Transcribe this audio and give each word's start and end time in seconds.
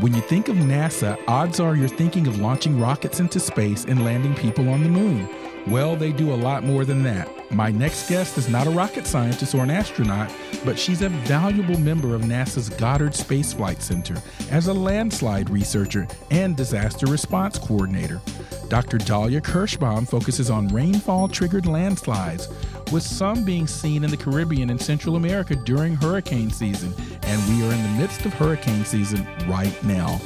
When 0.00 0.14
you 0.14 0.22
think 0.22 0.48
of 0.48 0.56
NASA, 0.56 1.22
odds 1.28 1.60
are 1.60 1.76
you're 1.76 1.86
thinking 1.86 2.26
of 2.26 2.40
launching 2.40 2.80
rockets 2.80 3.20
into 3.20 3.38
space 3.38 3.84
and 3.84 4.02
landing 4.02 4.34
people 4.34 4.70
on 4.70 4.82
the 4.82 4.88
moon. 4.88 5.28
Well, 5.66 5.94
they 5.94 6.12
do 6.12 6.32
a 6.32 6.34
lot 6.34 6.64
more 6.64 6.84
than 6.84 7.02
that. 7.04 7.28
My 7.52 7.70
next 7.70 8.08
guest 8.08 8.38
is 8.38 8.48
not 8.48 8.66
a 8.66 8.70
rocket 8.70 9.06
scientist 9.06 9.54
or 9.54 9.62
an 9.62 9.70
astronaut, 9.70 10.32
but 10.64 10.78
she's 10.78 11.02
a 11.02 11.08
valuable 11.08 11.78
member 11.78 12.14
of 12.14 12.22
NASA's 12.22 12.68
Goddard 12.70 13.14
Space 13.14 13.52
Flight 13.52 13.82
Center 13.82 14.16
as 14.50 14.68
a 14.68 14.74
landslide 14.74 15.50
researcher 15.50 16.06
and 16.30 16.56
disaster 16.56 17.06
response 17.06 17.58
coordinator. 17.58 18.20
Dr. 18.68 18.98
Dalia 18.98 19.40
Kirschbaum 19.40 20.08
focuses 20.08 20.48
on 20.48 20.68
rainfall 20.68 21.28
triggered 21.28 21.66
landslides, 21.66 22.48
with 22.92 23.02
some 23.02 23.44
being 23.44 23.66
seen 23.66 24.04
in 24.04 24.10
the 24.10 24.16
Caribbean 24.16 24.70
and 24.70 24.80
Central 24.80 25.16
America 25.16 25.56
during 25.56 25.94
hurricane 25.94 26.50
season. 26.50 26.94
And 27.22 27.48
we 27.48 27.66
are 27.66 27.72
in 27.72 27.82
the 27.82 28.00
midst 28.00 28.24
of 28.24 28.32
hurricane 28.34 28.84
season 28.84 29.26
right 29.48 29.76
now. 29.84 30.18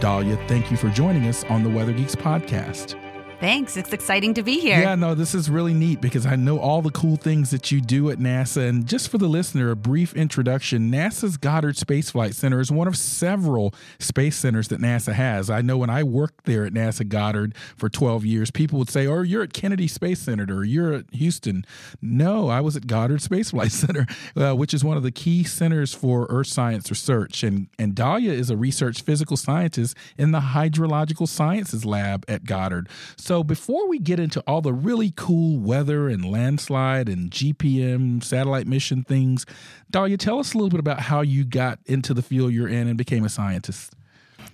Dalia, 0.00 0.36
thank 0.48 0.70
you 0.70 0.76
for 0.76 0.88
joining 0.88 1.26
us 1.26 1.44
on 1.44 1.62
the 1.62 1.70
Weather 1.70 1.92
Geeks 1.92 2.16
podcast. 2.16 3.01
Thanks. 3.42 3.76
It's 3.76 3.92
exciting 3.92 4.34
to 4.34 4.44
be 4.44 4.60
here. 4.60 4.78
Yeah, 4.78 4.94
no, 4.94 5.16
this 5.16 5.34
is 5.34 5.50
really 5.50 5.74
neat 5.74 6.00
because 6.00 6.26
I 6.26 6.36
know 6.36 6.60
all 6.60 6.80
the 6.80 6.92
cool 6.92 7.16
things 7.16 7.50
that 7.50 7.72
you 7.72 7.80
do 7.80 8.08
at 8.08 8.18
NASA. 8.18 8.68
And 8.68 8.86
just 8.86 9.08
for 9.08 9.18
the 9.18 9.26
listener, 9.26 9.72
a 9.72 9.74
brief 9.74 10.14
introduction 10.14 10.92
NASA's 10.92 11.38
Goddard 11.38 11.76
Space 11.76 12.12
Flight 12.12 12.36
Center 12.36 12.60
is 12.60 12.70
one 12.70 12.86
of 12.86 12.96
several 12.96 13.74
space 13.98 14.36
centers 14.36 14.68
that 14.68 14.80
NASA 14.80 15.12
has. 15.12 15.50
I 15.50 15.60
know 15.60 15.76
when 15.76 15.90
I 15.90 16.04
worked 16.04 16.44
there 16.44 16.64
at 16.64 16.72
NASA 16.72 17.08
Goddard 17.08 17.56
for 17.76 17.88
12 17.88 18.24
years, 18.24 18.52
people 18.52 18.78
would 18.78 18.88
say, 18.88 19.08
Oh, 19.08 19.22
you're 19.22 19.42
at 19.42 19.52
Kennedy 19.52 19.88
Space 19.88 20.20
Center 20.20 20.46
or 20.54 20.62
you're 20.62 20.92
at 20.92 21.12
Houston. 21.12 21.64
No, 22.00 22.48
I 22.48 22.60
was 22.60 22.76
at 22.76 22.86
Goddard 22.86 23.22
Space 23.22 23.50
Flight 23.50 23.72
Center, 23.72 24.06
uh, 24.36 24.54
which 24.54 24.72
is 24.72 24.84
one 24.84 24.96
of 24.96 25.02
the 25.02 25.10
key 25.10 25.42
centers 25.42 25.92
for 25.92 26.28
Earth 26.30 26.46
science 26.46 26.88
research. 26.90 27.42
And, 27.42 27.66
and 27.76 27.96
Dalia 27.96 28.30
is 28.30 28.50
a 28.50 28.56
research 28.56 29.02
physical 29.02 29.36
scientist 29.36 29.96
in 30.16 30.30
the 30.30 30.38
Hydrological 30.38 31.26
Sciences 31.26 31.84
Lab 31.84 32.24
at 32.28 32.44
Goddard. 32.44 32.88
So 33.16 33.31
so, 33.32 33.42
before 33.42 33.88
we 33.88 33.98
get 33.98 34.20
into 34.20 34.44
all 34.46 34.60
the 34.60 34.74
really 34.74 35.10
cool 35.16 35.58
weather 35.58 36.06
and 36.06 36.22
landslide 36.22 37.08
and 37.08 37.30
GPM 37.30 38.22
satellite 38.22 38.66
mission 38.66 39.04
things, 39.04 39.46
Dalia, 39.90 40.18
tell 40.18 40.38
us 40.38 40.52
a 40.52 40.58
little 40.58 40.68
bit 40.68 40.80
about 40.80 41.00
how 41.00 41.22
you 41.22 41.46
got 41.46 41.78
into 41.86 42.12
the 42.12 42.20
field 42.20 42.52
you're 42.52 42.68
in 42.68 42.88
and 42.88 42.98
became 42.98 43.24
a 43.24 43.30
scientist. 43.30 43.94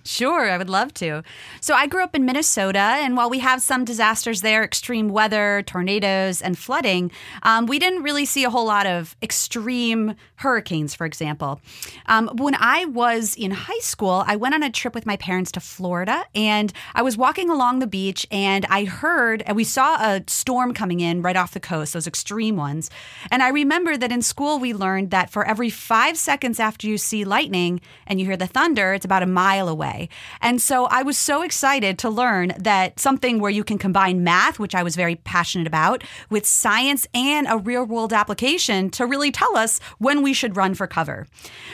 Sure, 0.09 0.49
I 0.49 0.57
would 0.57 0.71
love 0.71 0.91
to. 0.95 1.21
So, 1.61 1.75
I 1.75 1.85
grew 1.85 2.03
up 2.03 2.15
in 2.15 2.25
Minnesota, 2.25 2.79
and 2.79 3.15
while 3.15 3.29
we 3.29 3.37
have 3.39 3.61
some 3.61 3.85
disasters 3.85 4.41
there 4.41 4.63
extreme 4.63 5.09
weather, 5.09 5.61
tornadoes, 5.67 6.41
and 6.41 6.57
flooding 6.57 7.11
um, 7.43 7.67
we 7.67 7.77
didn't 7.77 8.01
really 8.01 8.25
see 8.25 8.43
a 8.43 8.49
whole 8.49 8.65
lot 8.65 8.87
of 8.87 9.15
extreme 9.21 10.15
hurricanes, 10.37 10.95
for 10.95 11.05
example. 11.05 11.61
Um, 12.07 12.27
when 12.37 12.55
I 12.55 12.85
was 12.85 13.35
in 13.35 13.51
high 13.51 13.79
school, 13.81 14.23
I 14.25 14.35
went 14.35 14.55
on 14.55 14.63
a 14.63 14.71
trip 14.71 14.95
with 14.95 15.05
my 15.05 15.15
parents 15.17 15.51
to 15.51 15.59
Florida, 15.59 16.23
and 16.33 16.73
I 16.95 17.03
was 17.03 17.15
walking 17.15 17.51
along 17.51 17.77
the 17.77 17.87
beach, 17.87 18.25
and 18.31 18.65
I 18.67 18.85
heard, 18.85 19.43
and 19.43 19.55
we 19.55 19.63
saw 19.63 19.97
a 19.97 20.23
storm 20.25 20.73
coming 20.73 21.01
in 21.01 21.21
right 21.21 21.35
off 21.35 21.53
the 21.53 21.59
coast, 21.59 21.93
those 21.93 22.07
extreme 22.07 22.57
ones. 22.57 22.89
And 23.29 23.43
I 23.43 23.49
remember 23.49 23.95
that 23.95 24.11
in 24.11 24.23
school, 24.23 24.57
we 24.57 24.73
learned 24.73 25.11
that 25.11 25.29
for 25.29 25.45
every 25.45 25.69
five 25.69 26.17
seconds 26.17 26.59
after 26.59 26.87
you 26.87 26.97
see 26.97 27.23
lightning 27.23 27.79
and 28.07 28.19
you 28.19 28.25
hear 28.25 28.37
the 28.37 28.47
thunder, 28.47 28.93
it's 28.93 29.05
about 29.05 29.21
a 29.21 29.27
mile 29.27 29.69
away 29.69 29.98
way. 29.99 30.09
And 30.41 30.61
so 30.61 30.85
I 30.85 31.03
was 31.03 31.17
so 31.17 31.41
excited 31.41 31.97
to 31.99 32.09
learn 32.09 32.53
that 32.57 32.99
something 32.99 33.39
where 33.39 33.51
you 33.51 33.63
can 33.63 33.77
combine 33.77 34.23
math, 34.23 34.59
which 34.59 34.75
I 34.75 34.83
was 34.83 34.95
very 34.95 35.15
passionate 35.15 35.67
about, 35.67 36.03
with 36.29 36.45
science 36.45 37.07
and 37.13 37.47
a 37.49 37.57
real 37.57 37.85
world 37.85 38.13
application 38.13 38.89
to 38.91 39.05
really 39.05 39.31
tell 39.31 39.57
us 39.57 39.79
when 39.97 40.21
we 40.21 40.33
should 40.33 40.57
run 40.57 40.73
for 40.75 40.87
cover. 40.87 41.27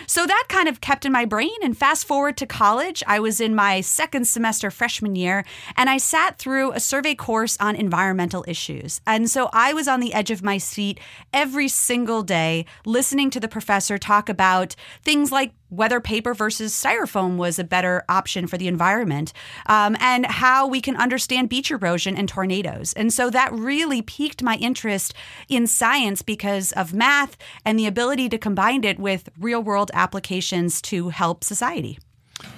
So 0.08 0.26
that 0.26 0.46
kind 0.50 0.68
of 0.68 0.82
kept 0.82 1.06
in 1.06 1.12
my 1.12 1.26
brain. 1.26 1.56
And 1.64 1.78
fast 1.78 2.08
forward 2.08 2.38
to 2.38 2.46
college, 2.46 3.04
I 3.08 3.20
was 3.20 3.40
in 3.40 3.56
my 3.56 3.82
second 3.82 4.28
semester 4.28 4.72
freshman 4.72 5.16
year, 5.16 5.46
and 5.78 5.90
I 5.90 5.98
sat 5.98 6.38
through 6.38 6.72
a 6.72 6.80
survey 6.80 7.16
course 7.16 7.58
on 7.60 7.76
environmental 7.76 8.44
issues. 8.48 9.02
And 9.06 9.30
so 9.30 9.50
I 9.54 9.74
was 9.74 9.88
on 9.88 10.00
the 10.00 10.14
edge 10.14 10.32
of 10.32 10.44
my 10.44 10.58
seat 10.58 11.00
every 11.34 11.68
single 11.68 12.24
day, 12.24 12.66
listening 12.86 13.30
to 13.32 13.40
the 13.40 13.48
professor 13.48 13.98
talk 13.98 14.30
about 14.30 14.76
things 15.04 15.32
like 15.32 15.54
whether 15.76 16.00
paper 16.00 16.34
versus 16.34 16.74
styrofoam 16.74 17.38
was 17.38 17.60
a 17.60 17.64
better 17.64 18.04
option 18.10 18.48
for 18.48 18.58
the 18.58 18.68
environment, 18.68 19.34
um, 19.68 19.96
and 20.00 20.26
how 20.26 20.68
we 20.68 20.82
can 20.82 20.96
understand 20.96 21.50
beach 21.50 21.72
erosion 21.72 22.16
and 22.18 22.30
tornadoes. 22.30 22.94
And 22.94 23.12
so 23.12 23.30
that 23.30 23.52
really 23.54 24.02
piqued 24.02 24.42
my 24.42 24.56
interest 24.56 25.14
in 25.50 25.68
science 25.68 26.22
because 26.22 26.72
of 26.74 26.94
math 26.94 27.38
and 27.64 27.78
the 27.78 27.88
ability 27.88 28.30
to 28.30 28.38
combine 28.38 28.84
it 28.84 29.00
with 29.00 29.30
real 29.40 29.62
world 29.62 29.92
applications 29.94 30.82
to 30.84 31.10
help 31.10 31.44
society. 31.44 32.00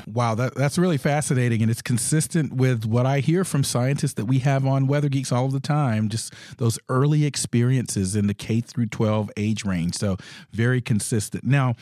Wow, 0.07 0.35
that, 0.35 0.55
that's 0.55 0.77
really 0.77 0.97
fascinating. 0.97 1.61
And 1.61 1.69
it's 1.69 1.81
consistent 1.81 2.53
with 2.53 2.85
what 2.85 3.05
I 3.05 3.19
hear 3.19 3.43
from 3.43 3.63
scientists 3.63 4.13
that 4.13 4.25
we 4.25 4.39
have 4.39 4.65
on 4.65 4.87
Weather 4.87 5.09
Geeks 5.09 5.31
all 5.31 5.49
the 5.49 5.59
time, 5.59 6.09
just 6.09 6.33
those 6.57 6.79
early 6.89 7.25
experiences 7.25 8.15
in 8.15 8.27
the 8.27 8.33
K 8.33 8.61
through 8.61 8.87
12 8.87 9.29
age 9.37 9.65
range. 9.65 9.95
So, 9.95 10.17
very 10.51 10.81
consistent. 10.81 11.43
Now, 11.43 11.75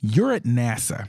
you're 0.00 0.32
at 0.32 0.44
NASA, 0.44 1.08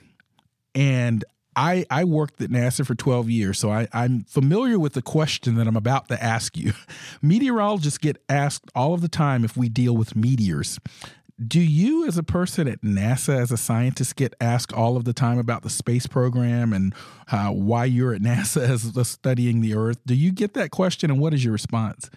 and 0.75 1.23
I, 1.55 1.85
I 1.89 2.03
worked 2.03 2.39
at 2.39 2.51
NASA 2.51 2.85
for 2.85 2.93
12 2.93 3.31
years, 3.31 3.57
so 3.57 3.71
I, 3.71 3.87
I'm 3.91 4.25
familiar 4.25 4.77
with 4.77 4.93
the 4.93 5.01
question 5.01 5.55
that 5.55 5.67
I'm 5.67 5.75
about 5.75 6.07
to 6.09 6.23
ask 6.23 6.55
you. 6.55 6.73
Meteorologists 7.21 7.97
get 7.97 8.21
asked 8.29 8.69
all 8.75 8.93
of 8.93 9.01
the 9.01 9.07
time 9.07 9.43
if 9.43 9.57
we 9.57 9.67
deal 9.67 9.97
with 9.97 10.15
meteors 10.15 10.79
do 11.45 11.59
you 11.59 12.07
as 12.07 12.17
a 12.17 12.23
person 12.23 12.67
at 12.67 12.81
nasa 12.81 13.39
as 13.39 13.51
a 13.51 13.57
scientist 13.57 14.15
get 14.15 14.33
asked 14.41 14.73
all 14.73 14.97
of 14.97 15.03
the 15.03 15.13
time 15.13 15.37
about 15.37 15.61
the 15.61 15.69
space 15.69 16.07
program 16.07 16.73
and 16.73 16.95
uh, 17.31 17.49
why 17.49 17.85
you're 17.85 18.13
at 18.13 18.21
nasa 18.23 18.67
as 18.67 19.07
studying 19.07 19.61
the 19.61 19.75
earth? 19.75 19.99
Do 20.05 20.15
you 20.15 20.31
get 20.31 20.55
that 20.55 20.71
question 20.71 21.11
and 21.11 21.19
what 21.19 21.35
is 21.35 21.43
your 21.43 21.53
response? 21.53 22.09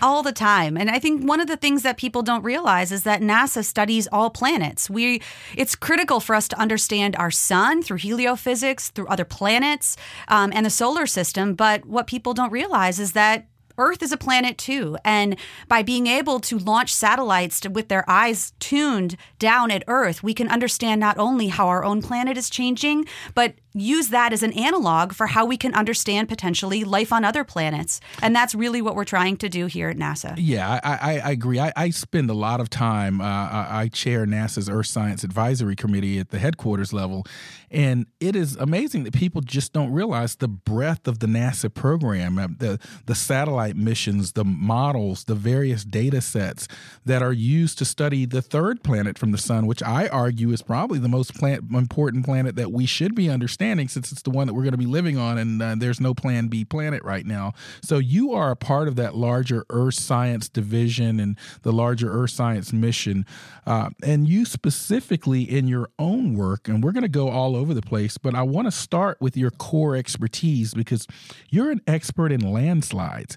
All 0.00 0.22
the 0.22 0.32
time. 0.32 0.76
And 0.76 0.90
i 0.90 1.00
think 1.00 1.24
one 1.24 1.40
of 1.40 1.48
the 1.48 1.56
things 1.56 1.82
that 1.82 1.96
people 1.96 2.22
don't 2.22 2.44
realize 2.44 2.92
is 2.92 3.02
that 3.02 3.20
nasa 3.20 3.64
studies 3.64 4.06
all 4.12 4.30
planets. 4.30 4.88
We 4.88 5.22
it's 5.56 5.74
critical 5.74 6.20
for 6.20 6.36
us 6.36 6.46
to 6.48 6.58
understand 6.58 7.16
our 7.16 7.32
sun 7.32 7.82
through 7.82 7.98
heliophysics 7.98 8.92
through 8.92 9.08
other 9.08 9.24
planets 9.24 9.96
um, 10.28 10.52
and 10.54 10.64
the 10.64 10.70
solar 10.70 11.06
system. 11.06 11.54
But 11.54 11.84
what 11.84 12.06
people 12.06 12.32
don't 12.32 12.52
realize 12.52 13.00
is 13.00 13.12
that 13.12 13.48
Earth 13.78 14.02
is 14.02 14.12
a 14.12 14.16
planet 14.16 14.58
too. 14.58 14.96
And 15.04 15.36
by 15.68 15.82
being 15.82 16.06
able 16.06 16.40
to 16.40 16.58
launch 16.58 16.92
satellites 16.92 17.60
to, 17.60 17.70
with 17.70 17.88
their 17.88 18.08
eyes 18.08 18.52
tuned 18.58 19.16
down 19.38 19.70
at 19.70 19.84
Earth, 19.86 20.22
we 20.22 20.34
can 20.34 20.48
understand 20.48 21.00
not 21.00 21.18
only 21.18 21.48
how 21.48 21.68
our 21.68 21.84
own 21.84 22.02
planet 22.02 22.36
is 22.36 22.50
changing, 22.50 23.06
but 23.34 23.54
use 23.74 24.08
that 24.08 24.32
as 24.32 24.42
an 24.42 24.52
analog 24.54 25.12
for 25.12 25.26
how 25.28 25.44
we 25.44 25.56
can 25.56 25.74
understand 25.74 26.28
potentially 26.28 26.84
life 26.84 27.12
on 27.12 27.24
other 27.24 27.44
planets. 27.44 28.00
And 28.22 28.34
that's 28.34 28.54
really 28.54 28.82
what 28.82 28.94
we're 28.94 29.04
trying 29.04 29.36
to 29.38 29.48
do 29.48 29.66
here 29.66 29.88
at 29.88 29.96
NASA. 29.96 30.34
Yeah, 30.36 30.80
I, 30.82 30.92
I, 30.92 31.18
I 31.18 31.30
agree. 31.30 31.60
I, 31.60 31.72
I, 31.76 31.90
spend 31.90 32.30
a 32.30 32.34
lot 32.34 32.60
of 32.60 32.70
time, 32.70 33.20
uh, 33.20 33.24
I 33.24 33.88
chair 33.92 34.26
NASA's 34.26 34.68
Earth 34.68 34.86
Science 34.86 35.24
Advisory 35.24 35.76
Committee 35.76 36.18
at 36.18 36.30
the 36.30 36.38
headquarters 36.38 36.92
level. 36.92 37.24
And 37.70 38.06
it 38.20 38.34
is 38.34 38.56
amazing 38.56 39.04
that 39.04 39.14
people 39.14 39.40
just 39.40 39.72
don't 39.72 39.92
realize 39.92 40.36
the 40.36 40.48
breadth 40.48 41.06
of 41.06 41.18
the 41.18 41.26
NASA 41.26 41.72
program, 41.72 42.38
uh, 42.38 42.48
the, 42.56 42.78
the 43.06 43.14
satellite 43.14 43.67
missions, 43.76 44.32
the 44.32 44.44
models, 44.44 45.24
the 45.24 45.34
various 45.34 45.84
data 45.84 46.20
sets 46.20 46.68
that 47.04 47.22
are 47.22 47.32
used 47.32 47.78
to 47.78 47.84
study 47.84 48.26
the 48.26 48.42
third 48.42 48.82
planet 48.82 49.18
from 49.18 49.32
the 49.32 49.38
sun, 49.38 49.66
which 49.66 49.82
I 49.82 50.08
argue 50.08 50.50
is 50.50 50.62
probably 50.62 50.98
the 50.98 51.08
most 51.08 51.34
plant, 51.34 51.70
important 51.70 52.24
planet 52.24 52.56
that 52.56 52.72
we 52.72 52.86
should 52.86 53.14
be 53.14 53.30
understanding 53.30 53.88
since 53.88 54.12
it's 54.12 54.22
the 54.22 54.30
one 54.30 54.46
that 54.46 54.54
we're 54.54 54.62
going 54.62 54.72
to 54.72 54.78
be 54.78 54.86
living 54.86 55.18
on 55.18 55.38
and 55.38 55.62
uh, 55.62 55.74
there's 55.76 56.00
no 56.00 56.14
plan 56.14 56.48
B 56.48 56.64
planet 56.64 57.02
right 57.04 57.26
now. 57.26 57.52
So 57.82 57.98
you 57.98 58.32
are 58.32 58.50
a 58.50 58.56
part 58.56 58.88
of 58.88 58.96
that 58.96 59.14
larger 59.14 59.64
Earth 59.70 59.94
Science 59.94 60.48
division 60.48 61.20
and 61.20 61.36
the 61.62 61.72
larger 61.72 62.10
Earth 62.10 62.30
Science 62.30 62.72
mission. 62.72 63.26
Uh, 63.66 63.90
and 64.02 64.28
you 64.28 64.44
specifically 64.44 65.42
in 65.42 65.68
your 65.68 65.90
own 65.98 66.34
work, 66.34 66.68
and 66.68 66.82
we're 66.82 66.92
going 66.92 67.02
to 67.02 67.08
go 67.08 67.28
all 67.28 67.56
over 67.56 67.74
the 67.74 67.82
place, 67.82 68.18
but 68.18 68.34
I 68.34 68.42
want 68.42 68.66
to 68.66 68.70
start 68.70 69.20
with 69.20 69.36
your 69.36 69.50
core 69.50 69.96
expertise 69.96 70.74
because 70.74 71.06
you're 71.50 71.70
an 71.70 71.82
expert 71.86 72.32
in 72.32 72.40
landslides. 72.40 73.36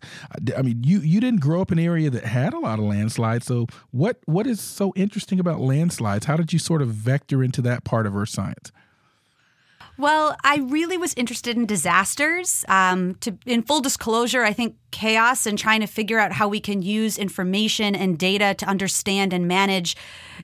I 0.57 0.61
mean, 0.61 0.83
you 0.83 0.99
you 0.99 1.19
didn't 1.19 1.41
grow 1.41 1.61
up 1.61 1.71
in 1.71 1.79
an 1.79 1.85
area 1.85 2.09
that 2.09 2.25
had 2.25 2.53
a 2.53 2.59
lot 2.59 2.79
of 2.79 2.85
landslides. 2.85 3.45
So 3.45 3.67
what 3.91 4.19
what 4.25 4.47
is 4.47 4.59
so 4.59 4.93
interesting 4.95 5.39
about 5.39 5.59
landslides? 5.59 6.25
How 6.25 6.37
did 6.37 6.53
you 6.53 6.59
sort 6.59 6.81
of 6.81 6.89
vector 6.89 7.43
into 7.43 7.61
that 7.63 7.83
part 7.83 8.05
of 8.05 8.15
earth 8.15 8.29
science? 8.29 8.71
Well, 10.01 10.35
I 10.43 10.57
really 10.57 10.97
was 10.97 11.13
interested 11.13 11.55
in 11.57 11.67
disasters. 11.67 12.65
Um, 12.67 13.13
to 13.19 13.37
in 13.45 13.61
full 13.61 13.81
disclosure, 13.81 14.43
I 14.43 14.51
think 14.51 14.75
chaos 14.89 15.45
and 15.45 15.59
trying 15.59 15.81
to 15.81 15.87
figure 15.87 16.19
out 16.19 16.31
how 16.31 16.47
we 16.47 16.59
can 16.59 16.81
use 16.81 17.19
information 17.19 17.95
and 17.95 18.17
data 18.17 18.55
to 18.55 18.65
understand 18.65 19.31
and 19.31 19.47
manage 19.47 19.95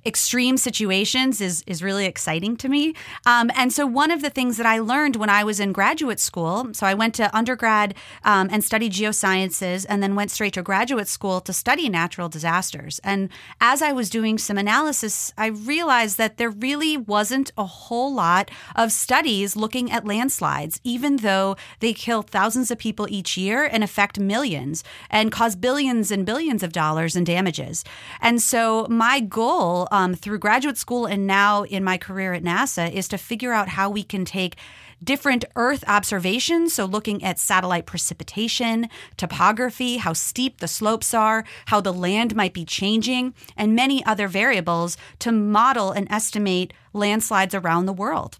extreme 0.05 0.57
situations 0.57 1.41
is 1.41 1.63
is 1.65 1.81
really 1.81 2.05
exciting 2.05 2.55
to 2.57 2.69
me. 2.69 2.93
Um, 3.25 3.49
and 3.55 3.73
so 3.73 3.85
one 3.87 4.11
of 4.11 4.21
the 4.21 4.29
things 4.29 4.57
that 4.57 4.65
I 4.65 4.77
learned 4.79 5.15
when 5.15 5.29
I 5.29 5.43
was 5.43 5.59
in 5.59 5.71
graduate 5.71 6.19
school, 6.19 6.69
so 6.73 6.85
I 6.85 6.93
went 6.93 7.15
to 7.15 7.35
undergrad 7.35 7.95
um, 8.23 8.49
and 8.51 8.63
studied 8.63 8.91
geosciences, 8.91 9.85
and 9.89 10.03
then 10.03 10.15
went 10.15 10.31
straight 10.31 10.53
to 10.53 10.61
graduate 10.61 11.07
school 11.07 11.41
to 11.41 11.51
study 11.51 11.89
natural 11.89 12.29
disasters. 12.29 12.99
And 13.03 13.29
as 13.59 13.81
I 13.81 13.91
was 13.91 14.09
doing 14.09 14.37
some 14.37 14.57
analysis, 14.57 15.33
I 15.37 15.47
realized 15.47 16.17
that 16.19 16.37
there 16.37 16.51
really 16.51 16.95
wasn't 16.95 17.51
a 17.57 17.65
whole 17.65 18.13
lot 18.13 18.51
of 18.75 18.91
studies 18.91 19.46
looking 19.55 19.91
at 19.91 20.05
landslides, 20.05 20.79
even 20.83 21.17
though 21.17 21.55
they 21.79 21.93
kill 21.93 22.21
thousands 22.21 22.71
of 22.71 22.77
people 22.77 23.07
each 23.09 23.37
year 23.37 23.63
and 23.63 23.83
affect 23.83 24.19
millions 24.19 24.83
and 25.09 25.31
cause 25.31 25.55
billions 25.55 26.11
and 26.11 26.25
billions 26.25 26.63
of 26.63 26.71
dollars 26.71 27.15
in 27.15 27.23
damages. 27.23 27.83
And 28.21 28.41
so 28.41 28.87
my 28.89 29.19
goal 29.19 29.87
um, 29.91 30.13
through 30.13 30.39
graduate 30.39 30.77
school 30.77 31.05
and 31.05 31.25
now 31.25 31.63
in 31.63 31.83
my 31.83 31.97
career 31.97 32.33
at 32.33 32.43
NASA 32.43 32.91
is 32.91 33.07
to 33.09 33.17
figure 33.17 33.53
out 33.53 33.69
how 33.69 33.89
we 33.89 34.03
can 34.03 34.25
take 34.25 34.57
different 35.03 35.45
Earth 35.55 35.83
observations. 35.87 36.73
So, 36.73 36.85
looking 36.85 37.23
at 37.23 37.39
satellite 37.39 37.85
precipitation, 37.85 38.89
topography, 39.15 39.97
how 39.97 40.13
steep 40.13 40.59
the 40.59 40.67
slopes 40.67 41.13
are, 41.13 41.43
how 41.67 41.81
the 41.81 41.93
land 41.93 42.35
might 42.35 42.53
be 42.53 42.65
changing, 42.65 43.33
and 43.55 43.75
many 43.75 44.03
other 44.05 44.27
variables 44.27 44.97
to 45.19 45.31
model 45.31 45.91
and 45.91 46.07
estimate 46.11 46.73
landslides 46.93 47.55
around 47.55 47.85
the 47.85 47.93
world. 47.93 48.39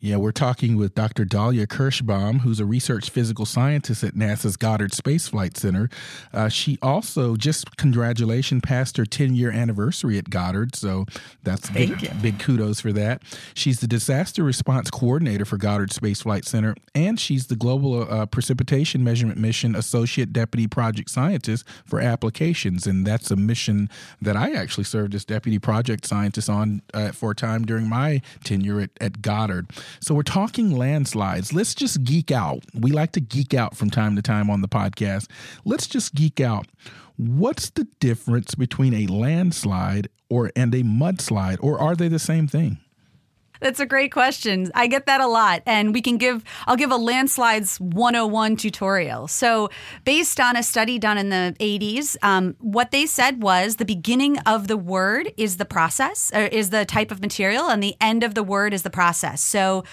Yeah, 0.00 0.16
we're 0.16 0.30
talking 0.30 0.76
with 0.76 0.94
Dr. 0.94 1.24
Dalia 1.24 1.66
Kirschbaum, 1.66 2.42
who's 2.42 2.60
a 2.60 2.64
research 2.64 3.10
physical 3.10 3.44
scientist 3.44 4.04
at 4.04 4.14
NASA's 4.14 4.56
Goddard 4.56 4.94
Space 4.94 5.26
Flight 5.26 5.56
Center. 5.56 5.90
Uh, 6.32 6.48
she 6.48 6.78
also 6.80 7.34
just 7.34 7.76
congratulations 7.76 8.62
passed 8.62 8.96
her 8.96 9.04
10 9.04 9.34
year 9.34 9.50
anniversary 9.50 10.16
at 10.16 10.30
Goddard, 10.30 10.76
so 10.76 11.04
that's 11.42 11.68
big, 11.70 12.12
big 12.22 12.38
kudos 12.38 12.80
for 12.80 12.92
that. 12.92 13.22
She's 13.54 13.80
the 13.80 13.88
disaster 13.88 14.44
response 14.44 14.88
coordinator 14.88 15.44
for 15.44 15.56
Goddard 15.56 15.92
Space 15.92 16.22
Flight 16.22 16.44
Center, 16.44 16.76
and 16.94 17.18
she's 17.18 17.48
the 17.48 17.56
Global 17.56 18.08
uh, 18.08 18.26
Precipitation 18.26 19.02
Measurement 19.02 19.38
Mission 19.38 19.74
Associate 19.74 20.32
Deputy 20.32 20.68
Project 20.68 21.10
Scientist 21.10 21.64
for 21.84 22.00
Applications, 22.00 22.86
and 22.86 23.04
that's 23.04 23.32
a 23.32 23.36
mission 23.36 23.90
that 24.22 24.36
I 24.36 24.52
actually 24.52 24.84
served 24.84 25.16
as 25.16 25.24
Deputy 25.24 25.58
Project 25.58 26.06
Scientist 26.06 26.48
on 26.48 26.82
uh, 26.94 27.10
for 27.10 27.32
a 27.32 27.34
time 27.34 27.64
during 27.64 27.88
my 27.88 28.22
tenure 28.44 28.80
at, 28.80 28.90
at 29.00 29.22
Goddard. 29.22 29.66
So 30.00 30.14
we're 30.14 30.22
talking 30.22 30.70
landslides. 30.76 31.52
Let's 31.52 31.74
just 31.74 32.04
geek 32.04 32.30
out. 32.30 32.64
We 32.74 32.90
like 32.90 33.12
to 33.12 33.20
geek 33.20 33.54
out 33.54 33.76
from 33.76 33.90
time 33.90 34.16
to 34.16 34.22
time 34.22 34.50
on 34.50 34.60
the 34.60 34.68
podcast. 34.68 35.28
Let's 35.64 35.86
just 35.86 36.14
geek 36.14 36.40
out. 36.40 36.66
What's 37.16 37.70
the 37.70 37.88
difference 37.98 38.54
between 38.54 38.94
a 38.94 39.06
landslide 39.06 40.08
or 40.30 40.52
and 40.54 40.74
a 40.74 40.82
mudslide 40.82 41.58
or 41.60 41.80
are 41.80 41.96
they 41.96 42.08
the 42.08 42.18
same 42.18 42.46
thing? 42.46 42.78
That's 43.60 43.80
a 43.80 43.86
great 43.86 44.12
question. 44.12 44.70
I 44.74 44.86
get 44.86 45.06
that 45.06 45.20
a 45.20 45.26
lot. 45.26 45.62
And 45.66 45.92
we 45.92 46.00
can 46.00 46.16
give, 46.16 46.44
I'll 46.66 46.76
give 46.76 46.90
a 46.90 46.96
landslides 46.96 47.78
101 47.80 48.56
tutorial. 48.56 49.28
So, 49.28 49.70
based 50.04 50.40
on 50.40 50.56
a 50.56 50.62
study 50.62 50.98
done 50.98 51.18
in 51.18 51.28
the 51.30 51.56
80s, 51.60 52.16
um, 52.22 52.56
what 52.60 52.90
they 52.90 53.06
said 53.06 53.42
was 53.42 53.76
the 53.76 53.84
beginning 53.84 54.38
of 54.40 54.68
the 54.68 54.76
word 54.76 55.32
is 55.36 55.56
the 55.56 55.64
process, 55.64 56.30
is 56.32 56.70
the 56.70 56.84
type 56.84 57.10
of 57.10 57.20
material, 57.20 57.68
and 57.68 57.82
the 57.82 57.96
end 58.00 58.22
of 58.22 58.34
the 58.34 58.42
word 58.42 58.72
is 58.72 58.82
the 58.82 58.90
process. 58.90 59.42
So, 59.42 59.84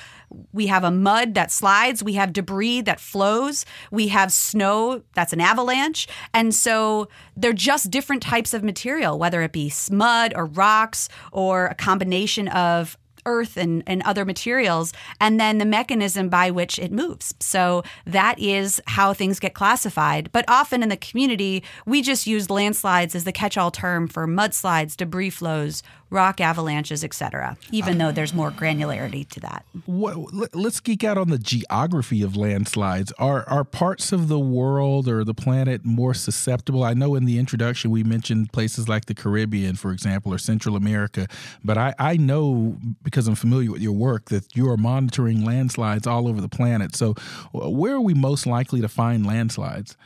we 0.51 0.67
have 0.67 0.83
a 0.83 0.91
mud 0.91 1.33
that 1.35 1.51
slides, 1.51 2.03
we 2.03 2.13
have 2.13 2.33
debris 2.33 2.81
that 2.81 2.99
flows, 2.99 3.65
we 3.91 4.09
have 4.09 4.31
snow 4.31 5.01
that's 5.13 5.33
an 5.33 5.41
avalanche. 5.41 6.07
And 6.33 6.53
so 6.53 7.07
they're 7.35 7.53
just 7.53 7.91
different 7.91 8.21
types 8.21 8.53
of 8.53 8.63
material, 8.63 9.17
whether 9.17 9.41
it 9.41 9.51
be 9.51 9.71
mud 9.91 10.33
or 10.35 10.45
rocks 10.45 11.09
or 11.31 11.67
a 11.67 11.75
combination 11.75 12.47
of 12.47 12.97
earth 13.25 13.57
and, 13.57 13.83
and 13.87 14.01
other 14.03 14.25
materials, 14.25 14.93
and 15.19 15.39
then 15.39 15.57
the 15.57 15.65
mechanism 15.65 16.29
by 16.29 16.51
which 16.51 16.79
it 16.79 16.91
moves. 16.91 17.33
So 17.39 17.83
that 18.05 18.39
is 18.39 18.81
how 18.87 19.13
things 19.13 19.39
get 19.39 19.53
classified. 19.53 20.31
But 20.31 20.45
often 20.47 20.83
in 20.83 20.89
the 20.89 20.97
community, 20.97 21.63
we 21.85 22.01
just 22.01 22.27
use 22.27 22.49
landslides 22.49 23.15
as 23.15 23.23
the 23.23 23.31
catch 23.31 23.57
all 23.57 23.71
term 23.71 24.07
for 24.07 24.27
mudslides, 24.27 24.95
debris 24.95 25.29
flows, 25.29 25.83
rock 26.09 26.39
avalanches, 26.39 27.03
etc. 27.03 27.57
Even 27.71 27.97
though 27.97 28.11
there's 28.11 28.33
more 28.33 28.51
granularity 28.51 29.27
to 29.29 29.39
that. 29.41 29.65
What, 29.85 30.55
let's 30.55 30.79
geek 30.79 31.03
out 31.03 31.17
on 31.17 31.29
the 31.29 31.39
geography 31.39 32.21
of 32.21 32.35
landslides. 32.35 33.11
Are 33.19 33.47
are 33.49 33.63
parts 33.63 34.11
of 34.11 34.27
the 34.27 34.39
world 34.39 35.07
or 35.07 35.23
the 35.23 35.33
planet 35.33 35.83
more 35.83 36.13
susceptible? 36.13 36.83
I 36.83 36.93
know 36.93 37.15
in 37.15 37.25
the 37.25 37.39
introduction 37.39 37.91
we 37.91 38.03
mentioned 38.03 38.51
places 38.51 38.87
like 38.87 39.05
the 39.05 39.13
Caribbean, 39.13 39.75
for 39.75 39.91
example, 39.91 40.33
or 40.33 40.37
Central 40.37 40.75
America, 40.75 41.27
but 41.63 41.77
I, 41.77 41.93
I 41.99 42.17
know 42.17 42.77
because 43.03 43.27
I'm 43.27 43.35
familiar 43.35 43.71
with 43.71 43.81
your 43.81 43.93
work 43.93 44.29
that 44.29 44.55
you 44.55 44.69
are 44.69 44.77
monitoring 44.77 45.43
landslides 45.43 46.07
all 46.07 46.27
over 46.27 46.41
the 46.41 46.49
planet. 46.49 46.95
So, 46.95 47.15
where 47.51 47.95
are 47.95 48.01
we 48.01 48.13
most 48.13 48.45
likely 48.45 48.81
to 48.81 48.89
find 48.89 49.25
landslides? 49.25 49.97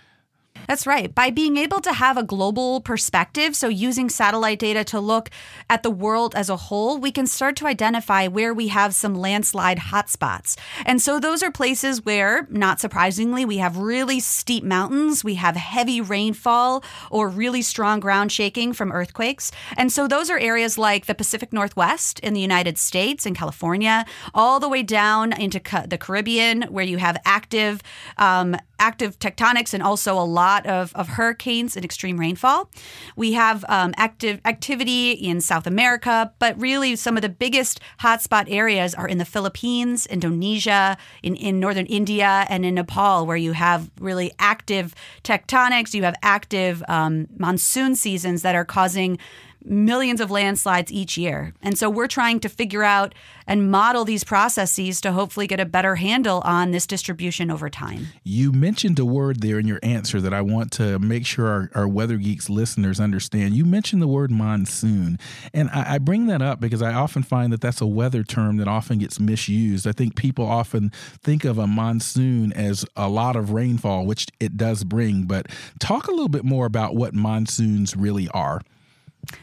That's 0.68 0.86
right. 0.86 1.14
By 1.14 1.32
being 1.32 1.58
able 1.58 1.82
to 1.82 1.94
have 1.94 2.18
a 2.18 2.24
global 2.24 2.82
perspective, 2.82 3.56
so 3.56 3.68
using 3.68 4.10
satellite 4.10 4.60
data 4.60 4.84
to 4.86 5.00
look 5.00 5.30
at 5.70 5.84
the 5.84 5.90
world 5.90 6.36
as 6.36 6.50
a 6.50 6.58
whole, 6.58 6.98
we 6.98 7.12
can 7.12 7.26
start 7.26 7.56
to 7.58 7.68
identify 7.68 8.28
where 8.28 8.54
we 8.54 8.68
have 8.68 8.94
some 8.94 9.16
landslide 9.16 9.80
hotspots. 9.80 10.58
And 10.86 11.02
so 11.02 11.20
those 11.20 11.42
are 11.42 11.52
places 11.52 12.06
where, 12.06 12.48
not 12.52 12.80
surprisingly, 12.80 13.46
we 13.46 13.58
have 13.58 13.78
really 13.78 14.20
steep 14.20 14.64
mountains, 14.64 15.24
we 15.24 15.36
have 15.36 15.56
heavy 15.56 16.02
rainfall 16.02 16.84
or 17.10 17.30
really 17.30 17.62
strong 17.62 18.00
ground 18.00 18.32
shaking 18.32 18.74
from 18.74 18.92
earthquakes. 18.92 19.52
And 19.78 19.92
so 19.92 20.08
those 20.08 20.30
are 20.30 20.38
areas 20.38 20.78
like 20.78 21.06
the 21.06 21.16
Pacific 21.16 21.52
Northwest 21.52 22.20
in 22.20 22.34
the 22.34 22.42
United 22.42 22.78
States 22.78 23.26
and 23.26 23.36
California, 23.36 24.06
all 24.34 24.60
the 24.60 24.70
way 24.70 24.84
down 24.84 25.34
into 25.34 25.60
the 25.88 25.98
Caribbean, 25.98 26.64
where 26.64 26.86
you 26.86 26.98
have 26.98 27.18
active 27.26 27.82
um, 28.18 28.56
active 28.80 29.20
tectonics 29.20 29.74
and 29.74 29.84
also 29.84 30.14
a 30.18 30.24
lot 30.24 30.49
of, 30.66 30.94
of 30.96 31.08
hurricanes 31.10 31.76
and 31.76 31.86
extreme 31.86 32.20
rainfall. 32.20 32.70
We 33.16 33.34
have 33.34 33.66
um, 33.70 33.94
active 33.98 34.40
activity 34.46 35.12
in 35.12 35.42
South 35.42 35.68
America, 35.68 36.34
but 36.40 36.60
really 36.60 36.96
some 36.96 37.16
of 37.16 37.22
the 37.22 37.30
biggest 37.30 37.80
hotspot 38.02 38.46
areas 38.48 38.94
are 38.94 39.08
in 39.08 39.18
the 39.18 39.26
Philippines, 39.26 40.06
Indonesia, 40.08 40.98
in, 41.24 41.36
in 41.36 41.60
northern 41.60 41.86
India, 41.86 42.46
and 42.50 42.66
in 42.66 42.76
Nepal, 42.76 43.26
where 43.26 43.38
you 43.38 43.54
have 43.54 43.90
really 44.00 44.32
active 44.40 44.96
tectonics. 45.24 45.94
You 45.94 46.04
have 46.04 46.16
active 46.22 46.84
um, 46.88 47.28
monsoon 47.38 47.96
seasons 47.96 48.42
that 48.42 48.56
are 48.56 48.66
causing 48.66 49.20
millions 49.64 50.22
of 50.22 50.32
landslides 50.32 50.92
each 50.92 51.18
year. 51.18 51.54
And 51.62 51.78
so 51.78 51.90
we're 51.90 52.08
trying 52.08 52.40
to 52.42 52.50
figure 52.50 52.84
out 52.84 53.14
and 53.46 53.70
model 53.72 54.06
these 54.06 54.24
processes 54.24 55.02
to 55.02 55.12
hopefully 55.12 55.48
get 55.48 55.60
a 55.60 55.66
better 55.66 55.96
handle 55.96 56.42
on 56.46 56.72
this 56.72 56.86
distribution 56.86 57.50
over 57.50 57.70
time. 57.70 58.08
You 58.24 58.52
mentioned 58.52 59.00
a 59.00 59.06
word 59.06 59.42
there 59.42 59.60
in 59.60 59.68
your 59.68 59.80
answer 59.82 60.22
that 60.22 60.34
I 60.34 60.42
want 60.42 60.72
to 60.74 61.00
make 61.00 61.26
sure 61.26 61.48
our, 61.48 61.72
our 61.74 61.88
Weather 61.88 62.18
Geeks 62.18 62.50
listeners 62.50 63.00
understand. 63.00 63.56
You 63.56 63.66
mentioned 63.66 64.02
the 64.02 64.08
word 64.08 64.32
monsoon. 64.32 65.18
And 65.54 65.70
I, 65.72 65.96
I 65.96 65.98
bring 65.98 66.28
that 66.28 66.42
up 66.42 66.60
because 66.60 66.82
I 66.82 66.94
often 66.94 67.24
find 67.24 67.52
that 67.52 67.62
that's 67.62 67.82
a 67.82 67.88
weather 67.88 68.24
term 68.24 68.58
that 68.58 68.68
often 68.68 69.00
gets 69.00 69.20
misused. 69.20 69.88
I 69.88 69.92
think 69.92 70.16
people 70.16 70.46
often 70.46 70.92
think 71.22 71.44
of 71.44 71.58
a 71.58 71.68
monsoon 71.68 72.54
as 72.54 72.86
a 72.96 73.10
lot 73.10 73.36
of 73.36 73.52
rainfall, 73.52 74.06
which 74.06 74.28
it 74.40 74.58
does 74.58 74.84
bring. 74.84 75.24
But 75.24 75.48
talk 75.80 76.08
a 76.08 76.12
little 76.12 76.30
bit 76.30 76.46
more 76.46 76.66
about 76.66 76.96
what 76.96 77.14
monsoons 77.14 77.96
really 77.96 78.28
are. 78.30 78.62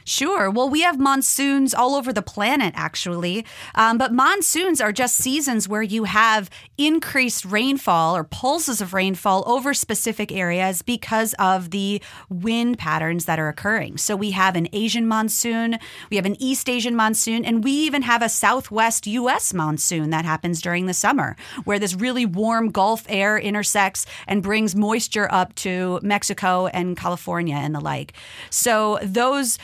Sure. 0.05 0.51
Well, 0.51 0.69
we 0.69 0.83
have 0.83 0.99
monsoons 0.99 1.75
all 1.75 1.95
over 1.95 2.13
the 2.13 2.23
planet, 2.23 2.73
actually. 2.77 3.45
Um, 3.75 3.99
but 3.99 4.13
monsoons 4.13 4.81
are 4.81 4.93
just 4.93 5.17
seasons 5.17 5.69
where 5.69 5.83
you 5.83 6.05
have 6.05 6.49
increased 6.79 7.45
rainfall 7.45 8.17
or 8.17 8.25
pulses 8.25 8.81
of 8.81 8.95
rainfall 8.95 9.45
over 9.47 9.75
specific 9.75 10.33
areas 10.33 10.83
because 10.83 11.35
of 11.39 11.71
the 11.71 12.01
wind 12.29 12.79
patterns 12.79 13.25
that 13.25 13.39
are 13.39 13.49
occurring. 13.49 13.97
So 13.99 14.17
we 14.17 14.31
have 14.33 14.57
an 14.57 14.69
Asian 14.73 15.07
monsoon, 15.07 15.79
we 16.11 16.17
have 16.17 16.27
an 16.27 16.41
East 16.41 16.69
Asian 16.69 16.95
monsoon, 16.95 17.45
and 17.45 17.65
we 17.65 17.73
even 17.73 18.03
have 18.03 18.23
a 18.23 18.29
Southwest 18.29 19.07
U.S. 19.07 19.53
monsoon 19.53 20.11
that 20.11 20.25
happens 20.25 20.63
during 20.63 20.87
the 20.87 20.95
summer, 20.95 21.37
where 21.65 21.79
this 21.79 21.95
really 21.95 22.27
warm 22.27 22.71
Gulf 22.71 23.05
air 23.09 23.39
intersects 23.39 24.07
and 24.27 24.43
brings 24.43 24.75
moisture 24.77 25.29
up 25.33 25.55
to 25.57 25.99
Mexico 26.03 26.67
and 26.69 26.97
California 26.97 27.57
and 27.57 27.75
the 27.75 27.81
like. 27.81 28.13
So 28.51 28.99
those 29.03 29.59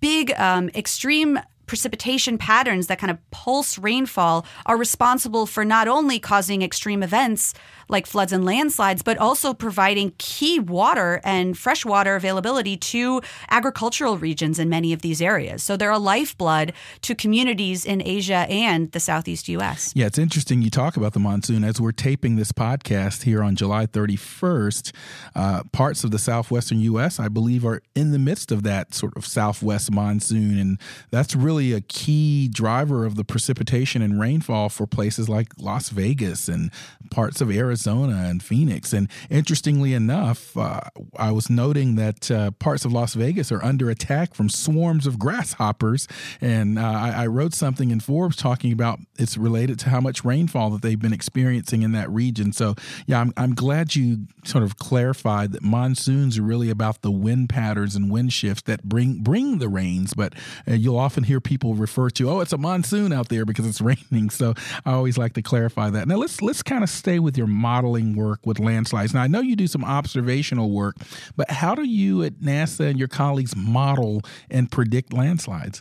big 0.00 0.32
um, 0.38 0.70
extreme 0.74 1.38
precipitation 1.66 2.36
patterns 2.38 2.88
that 2.88 2.98
kind 2.98 3.10
of 3.10 3.30
pulse 3.30 3.78
rainfall 3.78 4.44
are 4.66 4.76
responsible 4.76 5.46
for 5.46 5.64
not 5.64 5.88
only 5.88 6.18
causing 6.18 6.62
extreme 6.62 7.02
events 7.02 7.54
like 7.88 8.06
floods 8.06 8.32
and 8.32 8.44
landslides, 8.44 9.02
but 9.02 9.18
also 9.18 9.52
providing 9.52 10.12
key 10.18 10.58
water 10.58 11.20
and 11.24 11.56
freshwater 11.56 12.16
availability 12.16 12.76
to 12.76 13.20
agricultural 13.50 14.18
regions 14.18 14.58
in 14.58 14.68
many 14.68 14.92
of 14.92 15.02
these 15.02 15.20
areas. 15.20 15.62
So 15.62 15.76
they're 15.76 15.90
a 15.90 15.98
lifeblood 15.98 16.72
to 17.02 17.14
communities 17.14 17.84
in 17.84 18.02
Asia 18.02 18.46
and 18.48 18.90
the 18.92 19.00
Southeast 19.00 19.48
U.S. 19.48 19.92
Yeah, 19.94 20.06
it's 20.06 20.18
interesting 20.18 20.62
you 20.62 20.70
talk 20.70 20.96
about 20.96 21.12
the 21.12 21.20
monsoon. 21.20 21.64
As 21.64 21.80
we're 21.80 21.92
taping 21.92 22.36
this 22.36 22.52
podcast 22.52 23.24
here 23.24 23.42
on 23.42 23.56
July 23.56 23.86
31st, 23.86 24.92
uh, 25.34 25.62
parts 25.72 26.04
of 26.04 26.10
the 26.10 26.18
southwestern 26.18 26.80
U.S., 26.80 27.20
I 27.20 27.28
believe, 27.28 27.64
are 27.64 27.82
in 27.94 28.12
the 28.12 28.18
midst 28.18 28.50
of 28.50 28.62
that 28.62 28.94
sort 28.94 29.16
of 29.16 29.26
southwest 29.26 29.90
monsoon. 29.90 30.58
And 30.58 30.80
that's 31.10 31.34
really 31.36 31.72
a 31.72 31.80
key 31.80 32.48
driver 32.48 33.04
of 33.04 33.16
the 33.16 33.24
precipitation 33.24 34.02
and 34.02 34.20
rainfall 34.20 34.68
for 34.68 34.86
places 34.86 35.28
like 35.28 35.48
Las 35.58 35.90
Vegas 35.90 36.48
and 36.48 36.70
parts 37.10 37.40
of 37.40 37.50
Arizona 37.50 37.73
Arizona 37.74 38.28
and 38.28 38.40
Phoenix. 38.40 38.92
And 38.92 39.08
interestingly 39.28 39.94
enough, 39.94 40.56
uh, 40.56 40.78
I 41.16 41.32
was 41.32 41.50
noting 41.50 41.96
that 41.96 42.30
uh, 42.30 42.52
parts 42.52 42.84
of 42.84 42.92
Las 42.92 43.14
Vegas 43.14 43.50
are 43.50 43.62
under 43.64 43.90
attack 43.90 44.32
from 44.32 44.48
swarms 44.48 45.08
of 45.08 45.18
grasshoppers. 45.18 46.06
And 46.40 46.78
uh, 46.78 46.82
I, 46.82 47.24
I, 47.24 47.26
wrote 47.26 47.52
something 47.52 47.90
in 47.90 47.98
Forbes 47.98 48.36
talking 48.36 48.70
about 48.70 49.00
it's 49.18 49.36
related 49.36 49.80
to 49.80 49.90
how 49.90 50.00
much 50.00 50.24
rainfall 50.24 50.70
that 50.70 50.82
they've 50.82 51.00
been 51.00 51.12
experiencing 51.12 51.82
in 51.82 51.90
that 51.92 52.08
region. 52.10 52.52
So, 52.52 52.76
yeah, 53.06 53.20
I'm, 53.20 53.32
I'm 53.36 53.56
glad 53.56 53.96
you 53.96 54.28
sort 54.44 54.62
of 54.62 54.76
clarified 54.76 55.50
that 55.50 55.62
monsoons 55.62 56.38
are 56.38 56.42
really 56.42 56.70
about 56.70 57.02
the 57.02 57.10
wind 57.10 57.48
patterns 57.48 57.96
and 57.96 58.08
wind 58.08 58.32
shifts 58.32 58.62
that 58.62 58.84
bring 58.84 59.18
bring 59.18 59.58
the 59.58 59.68
rains. 59.68 60.14
But 60.14 60.34
uh, 60.68 60.74
you'll 60.74 60.98
often 60.98 61.24
hear 61.24 61.40
people 61.40 61.74
refer 61.74 62.08
to, 62.10 62.30
oh, 62.30 62.38
it's 62.38 62.52
a 62.52 62.58
monsoon 62.58 63.12
out 63.12 63.30
there 63.30 63.44
because 63.44 63.66
it's 63.66 63.80
raining. 64.12 64.30
So 64.30 64.54
I 64.86 64.92
always 64.92 65.18
like 65.18 65.32
to 65.32 65.42
clarify 65.42 65.90
that. 65.90 66.06
Now 66.06 66.16
let's 66.16 66.40
let's 66.40 66.62
kind 66.62 66.84
of 66.84 66.88
stay 66.88 67.18
with 67.18 67.36
your 67.36 67.48
modeling 67.64 68.14
work 68.14 68.40
with 68.44 68.58
landslides. 68.58 69.14
Now, 69.14 69.22
I 69.22 69.26
know 69.26 69.40
you 69.40 69.56
do 69.56 69.66
some 69.66 69.86
observational 69.86 70.70
work, 70.70 70.96
but 71.34 71.50
how 71.50 71.74
do 71.74 71.82
you 71.82 72.22
at 72.22 72.34
NASA 72.34 72.90
and 72.90 72.98
your 72.98 73.08
colleagues 73.08 73.56
model 73.56 74.20
and 74.50 74.70
predict 74.70 75.14
landslides? 75.14 75.80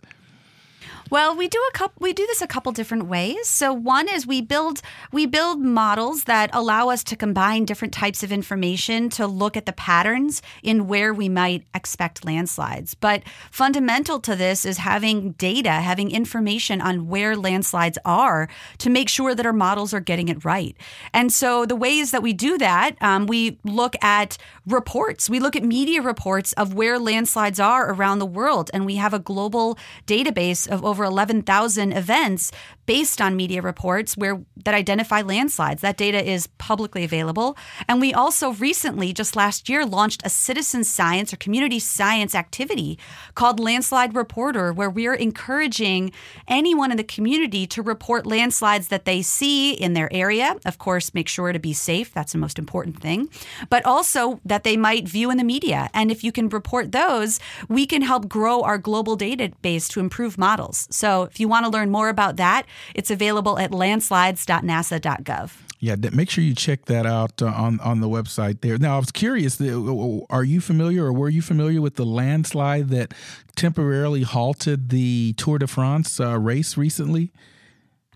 Well, 1.09 1.35
we 1.35 1.47
do 1.47 1.59
a 1.69 1.73
couple. 1.73 1.95
We 1.99 2.13
do 2.13 2.25
this 2.25 2.41
a 2.41 2.47
couple 2.47 2.71
different 2.71 3.07
ways. 3.07 3.47
So 3.47 3.73
one 3.73 4.07
is 4.07 4.25
we 4.25 4.41
build 4.41 4.81
we 5.11 5.25
build 5.25 5.59
models 5.59 6.23
that 6.23 6.49
allow 6.53 6.89
us 6.89 7.03
to 7.05 7.15
combine 7.15 7.65
different 7.65 7.93
types 7.93 8.23
of 8.23 8.31
information 8.31 9.09
to 9.11 9.27
look 9.27 9.57
at 9.57 9.65
the 9.65 9.73
patterns 9.73 10.41
in 10.63 10.87
where 10.87 11.13
we 11.13 11.29
might 11.29 11.65
expect 11.75 12.25
landslides. 12.25 12.93
But 12.95 13.23
fundamental 13.51 14.19
to 14.21 14.35
this 14.35 14.65
is 14.65 14.77
having 14.77 15.31
data, 15.33 15.71
having 15.71 16.09
information 16.09 16.81
on 16.81 17.07
where 17.07 17.35
landslides 17.35 17.97
are 18.05 18.47
to 18.79 18.89
make 18.89 19.09
sure 19.09 19.35
that 19.35 19.45
our 19.45 19.53
models 19.53 19.93
are 19.93 19.99
getting 19.99 20.29
it 20.29 20.43
right. 20.45 20.75
And 21.13 21.31
so 21.31 21.65
the 21.65 21.75
ways 21.75 22.11
that 22.11 22.23
we 22.23 22.33
do 22.33 22.57
that, 22.57 22.95
um, 23.01 23.27
we 23.27 23.59
look 23.63 23.95
at 24.03 24.37
reports. 24.65 25.29
We 25.29 25.39
look 25.39 25.55
at 25.55 25.63
media 25.63 26.01
reports 26.01 26.53
of 26.53 26.73
where 26.73 26.97
landslides 26.97 27.59
are 27.59 27.91
around 27.91 28.19
the 28.19 28.25
world, 28.25 28.71
and 28.73 28.85
we 28.85 28.95
have 28.95 29.13
a 29.13 29.19
global 29.19 29.77
database 30.07 30.67
of 30.67 30.83
over 30.93 31.03
over 31.03 31.03
11,000 31.05 31.91
events 31.91 32.51
based 32.85 33.21
on 33.21 33.35
media 33.35 33.61
reports 33.61 34.17
where 34.17 34.41
that 34.63 34.73
identify 34.73 35.21
landslides. 35.21 35.81
That 35.81 35.97
data 35.97 36.23
is 36.23 36.47
publicly 36.57 37.03
available. 37.03 37.57
And 37.87 38.01
we 38.01 38.13
also 38.13 38.53
recently, 38.53 39.13
just 39.13 39.35
last 39.35 39.69
year, 39.69 39.85
launched 39.85 40.21
a 40.25 40.29
citizen 40.29 40.83
science 40.83 41.33
or 41.33 41.37
community 41.37 41.79
science 41.79 42.35
activity 42.35 42.99
called 43.35 43.59
Landslide 43.59 44.15
Reporter, 44.15 44.73
where 44.73 44.89
we're 44.89 45.13
encouraging 45.13 46.11
anyone 46.47 46.91
in 46.91 46.97
the 46.97 47.03
community 47.03 47.65
to 47.67 47.81
report 47.81 48.25
landslides 48.25 48.89
that 48.89 49.05
they 49.05 49.21
see 49.21 49.73
in 49.73 49.93
their 49.93 50.11
area. 50.13 50.57
Of 50.65 50.77
course, 50.77 51.13
make 51.13 51.27
sure 51.27 51.53
to 51.53 51.59
be 51.59 51.73
safe. 51.73 52.13
That's 52.13 52.33
the 52.33 52.37
most 52.37 52.59
important 52.59 53.01
thing. 53.01 53.29
But 53.69 53.85
also 53.85 54.39
that 54.45 54.63
they 54.63 54.77
might 54.77 55.07
view 55.07 55.31
in 55.31 55.37
the 55.37 55.43
media. 55.43 55.89
And 55.93 56.11
if 56.11 56.23
you 56.23 56.31
can 56.31 56.49
report 56.49 56.91
those, 56.91 57.39
we 57.69 57.85
can 57.85 58.01
help 58.01 58.27
grow 58.27 58.61
our 58.61 58.77
global 58.77 59.17
database 59.17 59.87
to 59.89 59.99
improve 59.99 60.37
models. 60.37 60.87
So 60.91 61.23
if 61.23 61.39
you 61.39 61.47
want 61.47 61.65
to 61.65 61.71
learn 61.71 61.89
more 61.89 62.09
about 62.09 62.37
that, 62.37 62.65
it's 62.93 63.11
available 63.11 63.57
at 63.59 63.71
landslides.nasa.gov. 63.71 65.51
Yeah, 65.79 65.95
make 66.13 66.29
sure 66.29 66.45
you 66.45 66.55
check 66.55 66.85
that 66.85 67.05
out 67.05 67.41
uh, 67.41 67.47
on 67.47 67.81
on 67.81 67.99
the 67.99 68.07
website 68.07 68.61
there. 68.61 68.77
Now, 68.77 68.95
I 68.95 68.99
was 68.99 69.11
curious, 69.11 69.59
are 69.59 70.43
you 70.45 70.61
familiar 70.61 71.03
or 71.03 71.11
were 71.11 71.27
you 71.27 71.41
familiar 71.41 71.81
with 71.81 71.95
the 71.95 72.05
landslide 72.05 72.87
that 72.89 73.13
temporarily 73.57 74.23
halted 74.23 74.89
the 74.89 75.33
Tour 75.33 75.59
de 75.59 75.67
France 75.67 76.21
uh, 76.21 76.39
race 76.39 76.77
recently? 76.77 77.33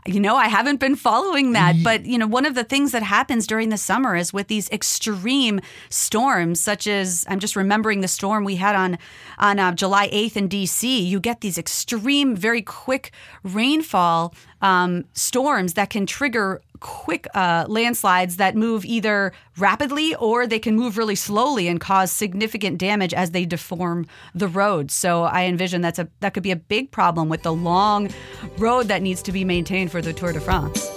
You 0.08 0.20
know, 0.20 0.36
I 0.36 0.48
haven't 0.48 0.80
been 0.80 0.96
following 0.96 1.52
that. 1.54 1.76
But, 1.84 2.06
you 2.06 2.18
know, 2.18 2.28
one 2.28 2.46
of 2.46 2.56
the 2.56 2.64
things 2.64 2.92
that 2.94 3.04
happens 3.04 3.46
during 3.46 3.70
the 3.70 3.78
summer 3.78 4.16
is 4.16 4.32
with 4.32 4.48
these 4.48 4.70
extreme 4.70 5.60
storms, 5.90 6.60
such 6.60 6.88
as 6.88 7.26
I'm 7.28 7.40
just 7.40 7.56
remembering 7.56 8.02
the 8.02 8.08
storm 8.08 8.44
we 8.44 8.56
had 8.56 8.76
on, 8.76 8.98
on 9.38 9.60
uh, 9.60 9.74
July 9.74 10.08
8th 10.10 10.36
in 10.38 10.50
DC, 10.50 11.06
you 11.06 11.20
get 11.20 11.42
these 11.42 11.58
extreme, 11.58 12.36
very 12.36 12.62
quick 12.62 13.12
rainfall 13.44 14.34
um, 14.62 15.06
storms 15.14 15.74
that 15.74 15.90
can 15.90 16.06
trigger 16.06 16.62
quick 16.80 17.28
uh, 17.34 17.66
landslides 17.68 18.38
that 18.38 18.56
move 18.56 18.86
either 18.86 19.34
rapidly 19.58 20.16
or 20.16 20.48
they 20.48 20.60
can 20.60 20.76
move 20.76 20.98
really 20.98 21.16
slowly 21.16 21.68
and 21.68 21.80
cause 21.80 22.12
significant 22.12 22.78
damage 22.78 23.14
as 23.14 23.32
they 23.32 23.46
deform 23.46 24.06
the 24.34 24.48
road. 24.48 24.92
So 24.92 25.24
I 25.24 25.46
envision 25.46 25.82
that's 25.82 26.00
a 26.00 26.08
that 26.20 26.34
could 26.34 26.44
be 26.44 26.52
a 26.52 26.56
big 26.56 26.92
problem 26.92 27.30
with 27.30 27.44
the 27.44 27.54
long 27.54 28.10
road 28.58 28.88
that 28.88 29.02
needs 29.02 29.22
to 29.24 29.32
be 29.32 29.44
maintained 29.44 29.92
for 29.92 30.02
the 30.02 30.14
Tour 30.14 30.34
de 30.34 30.40
France. 30.40 30.90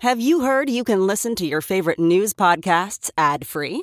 Have 0.00 0.20
you 0.20 0.40
heard 0.40 0.68
you 0.68 0.84
can 0.84 1.06
listen 1.06 1.34
to 1.36 1.46
your 1.46 1.62
favorite 1.62 1.98
news 1.98 2.34
podcasts 2.34 3.10
ad 3.16 3.46
free? 3.46 3.82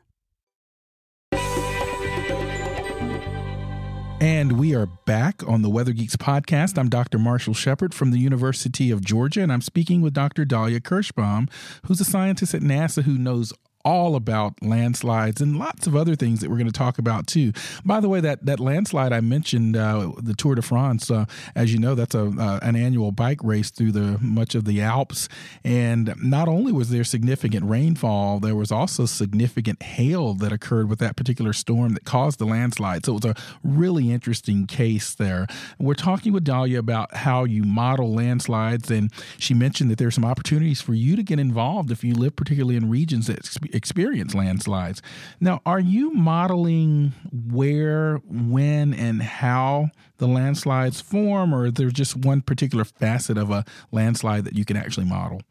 And 4.21 4.59
we 4.59 4.75
are 4.75 4.85
back 4.85 5.41
on 5.47 5.63
the 5.63 5.69
Weather 5.71 5.93
Geeks 5.93 6.15
podcast. 6.15 6.77
I'm 6.77 6.89
Dr. 6.89 7.17
Marshall 7.17 7.55
Shepard 7.55 7.91
from 7.91 8.11
the 8.11 8.19
University 8.19 8.91
of 8.91 9.03
Georgia, 9.03 9.41
and 9.41 9.51
I'm 9.51 9.61
speaking 9.61 10.01
with 10.01 10.13
Dr. 10.13 10.45
Dalia 10.45 10.79
Kirschbaum, 10.79 11.49
who's 11.87 11.99
a 11.99 12.05
scientist 12.05 12.53
at 12.53 12.61
NASA 12.61 13.01
who 13.01 13.17
knows 13.17 13.51
all 13.83 14.15
about 14.15 14.61
landslides 14.61 15.41
and 15.41 15.57
lots 15.57 15.87
of 15.87 15.95
other 15.95 16.15
things 16.15 16.39
that 16.39 16.49
we're 16.49 16.57
going 16.57 16.67
to 16.67 16.71
talk 16.71 16.97
about 16.97 17.27
too. 17.27 17.53
By 17.83 17.99
the 17.99 18.09
way, 18.09 18.19
that 18.21 18.45
that 18.45 18.59
landslide 18.59 19.13
I 19.13 19.21
mentioned, 19.21 19.75
uh, 19.77 20.11
the 20.17 20.33
Tour 20.33 20.55
de 20.55 20.61
France, 20.61 21.09
uh, 21.09 21.25
as 21.55 21.73
you 21.73 21.79
know, 21.79 21.95
that's 21.95 22.15
a 22.15 22.25
uh, 22.25 22.59
an 22.61 22.75
annual 22.75 23.11
bike 23.11 23.43
race 23.43 23.69
through 23.69 23.91
the 23.91 24.17
much 24.21 24.55
of 24.55 24.65
the 24.65 24.81
Alps, 24.81 25.27
and 25.63 26.13
not 26.21 26.47
only 26.47 26.71
was 26.71 26.89
there 26.89 27.03
significant 27.03 27.65
rainfall, 27.65 28.39
there 28.39 28.55
was 28.55 28.71
also 28.71 29.05
significant 29.05 29.81
hail 29.83 30.33
that 30.35 30.51
occurred 30.51 30.89
with 30.89 30.99
that 30.99 31.15
particular 31.15 31.53
storm 31.53 31.93
that 31.93 32.05
caused 32.05 32.39
the 32.39 32.45
landslide. 32.45 33.05
So 33.05 33.13
it 33.13 33.23
was 33.23 33.35
a 33.35 33.41
really 33.63 34.11
interesting 34.11 34.67
case 34.67 35.13
there. 35.15 35.47
We're 35.79 35.93
talking 35.93 36.33
with 36.33 36.45
Dalia 36.45 36.77
about 36.77 37.13
how 37.15 37.43
you 37.43 37.63
model 37.63 38.13
landslides, 38.13 38.91
and 38.91 39.11
she 39.37 39.53
mentioned 39.53 39.89
that 39.91 39.97
there's 39.97 40.15
some 40.15 40.25
opportunities 40.25 40.81
for 40.81 40.93
you 40.93 41.15
to 41.15 41.23
get 41.23 41.39
involved 41.39 41.91
if 41.91 42.03
you 42.03 42.13
live 42.13 42.35
particularly 42.35 42.75
in 42.75 42.89
regions 42.89 43.27
that 43.27 43.45
experience 43.73 44.33
landslides. 44.33 45.01
Now, 45.39 45.61
are 45.65 45.79
you 45.79 46.13
modeling 46.13 47.13
where, 47.31 48.17
when, 48.25 48.93
and 48.93 49.21
how 49.21 49.89
the 50.17 50.27
landslides 50.27 51.01
form, 51.01 51.53
or 51.53 51.67
is 51.67 51.73
there 51.73 51.89
just 51.89 52.15
one 52.15 52.41
particular 52.41 52.85
facet 52.85 53.37
of 53.37 53.49
a 53.49 53.65
landslide 53.91 54.45
that 54.45 54.55
you 54.55 54.65
can 54.65 54.77
actually 54.77 55.05
model? 55.05 55.41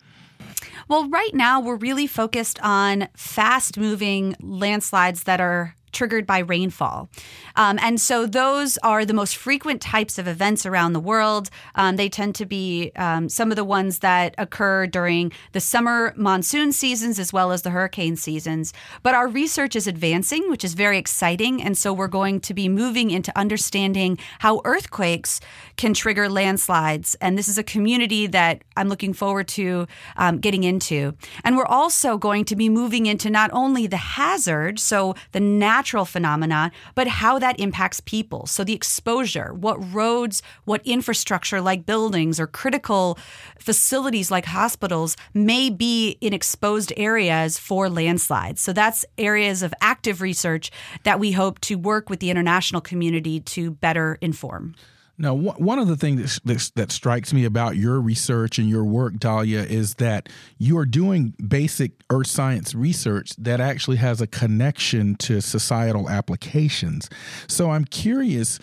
Well, 0.89 1.09
right 1.09 1.35
now 1.35 1.61
we're 1.61 1.77
really 1.77 2.07
focused 2.07 2.59
on 2.63 3.09
fast 3.17 3.79
moving 3.79 4.37
landslides 4.41 5.25
that 5.25 5.41
are 5.41 5.75
triggered 5.93 6.27
by 6.27 6.39
rainfall. 6.39 7.09
Um, 7.57 7.79
and 7.83 8.01
so 8.01 8.27
those 8.27 8.79
are 8.79 9.05
the 9.05 9.15
most 9.15 9.37
frequent 9.37 9.81
types 9.81 10.19
of 10.19 10.27
events 10.29 10.67
around 10.67 10.93
the 10.93 11.01
world. 11.01 11.51
Um, 11.75 11.97
they 11.97 12.09
tend 12.09 12.35
to 12.37 12.47
be 12.47 12.93
um, 12.97 13.29
some 13.29 13.51
of 13.51 13.57
the 13.57 13.65
ones 13.65 14.01
that 14.01 14.35
occur 14.39 14.87
during 14.87 15.33
the 15.53 15.61
summer 15.61 16.13
monsoon 16.17 16.73
seasons 16.73 17.19
as 17.19 17.33
well 17.33 17.53
as 17.53 17.63
the 17.63 17.71
hurricane 17.71 18.17
seasons. 18.17 18.73
But 19.03 19.15
our 19.15 19.29
research 19.29 19.77
is 19.77 19.87
advancing, 19.87 20.51
which 20.51 20.65
is 20.65 20.75
very 20.75 20.99
exciting. 20.99 21.63
And 21.63 21.77
so 21.77 21.93
we're 21.93 22.09
going 22.09 22.41
to 22.41 22.55
be 22.55 22.69
moving 22.69 23.11
into 23.11 23.37
understanding 23.39 24.19
how 24.41 24.61
earthquakes 24.65 25.41
can 25.77 25.95
trigger 25.95 26.29
landslides. 26.29 27.17
And 27.21 27.37
this 27.37 27.49
is 27.49 27.59
a 27.59 27.63
community 27.63 28.27
that 28.29 28.63
I'm 28.77 28.89
looking 28.89 29.13
forward 29.13 29.49
to 29.49 29.87
um, 30.17 30.39
getting 30.39 30.65
into. 30.65 31.15
And 31.45 31.57
we're 31.57 31.67
also 31.67 32.19
going 32.19 32.45
to 32.47 32.57
be 32.57 32.69
moving 32.69 33.07
into 33.07 33.31
not 33.31 33.51
only 33.53 33.87
the 33.87 33.97
hazard, 33.97 34.79
so 34.79 35.15
the 35.33 35.41
natural 35.41 35.80
phenomena, 36.05 36.71
but 36.95 37.07
how 37.07 37.39
that 37.39 37.59
impacts 37.59 38.01
people. 38.01 38.47
So 38.47 38.65
the 38.65 38.75
exposure, 38.75 39.53
what 39.55 39.77
roads, 39.93 40.43
what 40.65 40.81
infrastructure 40.85 41.61
like 41.61 41.87
buildings 41.87 42.39
or 42.39 42.47
critical 42.47 43.19
facilities 43.59 44.31
like 44.31 44.47
hospitals 44.47 45.17
may 45.35 45.71
be 45.71 46.19
in 46.21 46.33
exposed 46.33 46.93
areas 46.97 47.59
for 47.59 47.89
landslides. 47.89 48.61
So 48.61 48.73
that's 48.73 49.05
areas 49.19 49.63
of 49.63 49.75
active 49.81 50.21
research 50.21 50.71
that 51.05 51.19
we 51.19 51.33
hope 51.33 51.61
to 51.61 51.77
work 51.77 52.11
with 52.11 52.21
the 52.21 52.31
international 52.31 52.81
community 52.81 53.41
to 53.41 53.71
better 53.71 54.19
inform. 54.21 54.75
Now, 55.21 55.35
one 55.35 55.79
of 55.79 55.87
the 55.87 55.99
things 55.99 56.41
that, 56.47 56.71
that, 56.77 56.91
strikes 56.91 57.35
me 57.35 57.45
about 57.45 57.77
your 57.77 58.01
research 58.01 58.59
and 58.59 58.71
your 58.71 58.85
work, 58.85 59.13
Dalia, 59.15 59.67
is 59.67 59.97
that 59.97 60.31
you 60.57 60.79
are 60.79 60.87
doing 60.87 61.35
basic 61.47 61.93
earth 62.09 62.29
science 62.29 62.75
research 62.75 63.33
that 63.37 63.61
actually 63.61 63.99
has 63.99 64.23
a 64.23 64.27
connection 64.27 65.17
to 65.17 65.43
societal 65.43 66.09
applications. 66.09 67.11
So 67.49 67.71
I'm 67.71 67.85
curious 67.85 68.59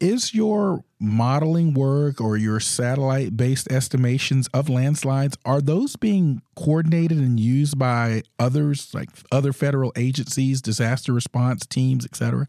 is 0.00 0.34
your 0.34 0.82
modeling 0.98 1.74
work 1.74 2.22
or 2.22 2.38
your 2.38 2.58
satellite 2.58 3.36
based 3.36 3.70
estimations 3.70 4.48
of 4.48 4.70
landslides 4.70 5.36
are 5.44 5.60
those 5.60 5.94
being 5.96 6.40
coordinated 6.56 7.18
and 7.18 7.38
used 7.38 7.78
by 7.78 8.22
others 8.38 8.92
like 8.94 9.10
other 9.30 9.52
federal 9.52 9.92
agencies 9.94 10.60
disaster 10.60 11.12
response 11.12 11.64
teams 11.66 12.04
etc 12.04 12.46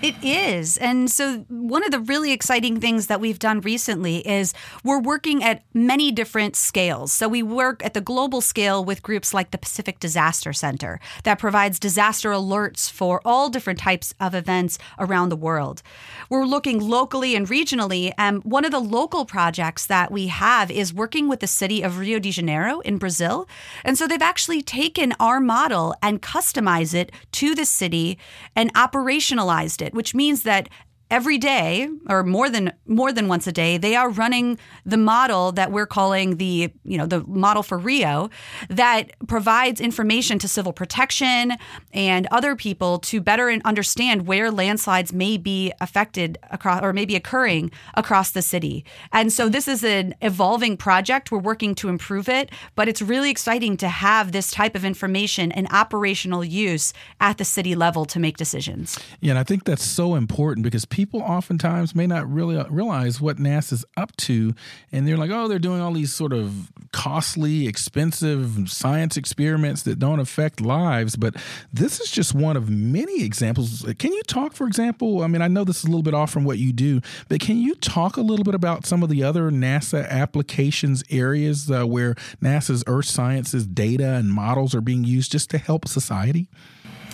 it 0.00 0.14
is. 0.22 0.76
And 0.76 1.10
so, 1.10 1.38
one 1.48 1.82
of 1.82 1.90
the 1.90 1.98
really 1.98 2.30
exciting 2.32 2.78
things 2.80 3.08
that 3.08 3.20
we've 3.20 3.38
done 3.38 3.60
recently 3.62 4.18
is 4.18 4.54
we're 4.84 5.00
working 5.00 5.42
at 5.42 5.64
many 5.74 6.12
different 6.12 6.54
scales. 6.54 7.12
So, 7.12 7.26
we 7.26 7.42
work 7.42 7.84
at 7.84 7.94
the 7.94 8.00
global 8.00 8.40
scale 8.40 8.84
with 8.84 9.02
groups 9.02 9.34
like 9.34 9.50
the 9.50 9.58
Pacific 9.58 9.98
Disaster 9.98 10.52
Center 10.52 11.00
that 11.24 11.40
provides 11.40 11.80
disaster 11.80 12.30
alerts 12.30 12.88
for 12.88 13.20
all 13.24 13.48
different 13.48 13.80
types 13.80 14.14
of 14.20 14.36
events 14.36 14.78
around 15.00 15.30
the 15.30 15.36
world. 15.36 15.82
We're 16.30 16.44
looking 16.44 16.78
locally 16.80 17.34
and 17.34 17.48
regionally. 17.48 18.12
And 18.16 18.44
one 18.44 18.64
of 18.64 18.70
the 18.70 18.80
local 18.80 19.24
projects 19.24 19.86
that 19.86 20.12
we 20.12 20.28
have 20.28 20.70
is 20.70 20.94
working 20.94 21.28
with 21.28 21.40
the 21.40 21.48
city 21.48 21.82
of 21.82 21.98
Rio 21.98 22.20
de 22.20 22.30
Janeiro 22.30 22.78
in 22.80 22.98
Brazil. 22.98 23.48
And 23.84 23.98
so, 23.98 24.06
they've 24.06 24.22
actually 24.22 24.62
taken 24.62 25.12
our 25.18 25.40
model 25.40 25.96
and 26.00 26.22
customized 26.22 26.94
it 26.94 27.10
to 27.32 27.56
the 27.56 27.64
city 27.64 28.16
and 28.54 28.72
operationalized 28.74 29.82
it 29.82 29.87
it, 29.88 29.94
which 29.94 30.14
means 30.14 30.42
that 30.44 30.68
every 31.10 31.38
day 31.38 31.88
or 32.08 32.22
more 32.22 32.50
than 32.50 32.72
more 32.86 33.12
than 33.12 33.28
once 33.28 33.46
a 33.46 33.52
day 33.52 33.78
they 33.78 33.96
are 33.96 34.10
running 34.10 34.58
the 34.84 34.96
model 34.96 35.52
that 35.52 35.72
we're 35.72 35.86
calling 35.86 36.36
the 36.36 36.70
you 36.84 36.98
know 36.98 37.06
the 37.06 37.20
model 37.26 37.62
for 37.62 37.78
Rio 37.78 38.28
that 38.68 39.10
provides 39.26 39.80
information 39.80 40.38
to 40.38 40.48
civil 40.48 40.72
protection 40.72 41.54
and 41.92 42.26
other 42.30 42.54
people 42.54 42.98
to 42.98 43.20
better 43.20 43.48
understand 43.64 44.26
where 44.26 44.50
landslides 44.50 45.12
may 45.12 45.36
be 45.36 45.72
affected 45.80 46.38
across 46.50 46.82
or 46.82 46.92
may 46.92 47.04
be 47.04 47.16
occurring 47.16 47.70
across 47.94 48.30
the 48.30 48.42
city. 48.42 48.84
And 49.12 49.32
so 49.32 49.48
this 49.48 49.68
is 49.68 49.82
an 49.82 50.14
evolving 50.20 50.76
project 50.76 51.30
we're 51.30 51.38
working 51.38 51.74
to 51.76 51.88
improve 51.88 52.28
it, 52.28 52.50
but 52.74 52.88
it's 52.88 53.00
really 53.00 53.30
exciting 53.30 53.76
to 53.78 53.88
have 53.88 54.32
this 54.32 54.50
type 54.50 54.74
of 54.74 54.84
information 54.84 55.50
and 55.52 55.66
operational 55.72 56.44
use 56.44 56.92
at 57.20 57.38
the 57.38 57.44
city 57.44 57.74
level 57.74 58.04
to 58.06 58.18
make 58.18 58.36
decisions. 58.36 58.98
Yeah, 59.20 59.30
and 59.30 59.38
I 59.38 59.44
think 59.44 59.64
that's 59.64 59.84
so 59.84 60.14
important 60.14 60.64
because 60.64 60.84
people 60.84 60.97
oftentimes 61.06 61.94
may 61.94 62.06
not 62.06 62.30
really 62.30 62.56
uh, 62.56 62.66
realize 62.68 63.20
what 63.20 63.36
NASA's 63.36 63.84
up 63.96 64.16
to. 64.16 64.54
And 64.92 65.06
they're 65.06 65.16
like, 65.16 65.30
oh, 65.30 65.48
they're 65.48 65.58
doing 65.58 65.80
all 65.80 65.92
these 65.92 66.12
sort 66.12 66.32
of 66.32 66.70
costly, 66.92 67.66
expensive 67.66 68.70
science 68.70 69.16
experiments 69.16 69.82
that 69.82 69.98
don't 69.98 70.20
affect 70.20 70.60
lives. 70.60 71.16
But 71.16 71.36
this 71.72 72.00
is 72.00 72.10
just 72.10 72.34
one 72.34 72.56
of 72.56 72.70
many 72.70 73.24
examples. 73.24 73.84
Can 73.98 74.12
you 74.12 74.22
talk, 74.22 74.54
for 74.54 74.66
example? 74.66 75.22
I 75.22 75.26
mean, 75.26 75.42
I 75.42 75.48
know 75.48 75.64
this 75.64 75.78
is 75.78 75.84
a 75.84 75.88
little 75.88 76.02
bit 76.02 76.14
off 76.14 76.30
from 76.30 76.44
what 76.44 76.58
you 76.58 76.72
do, 76.72 77.00
but 77.28 77.40
can 77.40 77.58
you 77.58 77.74
talk 77.74 78.16
a 78.16 78.22
little 78.22 78.44
bit 78.44 78.54
about 78.54 78.86
some 78.86 79.02
of 79.02 79.08
the 79.08 79.22
other 79.22 79.50
NASA 79.50 80.08
applications 80.08 81.04
areas 81.10 81.70
uh, 81.70 81.84
where 81.84 82.14
NASA's 82.42 82.84
Earth 82.86 83.06
sciences 83.06 83.66
data 83.66 84.14
and 84.14 84.30
models 84.30 84.74
are 84.74 84.80
being 84.80 85.04
used 85.04 85.32
just 85.32 85.50
to 85.50 85.58
help 85.58 85.86
society? 85.86 86.48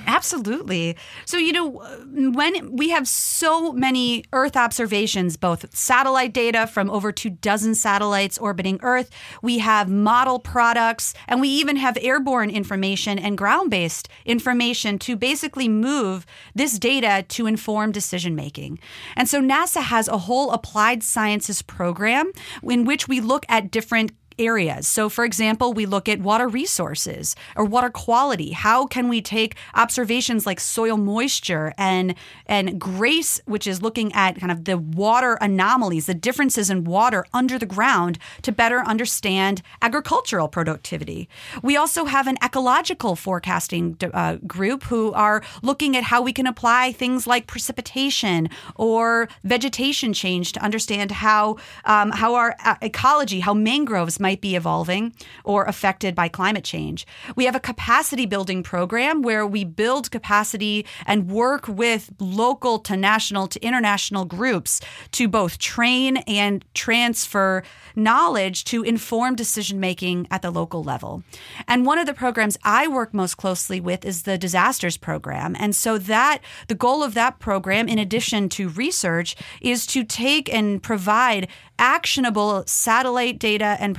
Absolutely. 0.06 0.96
So, 1.24 1.36
you 1.36 1.52
know, 1.52 1.70
when 2.12 2.76
we 2.76 2.90
have 2.90 3.08
so 3.08 3.72
many 3.72 4.24
Earth 4.32 4.56
observations, 4.56 5.36
both 5.36 5.74
satellite 5.76 6.32
data 6.32 6.66
from 6.66 6.90
over 6.90 7.12
two 7.12 7.30
dozen 7.30 7.74
satellites 7.74 8.38
orbiting 8.38 8.78
Earth, 8.82 9.10
we 9.42 9.58
have 9.58 9.88
model 9.88 10.38
products, 10.38 11.14
and 11.28 11.40
we 11.40 11.48
even 11.48 11.76
have 11.76 11.98
airborne 12.00 12.50
information 12.50 13.18
and 13.18 13.38
ground 13.38 13.70
based 13.70 14.08
information 14.24 14.98
to 15.00 15.16
basically 15.16 15.68
move 15.68 16.26
this 16.54 16.78
data 16.78 17.24
to 17.28 17.46
inform 17.46 17.92
decision 17.92 18.34
making. 18.34 18.78
And 19.16 19.28
so, 19.28 19.40
NASA 19.40 19.82
has 19.82 20.08
a 20.08 20.18
whole 20.18 20.50
applied 20.52 21.02
sciences 21.02 21.62
program 21.62 22.32
in 22.62 22.84
which 22.84 23.08
we 23.08 23.20
look 23.20 23.44
at 23.48 23.70
different 23.70 24.12
areas. 24.38 24.86
So, 24.86 25.08
for 25.08 25.24
example, 25.24 25.72
we 25.72 25.86
look 25.86 26.08
at 26.08 26.20
water 26.20 26.48
resources 26.48 27.36
or 27.56 27.64
water 27.64 27.90
quality. 27.90 28.52
How 28.52 28.86
can 28.86 29.08
we 29.08 29.20
take 29.20 29.56
observations 29.74 30.46
like 30.46 30.60
soil 30.60 30.96
moisture 30.96 31.72
and 31.78 32.14
and 32.46 32.80
GRACE, 32.80 33.40
which 33.46 33.66
is 33.66 33.82
looking 33.82 34.12
at 34.12 34.38
kind 34.38 34.52
of 34.52 34.64
the 34.64 34.78
water 34.78 35.34
anomalies, 35.40 36.06
the 36.06 36.14
differences 36.14 36.70
in 36.70 36.84
water 36.84 37.24
under 37.32 37.58
the 37.58 37.66
ground, 37.66 38.18
to 38.42 38.52
better 38.52 38.80
understand 38.80 39.62
agricultural 39.82 40.48
productivity. 40.48 41.28
We 41.62 41.76
also 41.76 42.04
have 42.04 42.26
an 42.26 42.36
ecological 42.44 43.16
forecasting 43.16 43.96
uh, 44.12 44.36
group 44.46 44.84
who 44.84 45.12
are 45.12 45.42
looking 45.62 45.96
at 45.96 46.04
how 46.04 46.22
we 46.22 46.32
can 46.32 46.46
apply 46.46 46.92
things 46.92 47.26
like 47.26 47.46
precipitation 47.46 48.48
or 48.76 49.28
vegetation 49.42 50.12
change 50.12 50.52
to 50.52 50.60
understand 50.62 51.10
how 51.10 51.56
um, 51.84 52.10
how 52.10 52.34
our 52.34 52.56
uh, 52.64 52.76
ecology, 52.82 53.40
how 53.40 53.54
mangroves 53.54 54.18
might 54.24 54.40
be 54.40 54.56
evolving 54.56 55.12
or 55.44 55.64
affected 55.64 56.14
by 56.14 56.28
climate 56.28 56.64
change. 56.64 57.06
We 57.36 57.44
have 57.44 57.54
a 57.54 57.60
capacity 57.60 58.24
building 58.24 58.62
program 58.62 59.20
where 59.20 59.46
we 59.46 59.64
build 59.64 60.10
capacity 60.10 60.86
and 61.04 61.30
work 61.30 61.68
with 61.68 62.10
local 62.18 62.78
to 62.88 62.96
national 62.96 63.48
to 63.48 63.58
international 63.60 64.24
groups 64.24 64.80
to 65.12 65.28
both 65.28 65.58
train 65.58 66.16
and 66.42 66.64
transfer 66.72 67.62
knowledge 67.94 68.64
to 68.64 68.82
inform 68.82 69.36
decision 69.36 69.78
making 69.78 70.26
at 70.30 70.40
the 70.40 70.50
local 70.50 70.82
level. 70.82 71.22
And 71.68 71.84
one 71.84 71.98
of 71.98 72.06
the 72.06 72.14
programs 72.14 72.56
I 72.64 72.88
work 72.88 73.12
most 73.12 73.36
closely 73.36 73.78
with 73.78 74.06
is 74.06 74.22
the 74.22 74.38
disasters 74.38 74.96
program. 74.96 75.54
And 75.58 75.76
so 75.76 75.98
that 75.98 76.38
the 76.68 76.74
goal 76.74 77.02
of 77.02 77.12
that 77.14 77.38
program 77.38 77.88
in 77.88 77.98
addition 77.98 78.48
to 78.56 78.70
research 78.70 79.36
is 79.60 79.86
to 79.88 80.02
take 80.02 80.52
and 80.52 80.82
provide 80.82 81.48
actionable 81.78 82.64
satellite 82.66 83.38
data 83.38 83.76
and 83.80 83.94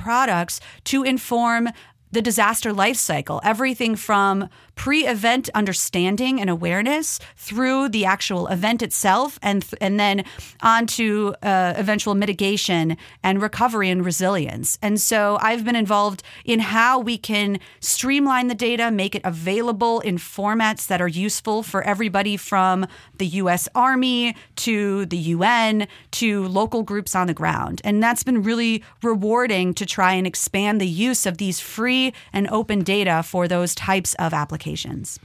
to 0.84 1.02
inform 1.02 1.68
the 2.12 2.22
disaster 2.22 2.72
life 2.72 2.96
cycle, 2.96 3.40
everything 3.44 3.96
from 3.96 4.48
pre 4.76 5.06
event 5.06 5.48
understanding 5.54 6.40
and 6.40 6.50
awareness 6.50 7.18
through 7.34 7.88
the 7.88 8.04
actual 8.04 8.46
event 8.48 8.82
itself 8.82 9.38
and, 9.42 9.62
th- 9.62 9.74
and 9.80 9.98
then 9.98 10.22
on 10.60 10.86
to 10.86 11.34
uh, 11.42 11.72
eventual 11.76 12.14
mitigation 12.14 12.96
and 13.22 13.40
recovery 13.42 13.90
and 13.90 14.04
resilience. 14.04 14.78
And 14.82 15.00
so 15.00 15.38
I've 15.40 15.64
been 15.64 15.76
involved 15.76 16.22
in 16.44 16.60
how 16.60 17.00
we 17.00 17.16
can 17.16 17.58
streamline 17.80 18.48
the 18.48 18.54
data, 18.54 18.90
make 18.90 19.14
it 19.14 19.22
available 19.24 20.00
in 20.00 20.18
formats 20.18 20.86
that 20.88 21.00
are 21.00 21.08
useful 21.08 21.62
for 21.62 21.82
everybody 21.82 22.36
from 22.36 22.86
the 23.16 23.26
US 23.26 23.68
Army 23.74 24.36
to 24.56 25.06
the 25.06 25.16
UN 25.16 25.88
to 26.12 26.46
local 26.48 26.82
groups 26.82 27.14
on 27.14 27.26
the 27.26 27.34
ground. 27.34 27.80
And 27.82 28.02
that's 28.02 28.22
been 28.22 28.42
really 28.42 28.84
rewarding 29.02 29.72
to 29.74 29.86
try 29.86 30.12
and 30.12 30.26
expand 30.26 30.80
the 30.80 30.86
use 30.86 31.24
of 31.24 31.38
these 31.38 31.60
free 31.60 32.12
and 32.32 32.46
open 32.50 32.84
data 32.84 33.22
for 33.22 33.48
those 33.48 33.74
types 33.74 34.14
of 34.14 34.34
applications 34.34 34.65
applications. 34.66 35.20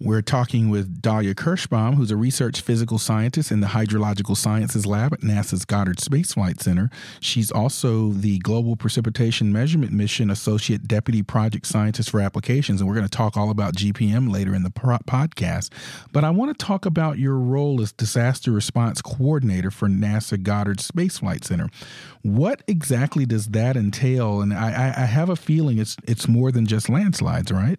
We're 0.00 0.22
talking 0.22 0.70
with 0.70 1.00
Dalia 1.00 1.34
Kirschbaum, 1.34 1.94
who's 1.94 2.10
a 2.10 2.16
research 2.16 2.60
physical 2.60 2.98
scientist 2.98 3.52
in 3.52 3.60
the 3.60 3.68
Hydrological 3.68 4.36
Sciences 4.36 4.84
Lab 4.84 5.14
at 5.14 5.20
NASA's 5.20 5.64
Goddard 5.64 6.00
Space 6.00 6.34
Flight 6.34 6.60
Center. 6.60 6.90
She's 7.20 7.52
also 7.52 8.10
the 8.10 8.40
Global 8.40 8.74
Precipitation 8.74 9.52
Measurement 9.52 9.92
Mission 9.92 10.30
Associate 10.30 10.86
Deputy 10.86 11.22
Project 11.22 11.64
Scientist 11.64 12.10
for 12.10 12.20
Applications, 12.20 12.80
and 12.80 12.88
we're 12.88 12.96
going 12.96 13.06
to 13.06 13.16
talk 13.16 13.36
all 13.36 13.50
about 13.50 13.76
GPM 13.76 14.30
later 14.30 14.52
in 14.52 14.64
the 14.64 14.70
podcast. 14.70 15.70
But 16.12 16.24
I 16.24 16.30
want 16.30 16.58
to 16.58 16.66
talk 16.66 16.84
about 16.84 17.18
your 17.18 17.38
role 17.38 17.80
as 17.80 17.92
Disaster 17.92 18.50
Response 18.50 19.00
Coordinator 19.00 19.70
for 19.70 19.88
NASA 19.88 20.42
Goddard 20.42 20.80
Space 20.80 21.18
Flight 21.18 21.44
Center. 21.44 21.68
What 22.22 22.62
exactly 22.66 23.26
does 23.26 23.46
that 23.48 23.76
entail? 23.76 24.40
And 24.40 24.52
I, 24.52 24.92
I 24.96 25.06
have 25.06 25.30
a 25.30 25.36
feeling 25.36 25.78
it's 25.78 25.96
it's 26.06 26.26
more 26.26 26.50
than 26.50 26.66
just 26.66 26.88
landslides, 26.88 27.52
right? 27.52 27.78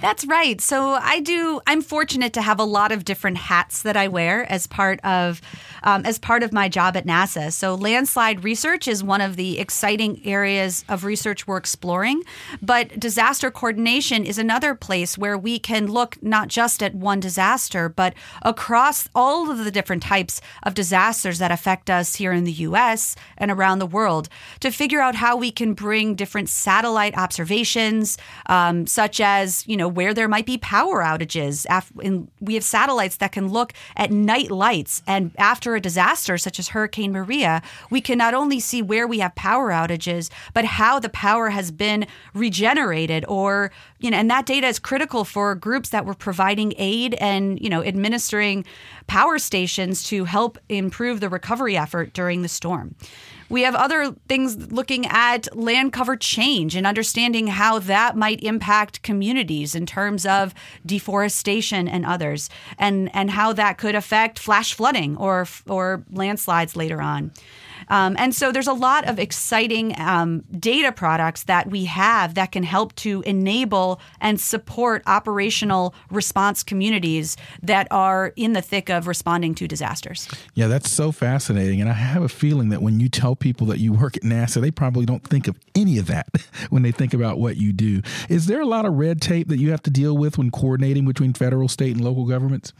That's 0.00 0.26
right. 0.26 0.60
So 0.60 0.90
I 1.00 1.20
do. 1.20 1.60
I'm 1.66 1.82
fortunate 1.82 2.32
to 2.34 2.42
have 2.42 2.58
a 2.58 2.64
lot 2.64 2.92
of 2.92 3.04
different 3.04 3.38
hats 3.38 3.82
that 3.82 3.96
I 3.96 4.08
wear 4.08 4.50
as 4.50 4.66
part 4.66 5.00
of 5.04 5.40
um, 5.84 6.04
as 6.04 6.18
part 6.18 6.42
of 6.42 6.52
my 6.52 6.68
job 6.68 6.96
at 6.96 7.06
NASA. 7.06 7.52
So 7.52 7.74
landslide 7.74 8.42
research 8.42 8.88
is 8.88 9.04
one 9.04 9.20
of 9.20 9.36
the 9.36 9.58
exciting 9.58 10.20
areas 10.24 10.84
of 10.88 11.04
research 11.04 11.46
we're 11.46 11.58
exploring, 11.58 12.22
but 12.60 12.98
disaster 12.98 13.50
coordination 13.50 14.24
is 14.24 14.38
another 14.38 14.74
place 14.74 15.16
where 15.16 15.38
we 15.38 15.58
can 15.58 15.86
look 15.86 16.20
not 16.22 16.48
just 16.48 16.82
at 16.82 16.94
one 16.94 17.20
disaster, 17.20 17.88
but 17.88 18.14
across 18.42 19.08
all 19.14 19.50
of 19.50 19.64
the 19.64 19.70
different 19.70 20.02
types 20.02 20.40
of 20.62 20.74
disasters 20.74 21.38
that 21.38 21.52
affect 21.52 21.90
us 21.90 22.16
here 22.16 22.32
in 22.32 22.44
the 22.44 22.52
U.S. 22.52 23.14
and 23.36 23.50
around 23.50 23.78
the 23.78 23.86
world 23.86 24.28
to 24.60 24.70
figure 24.70 25.00
out 25.00 25.14
how 25.14 25.36
we 25.36 25.50
can 25.50 25.74
bring 25.74 26.14
different 26.14 26.48
satellite 26.48 27.16
observations, 27.16 28.16
um, 28.46 28.86
such 28.86 29.20
as 29.20 29.66
you 29.66 29.73
know, 29.76 29.88
where 29.88 30.14
there 30.14 30.28
might 30.28 30.46
be 30.46 30.58
power 30.58 31.02
outages. 31.02 31.66
And 32.02 32.28
we 32.40 32.54
have 32.54 32.64
satellites 32.64 33.16
that 33.16 33.32
can 33.32 33.48
look 33.48 33.72
at 33.96 34.10
night 34.10 34.50
lights. 34.50 35.02
And 35.06 35.32
after 35.38 35.74
a 35.74 35.80
disaster 35.80 36.38
such 36.38 36.58
as 36.58 36.68
Hurricane 36.68 37.12
Maria, 37.12 37.62
we 37.90 38.00
can 38.00 38.18
not 38.18 38.34
only 38.34 38.60
see 38.60 38.82
where 38.82 39.06
we 39.06 39.18
have 39.18 39.34
power 39.34 39.70
outages, 39.70 40.30
but 40.52 40.64
how 40.64 40.98
the 40.98 41.08
power 41.08 41.50
has 41.50 41.70
been 41.70 42.06
regenerated 42.34 43.24
or, 43.28 43.70
you 43.98 44.10
know, 44.10 44.16
and 44.16 44.30
that 44.30 44.46
data 44.46 44.66
is 44.66 44.78
critical 44.78 45.24
for 45.24 45.54
groups 45.54 45.90
that 45.90 46.04
were 46.04 46.14
providing 46.14 46.72
aid 46.76 47.14
and, 47.14 47.60
you 47.60 47.68
know, 47.68 47.82
administering 47.82 48.64
power 49.06 49.38
stations 49.38 50.02
to 50.04 50.24
help 50.24 50.58
improve 50.68 51.20
the 51.20 51.28
recovery 51.28 51.76
effort 51.76 52.12
during 52.12 52.42
the 52.42 52.48
storm. 52.48 52.94
We 53.54 53.62
have 53.62 53.76
other 53.76 54.16
things 54.28 54.72
looking 54.72 55.06
at 55.06 55.56
land 55.56 55.92
cover 55.92 56.16
change 56.16 56.74
and 56.74 56.84
understanding 56.84 57.46
how 57.46 57.78
that 57.78 58.16
might 58.16 58.42
impact 58.42 59.02
communities 59.02 59.76
in 59.76 59.86
terms 59.86 60.26
of 60.26 60.52
deforestation 60.84 61.86
and 61.86 62.04
others, 62.04 62.50
and, 62.80 63.14
and 63.14 63.30
how 63.30 63.52
that 63.52 63.78
could 63.78 63.94
affect 63.94 64.40
flash 64.40 64.74
flooding 64.74 65.16
or, 65.18 65.46
or 65.68 66.02
landslides 66.10 66.74
later 66.74 67.00
on. 67.00 67.30
Um, 67.88 68.16
and 68.18 68.34
so 68.34 68.52
there's 68.52 68.66
a 68.66 68.72
lot 68.72 69.08
of 69.08 69.18
exciting 69.18 69.98
um, 69.98 70.44
data 70.58 70.92
products 70.92 71.44
that 71.44 71.68
we 71.70 71.84
have 71.86 72.34
that 72.34 72.52
can 72.52 72.62
help 72.62 72.94
to 72.96 73.22
enable 73.22 74.00
and 74.20 74.40
support 74.40 75.02
operational 75.06 75.94
response 76.10 76.62
communities 76.62 77.36
that 77.62 77.86
are 77.90 78.32
in 78.36 78.52
the 78.52 78.62
thick 78.62 78.88
of 78.90 79.06
responding 79.06 79.54
to 79.56 79.68
disasters. 79.68 80.28
Yeah, 80.54 80.66
that's 80.66 80.90
so 80.90 81.12
fascinating. 81.12 81.80
And 81.80 81.90
I 81.90 81.94
have 81.94 82.22
a 82.22 82.28
feeling 82.28 82.68
that 82.70 82.82
when 82.82 83.00
you 83.00 83.08
tell 83.08 83.36
people 83.36 83.66
that 83.68 83.78
you 83.78 83.92
work 83.92 84.16
at 84.16 84.22
NASA, 84.22 84.60
they 84.60 84.70
probably 84.70 85.06
don't 85.06 85.24
think 85.24 85.48
of 85.48 85.58
any 85.74 85.98
of 85.98 86.06
that 86.06 86.28
when 86.70 86.82
they 86.82 86.92
think 86.92 87.14
about 87.14 87.38
what 87.38 87.56
you 87.56 87.72
do. 87.72 88.02
Is 88.28 88.46
there 88.46 88.60
a 88.60 88.66
lot 88.66 88.86
of 88.86 88.94
red 88.94 89.20
tape 89.20 89.48
that 89.48 89.58
you 89.58 89.70
have 89.70 89.82
to 89.82 89.90
deal 89.90 90.16
with 90.16 90.38
when 90.38 90.50
coordinating 90.50 91.06
between 91.06 91.32
federal, 91.32 91.68
state, 91.68 91.94
and 91.94 92.04
local 92.04 92.26
governments? 92.26 92.72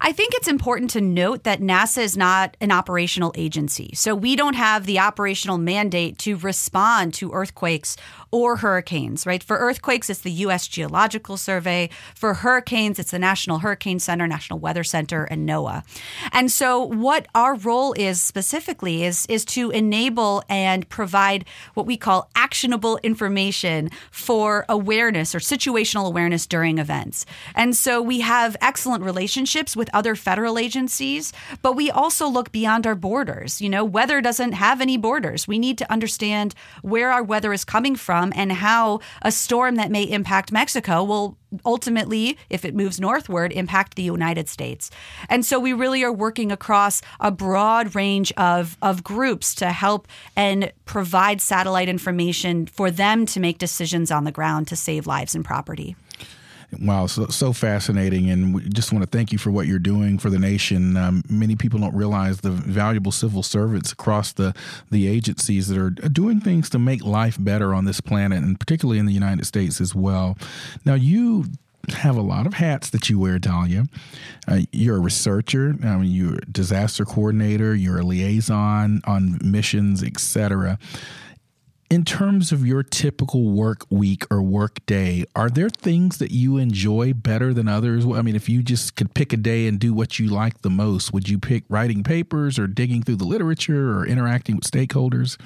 I 0.00 0.12
think 0.12 0.34
it's 0.34 0.48
important 0.48 0.90
to 0.90 1.00
note 1.00 1.44
that 1.44 1.60
NASA 1.60 1.98
is 1.98 2.16
not 2.16 2.56
an 2.60 2.72
operational 2.72 3.32
agency. 3.36 3.90
So 3.94 4.14
we 4.14 4.36
don't 4.36 4.54
have 4.54 4.86
the 4.86 4.98
operational 4.98 5.58
mandate 5.58 6.18
to 6.18 6.36
respond 6.36 7.14
to 7.14 7.32
earthquakes 7.32 7.96
or 8.30 8.56
hurricanes, 8.56 9.26
right? 9.26 9.42
For 9.42 9.56
earthquakes, 9.56 10.10
it's 10.10 10.20
the 10.20 10.30
U.S. 10.30 10.68
Geological 10.68 11.36
Survey. 11.36 11.88
For 12.14 12.34
hurricanes, 12.34 12.98
it's 12.98 13.10
the 13.10 13.18
National 13.18 13.58
Hurricane 13.60 13.98
Center, 13.98 14.26
National 14.26 14.58
Weather 14.58 14.84
Center, 14.84 15.24
and 15.24 15.48
NOAA. 15.48 15.82
And 16.32 16.50
so, 16.50 16.82
what 16.82 17.26
our 17.34 17.54
role 17.54 17.94
is 17.94 18.20
specifically 18.20 19.04
is, 19.04 19.24
is 19.26 19.44
to 19.46 19.70
enable 19.70 20.42
and 20.48 20.88
provide 20.88 21.46
what 21.74 21.86
we 21.86 21.96
call 21.96 22.30
actionable 22.34 22.98
information 23.02 23.90
for 24.10 24.66
awareness 24.68 25.34
or 25.34 25.38
situational 25.38 26.06
awareness 26.06 26.46
during 26.46 26.78
events. 26.78 27.24
And 27.54 27.74
so, 27.74 28.02
we 28.02 28.20
have 28.20 28.56
excellent 28.60 29.04
relationships 29.04 29.74
with 29.74 29.88
other 29.94 30.14
federal 30.14 30.58
agencies, 30.58 31.32
but 31.62 31.76
we 31.76 31.90
also 31.90 32.28
look 32.28 32.52
beyond 32.52 32.86
our 32.86 32.94
borders. 32.94 33.62
You 33.62 33.70
know, 33.70 33.84
weather 33.84 34.20
doesn't 34.20 34.52
have 34.52 34.82
any 34.82 34.98
borders. 34.98 35.48
We 35.48 35.58
need 35.58 35.78
to 35.78 35.90
understand 35.90 36.54
where 36.82 37.10
our 37.10 37.22
weather 37.22 37.54
is 37.54 37.64
coming 37.64 37.96
from 37.96 38.17
from 38.18 38.32
and 38.34 38.52
how 38.52 39.00
a 39.22 39.30
storm 39.30 39.76
that 39.76 39.90
may 39.90 40.02
impact 40.02 40.50
Mexico 40.50 41.04
will 41.04 41.36
ultimately, 41.64 42.36
if 42.50 42.64
it 42.64 42.74
moves 42.74 43.00
northward, 43.00 43.52
impact 43.52 43.94
the 43.94 44.02
United 44.02 44.48
States. 44.48 44.90
And 45.28 45.46
so 45.46 45.58
we 45.58 45.72
really 45.72 46.02
are 46.02 46.12
working 46.12 46.50
across 46.50 47.00
a 47.20 47.30
broad 47.30 47.94
range 47.94 48.32
of, 48.36 48.76
of 48.82 49.04
groups 49.04 49.54
to 49.56 49.70
help 49.70 50.08
and 50.36 50.72
provide 50.84 51.40
satellite 51.40 51.88
information 51.88 52.66
for 52.66 52.90
them 52.90 53.24
to 53.26 53.40
make 53.40 53.58
decisions 53.58 54.10
on 54.10 54.24
the 54.24 54.32
ground 54.32 54.66
to 54.68 54.76
save 54.76 55.06
lives 55.06 55.34
and 55.34 55.44
property. 55.44 55.96
Wow, 56.80 57.06
so, 57.06 57.26
so 57.28 57.52
fascinating. 57.54 58.28
And 58.28 58.54
we 58.54 58.68
just 58.68 58.92
want 58.92 59.02
to 59.02 59.10
thank 59.10 59.32
you 59.32 59.38
for 59.38 59.50
what 59.50 59.66
you're 59.66 59.78
doing 59.78 60.18
for 60.18 60.28
the 60.28 60.38
nation. 60.38 60.96
Um, 60.98 61.22
many 61.28 61.56
people 61.56 61.80
don't 61.80 61.94
realize 61.94 62.40
the 62.40 62.50
valuable 62.50 63.10
civil 63.10 63.42
servants 63.42 63.90
across 63.90 64.32
the, 64.32 64.54
the 64.90 65.08
agencies 65.08 65.68
that 65.68 65.78
are 65.78 65.90
doing 65.90 66.40
things 66.40 66.68
to 66.70 66.78
make 66.78 67.02
life 67.02 67.36
better 67.40 67.72
on 67.72 67.86
this 67.86 68.00
planet, 68.00 68.42
and 68.42 68.60
particularly 68.60 68.98
in 68.98 69.06
the 69.06 69.14
United 69.14 69.46
States 69.46 69.80
as 69.80 69.94
well. 69.94 70.36
Now, 70.84 70.94
you 70.94 71.46
have 71.88 72.16
a 72.16 72.22
lot 72.22 72.46
of 72.46 72.52
hats 72.52 72.90
that 72.90 73.08
you 73.08 73.18
wear, 73.18 73.38
Dalia. 73.38 73.88
Uh, 74.46 74.60
you're 74.70 74.96
a 74.96 75.00
researcher, 75.00 75.74
I 75.82 75.96
mean, 75.96 76.10
you're 76.10 76.34
a 76.34 76.46
disaster 76.46 77.06
coordinator, 77.06 77.74
you're 77.74 78.00
a 78.00 78.04
liaison 78.04 79.00
on 79.06 79.38
missions, 79.42 80.02
etc 80.02 80.78
in 81.90 82.04
terms 82.04 82.52
of 82.52 82.66
your 82.66 82.82
typical 82.82 83.50
work 83.50 83.86
week 83.88 84.24
or 84.30 84.42
work 84.42 84.84
day, 84.84 85.24
are 85.34 85.48
there 85.48 85.70
things 85.70 86.18
that 86.18 86.30
you 86.30 86.58
enjoy 86.58 87.14
better 87.14 87.54
than 87.54 87.66
others? 87.66 88.04
I 88.04 88.20
mean, 88.20 88.36
if 88.36 88.48
you 88.48 88.62
just 88.62 88.94
could 88.94 89.14
pick 89.14 89.32
a 89.32 89.38
day 89.38 89.66
and 89.66 89.78
do 89.78 89.94
what 89.94 90.18
you 90.18 90.28
like 90.28 90.60
the 90.60 90.70
most, 90.70 91.12
would 91.14 91.28
you 91.28 91.38
pick 91.38 91.64
writing 91.68 92.02
papers 92.02 92.58
or 92.58 92.66
digging 92.66 93.02
through 93.02 93.16
the 93.16 93.24
literature 93.24 93.96
or 93.98 94.06
interacting 94.06 94.56
with 94.56 94.64
stakeholders? 94.64 95.38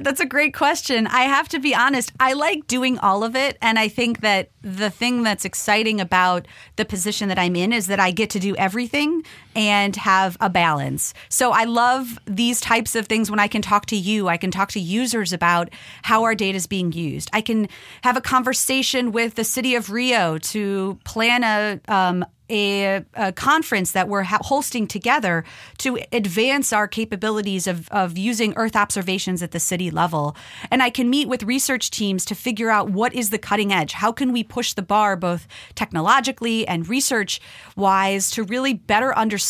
That's 0.00 0.20
a 0.20 0.26
great 0.26 0.54
question. 0.54 1.06
I 1.06 1.22
have 1.24 1.48
to 1.50 1.58
be 1.58 1.74
honest, 1.74 2.12
I 2.18 2.32
like 2.32 2.66
doing 2.66 2.98
all 2.98 3.22
of 3.22 3.36
it. 3.36 3.58
And 3.60 3.78
I 3.78 3.88
think 3.88 4.20
that 4.20 4.50
the 4.62 4.90
thing 4.90 5.22
that's 5.22 5.44
exciting 5.44 6.00
about 6.00 6.48
the 6.76 6.84
position 6.84 7.28
that 7.28 7.38
I'm 7.38 7.56
in 7.56 7.72
is 7.72 7.88
that 7.88 8.00
I 8.00 8.10
get 8.10 8.30
to 8.30 8.40
do 8.40 8.56
everything 8.56 9.22
and 9.54 9.96
have 9.96 10.36
a 10.40 10.48
balance. 10.48 11.14
So 11.28 11.52
I 11.52 11.64
love 11.64 12.18
these 12.26 12.60
types 12.60 12.94
of 12.94 13.06
things 13.06 13.30
when 13.30 13.40
I 13.40 13.48
can 13.48 13.62
talk 13.62 13.86
to 13.86 13.96
you. 13.96 14.28
I 14.28 14.36
can 14.36 14.50
talk 14.50 14.70
to 14.72 14.80
users 14.80 15.32
about 15.32 15.70
how 16.02 16.24
our 16.24 16.34
data 16.34 16.56
is 16.56 16.66
being 16.66 16.92
used. 16.92 17.28
I 17.32 17.40
can 17.40 17.68
have 18.02 18.16
a 18.16 18.20
conversation 18.20 19.12
with 19.12 19.34
the 19.34 19.44
city 19.44 19.74
of 19.74 19.90
Rio 19.90 20.38
to 20.38 20.98
plan 21.04 21.44
a, 21.44 21.80
um, 21.92 22.24
a, 22.52 23.02
a, 23.14 23.32
conference 23.32 23.92
that 23.92 24.08
we're 24.08 24.24
hosting 24.24 24.86
together 24.86 25.42
to 25.78 25.98
advance 26.12 26.72
our 26.72 26.86
capabilities 26.86 27.66
of, 27.66 27.88
of 27.88 28.18
using 28.18 28.52
Earth 28.56 28.76
observations 28.76 29.42
at 29.42 29.52
the 29.52 29.60
city 29.60 29.90
level. 29.90 30.36
And 30.70 30.82
I 30.82 30.90
can 30.90 31.08
meet 31.08 31.28
with 31.28 31.42
research 31.44 31.90
teams 31.90 32.26
to 32.26 32.34
figure 32.34 32.68
out 32.68 32.90
what 32.90 33.14
is 33.14 33.30
the 33.30 33.38
cutting 33.38 33.72
edge. 33.72 33.92
How 33.92 34.12
can 34.12 34.32
we 34.32 34.44
push 34.44 34.74
the 34.74 34.82
bar 34.82 35.16
both 35.16 35.48
technologically 35.74 36.68
and 36.68 36.86
research 36.86 37.40
wise 37.74 38.30
to 38.32 38.44
really 38.44 38.74
better 38.74 39.16
understand 39.16 39.41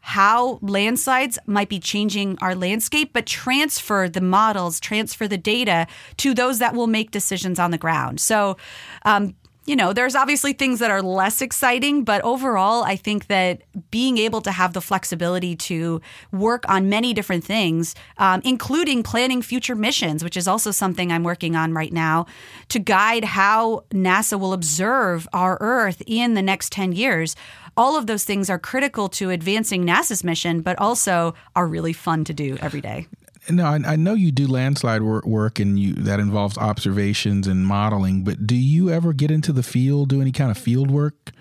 how 0.00 0.58
landslides 0.60 1.38
might 1.46 1.70
be 1.70 1.80
changing 1.80 2.36
our 2.42 2.54
landscape, 2.54 3.10
but 3.14 3.24
transfer 3.24 4.06
the 4.06 4.20
models, 4.20 4.78
transfer 4.78 5.26
the 5.26 5.38
data 5.38 5.86
to 6.18 6.34
those 6.34 6.58
that 6.58 6.74
will 6.74 6.86
make 6.86 7.10
decisions 7.10 7.58
on 7.58 7.70
the 7.70 7.78
ground. 7.78 8.20
So, 8.20 8.58
um, 9.06 9.34
you 9.66 9.76
know, 9.76 9.94
there's 9.94 10.14
obviously 10.14 10.52
things 10.52 10.78
that 10.80 10.90
are 10.90 11.00
less 11.00 11.40
exciting, 11.40 12.04
but 12.04 12.20
overall, 12.22 12.84
I 12.84 12.96
think 12.96 13.28
that 13.28 13.62
being 13.90 14.18
able 14.18 14.42
to 14.42 14.52
have 14.52 14.74
the 14.74 14.82
flexibility 14.82 15.56
to 15.56 16.02
work 16.32 16.68
on 16.68 16.90
many 16.90 17.14
different 17.14 17.44
things, 17.44 17.94
um, 18.18 18.42
including 18.44 19.02
planning 19.02 19.40
future 19.40 19.74
missions, 19.74 20.22
which 20.22 20.36
is 20.36 20.46
also 20.46 20.70
something 20.70 21.10
I'm 21.10 21.24
working 21.24 21.56
on 21.56 21.72
right 21.72 21.92
now, 21.92 22.26
to 22.68 22.78
guide 22.78 23.24
how 23.24 23.84
NASA 23.90 24.38
will 24.38 24.52
observe 24.52 25.26
our 25.32 25.56
Earth 25.62 26.02
in 26.06 26.34
the 26.34 26.42
next 26.42 26.70
10 26.72 26.92
years. 26.92 27.34
All 27.76 27.96
of 27.96 28.06
those 28.06 28.24
things 28.24 28.48
are 28.50 28.58
critical 28.58 29.08
to 29.10 29.30
advancing 29.30 29.84
NASA's 29.84 30.22
mission, 30.22 30.60
but 30.60 30.78
also 30.78 31.34
are 31.56 31.66
really 31.66 31.92
fun 31.92 32.24
to 32.24 32.32
do 32.32 32.56
every 32.60 32.80
day 32.80 33.08
no, 33.50 33.64
I, 33.64 33.80
I, 33.86 33.96
know 33.96 34.14
you 34.14 34.32
do 34.32 34.46
landslide 34.46 35.02
work, 35.02 35.58
and 35.58 35.78
you 35.78 35.92
that 35.94 36.20
involves 36.20 36.56
observations 36.56 37.46
and 37.46 37.66
modeling. 37.66 38.24
But 38.24 38.46
do 38.46 38.56
you 38.56 38.90
ever 38.90 39.12
get 39.12 39.30
into 39.30 39.52
the 39.52 39.62
field, 39.62 40.08
do 40.08 40.20
any 40.20 40.32
kind 40.32 40.50
of 40.50 40.58
field 40.58 40.90
work? 40.90 41.32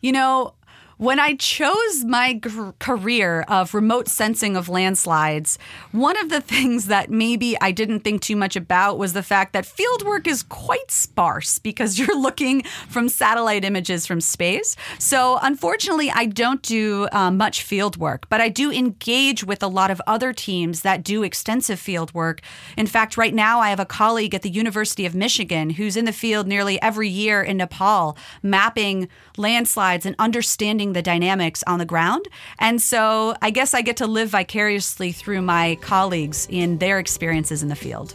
You 0.00 0.12
know, 0.12 0.54
when 1.02 1.18
I 1.18 1.34
chose 1.34 2.04
my 2.04 2.34
g- 2.34 2.48
career 2.78 3.44
of 3.48 3.74
remote 3.74 4.06
sensing 4.06 4.54
of 4.54 4.68
landslides, 4.68 5.58
one 5.90 6.16
of 6.16 6.28
the 6.28 6.40
things 6.40 6.86
that 6.86 7.10
maybe 7.10 7.56
I 7.60 7.72
didn't 7.72 8.04
think 8.04 8.22
too 8.22 8.36
much 8.36 8.54
about 8.54 8.98
was 8.98 9.12
the 9.12 9.24
fact 9.24 9.52
that 9.52 9.66
field 9.66 10.06
work 10.06 10.28
is 10.28 10.44
quite 10.44 10.92
sparse 10.92 11.58
because 11.58 11.98
you're 11.98 12.16
looking 12.16 12.62
from 12.88 13.08
satellite 13.08 13.64
images 13.64 14.06
from 14.06 14.20
space. 14.20 14.76
So, 15.00 15.40
unfortunately, 15.42 16.08
I 16.08 16.26
don't 16.26 16.62
do 16.62 17.08
uh, 17.10 17.32
much 17.32 17.62
field 17.62 17.96
work, 17.96 18.28
but 18.28 18.40
I 18.40 18.48
do 18.48 18.70
engage 18.70 19.42
with 19.42 19.60
a 19.64 19.66
lot 19.66 19.90
of 19.90 20.00
other 20.06 20.32
teams 20.32 20.82
that 20.82 21.02
do 21.02 21.24
extensive 21.24 21.80
field 21.80 22.14
work. 22.14 22.42
In 22.76 22.86
fact, 22.86 23.16
right 23.16 23.34
now, 23.34 23.58
I 23.58 23.70
have 23.70 23.80
a 23.80 23.84
colleague 23.84 24.36
at 24.36 24.42
the 24.42 24.50
University 24.50 25.04
of 25.04 25.16
Michigan 25.16 25.70
who's 25.70 25.96
in 25.96 26.04
the 26.04 26.12
field 26.12 26.46
nearly 26.46 26.80
every 26.80 27.08
year 27.08 27.42
in 27.42 27.56
Nepal, 27.56 28.16
mapping 28.40 29.08
landslides 29.36 30.06
and 30.06 30.16
understanding 30.18 30.92
the 30.92 31.02
dynamics 31.02 31.62
on 31.66 31.78
the 31.78 31.84
ground. 31.84 32.26
And 32.58 32.80
so 32.80 33.34
I 33.42 33.50
guess 33.50 33.74
I 33.74 33.82
get 33.82 33.96
to 33.98 34.06
live 34.06 34.30
vicariously 34.30 35.12
through 35.12 35.42
my 35.42 35.76
colleagues 35.80 36.46
in 36.50 36.78
their 36.78 36.98
experiences 36.98 37.62
in 37.62 37.68
the 37.68 37.76
field. 37.76 38.14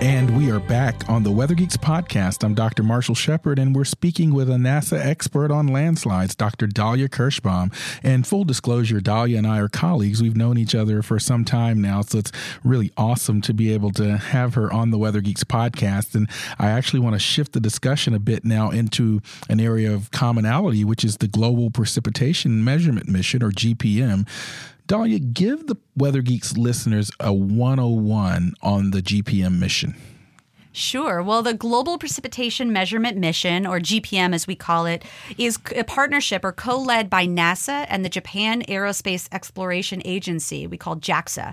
And 0.00 0.36
we 0.36 0.48
are 0.52 0.60
back 0.60 1.08
on 1.08 1.24
the 1.24 1.32
Weather 1.32 1.56
Geeks 1.56 1.76
podcast. 1.76 2.44
I'm 2.44 2.54
Dr. 2.54 2.84
Marshall 2.84 3.16
Shepard, 3.16 3.58
and 3.58 3.74
we're 3.74 3.84
speaking 3.84 4.32
with 4.32 4.48
a 4.48 4.54
NASA 4.54 4.96
expert 4.96 5.50
on 5.50 5.66
landslides, 5.66 6.36
Dr. 6.36 6.68
Dalia 6.68 7.08
Kirschbaum. 7.08 7.74
And 8.04 8.24
full 8.24 8.44
disclosure, 8.44 9.00
Dalia 9.00 9.38
and 9.38 9.46
I 9.46 9.58
are 9.58 9.68
colleagues. 9.68 10.22
We've 10.22 10.36
known 10.36 10.56
each 10.56 10.72
other 10.72 11.02
for 11.02 11.18
some 11.18 11.44
time 11.44 11.82
now, 11.82 12.02
so 12.02 12.18
it's 12.18 12.30
really 12.62 12.92
awesome 12.96 13.40
to 13.40 13.52
be 13.52 13.72
able 13.74 13.90
to 13.92 14.18
have 14.18 14.54
her 14.54 14.72
on 14.72 14.92
the 14.92 14.98
Weather 14.98 15.20
Geeks 15.20 15.42
podcast. 15.42 16.14
And 16.14 16.30
I 16.60 16.70
actually 16.70 17.00
want 17.00 17.14
to 17.14 17.20
shift 17.20 17.52
the 17.52 17.60
discussion 17.60 18.14
a 18.14 18.20
bit 18.20 18.44
now 18.44 18.70
into 18.70 19.20
an 19.48 19.58
area 19.58 19.92
of 19.92 20.12
commonality, 20.12 20.84
which 20.84 21.02
is 21.02 21.16
the 21.16 21.26
Global 21.26 21.70
Precipitation 21.70 22.62
Measurement 22.62 23.08
Mission, 23.08 23.42
or 23.42 23.50
GPM. 23.50 24.28
Dalia, 24.88 25.34
give 25.34 25.66
the 25.66 25.76
Weather 25.98 26.22
Geeks 26.22 26.56
listeners 26.56 27.10
a 27.20 27.30
101 27.30 28.54
on 28.62 28.90
the 28.90 29.02
GPM 29.02 29.58
mission. 29.58 29.94
Sure. 30.78 31.20
Well, 31.24 31.42
the 31.42 31.54
Global 31.54 31.98
Precipitation 31.98 32.72
Measurement 32.72 33.16
Mission, 33.16 33.66
or 33.66 33.80
GPM 33.80 34.32
as 34.32 34.46
we 34.46 34.54
call 34.54 34.86
it, 34.86 35.04
is 35.36 35.58
a 35.74 35.82
partnership 35.82 36.44
or 36.44 36.52
co 36.52 36.78
led 36.78 37.10
by 37.10 37.26
NASA 37.26 37.84
and 37.88 38.04
the 38.04 38.08
Japan 38.08 38.62
Aerospace 38.68 39.28
Exploration 39.32 40.00
Agency, 40.04 40.68
we 40.68 40.76
call 40.76 40.94
JAXA. 40.94 41.52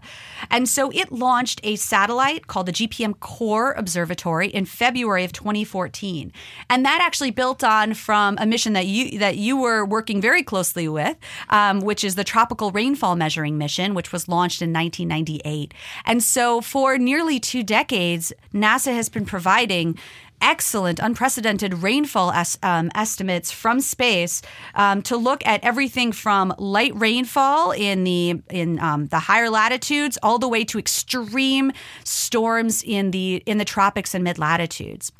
And 0.51 0.69
so 0.69 0.91
it 0.91 1.11
launched 1.11 1.59
a 1.63 1.75
satellite 1.75 2.45
called 2.45 2.67
the 2.67 2.71
GPM 2.71 3.19
Core 3.19 3.71
Observatory 3.71 4.49
in 4.49 4.65
February 4.65 5.23
of 5.23 5.33
2014. 5.33 6.31
And 6.69 6.85
that 6.85 7.01
actually 7.01 7.31
built 7.31 7.63
on 7.63 7.95
from 7.95 8.37
a 8.39 8.45
mission 8.45 8.73
that 8.73 8.85
you 8.85 9.17
that 9.17 9.37
you 9.37 9.57
were 9.57 9.83
working 9.83 10.21
very 10.21 10.43
closely 10.43 10.87
with, 10.87 11.17
um, 11.49 11.81
which 11.81 12.03
is 12.03 12.13
the 12.13 12.23
Tropical 12.23 12.69
Rainfall 12.69 13.15
Measuring 13.15 13.57
Mission, 13.57 13.95
which 13.95 14.11
was 14.11 14.27
launched 14.27 14.61
in 14.61 14.71
1998. 14.71 15.73
And 16.05 16.21
so 16.21 16.61
for 16.61 16.99
nearly 16.99 17.39
two 17.39 17.63
decades, 17.63 18.31
NASA 18.53 18.93
has 18.93 19.09
been 19.15 19.25
providing 19.25 19.97
excellent, 20.41 20.99
unprecedented 20.99 21.73
rainfall 21.81 22.31
es- 22.31 22.57
um, 22.61 22.91
estimates 22.93 23.51
from 23.51 23.79
space 23.79 24.41
um, 24.75 25.01
to 25.01 25.17
look 25.17 25.45
at 25.45 25.63
everything 25.63 26.11
from 26.11 26.53
light 26.57 26.91
rainfall 26.95 27.71
in 27.71 28.03
the 28.03 28.41
in 28.49 28.79
um, 28.79 29.07
the 29.07 29.19
higher 29.19 29.49
latitudes 29.49 30.17
all 30.21 30.37
the 30.37 30.47
way 30.47 30.63
to 30.63 30.77
extreme 30.77 31.71
storms 32.03 32.83
in 32.83 33.11
the 33.11 33.41
in 33.45 33.57
the 33.57 33.65
tropics 33.65 34.13
and 34.13 34.23
mid 34.23 34.37
latitudes. 34.37 35.11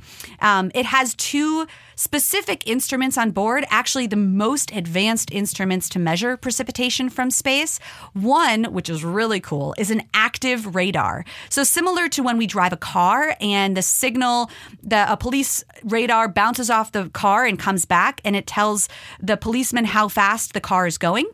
Um, 0.42 0.72
it 0.76 0.86
has 0.86 1.16
two 1.16 1.66
specific 1.96 2.68
instruments 2.68 3.18
on 3.18 3.32
board, 3.32 3.66
actually 3.70 4.08
the 4.08 4.16
most 4.16 4.72
advanced 4.72 5.32
instruments 5.32 5.90
to 5.90 6.00
measure 6.00 6.38
precipitation 6.38 7.10
from 7.10 7.32
space. 7.32 7.80
One, 8.14 8.66
which 8.66 8.90
is 8.90 9.04
really 9.04 9.40
cool, 9.40 9.76
is 9.78 9.92
an 9.92 10.04
active 10.14 10.76
radar. 10.76 11.26
So 11.50 11.64
similar 11.64 12.08
to 12.10 12.24
when 12.24 12.38
we 12.38 12.48
drive 12.48 12.74
a 12.74 12.78
car 12.78 13.36
and 13.40 13.76
the 13.76 13.82
signal, 13.82 14.50
the 14.84 15.12
a 15.12 15.18
police 15.18 15.64
radar 15.84 16.28
bounces 16.28 16.70
off 16.70 16.92
the 16.92 17.10
car 17.10 17.46
and 17.46 17.58
comes 17.60 17.86
back 17.86 18.22
and 18.26 18.36
it 18.36 18.48
tells 18.48 18.90
the 19.20 19.38
policeman 19.38 19.86
how 19.86 20.08
fast 20.08 20.54
the 20.54 20.62
car 20.62 20.88
is 20.88 20.98
going 20.98 21.26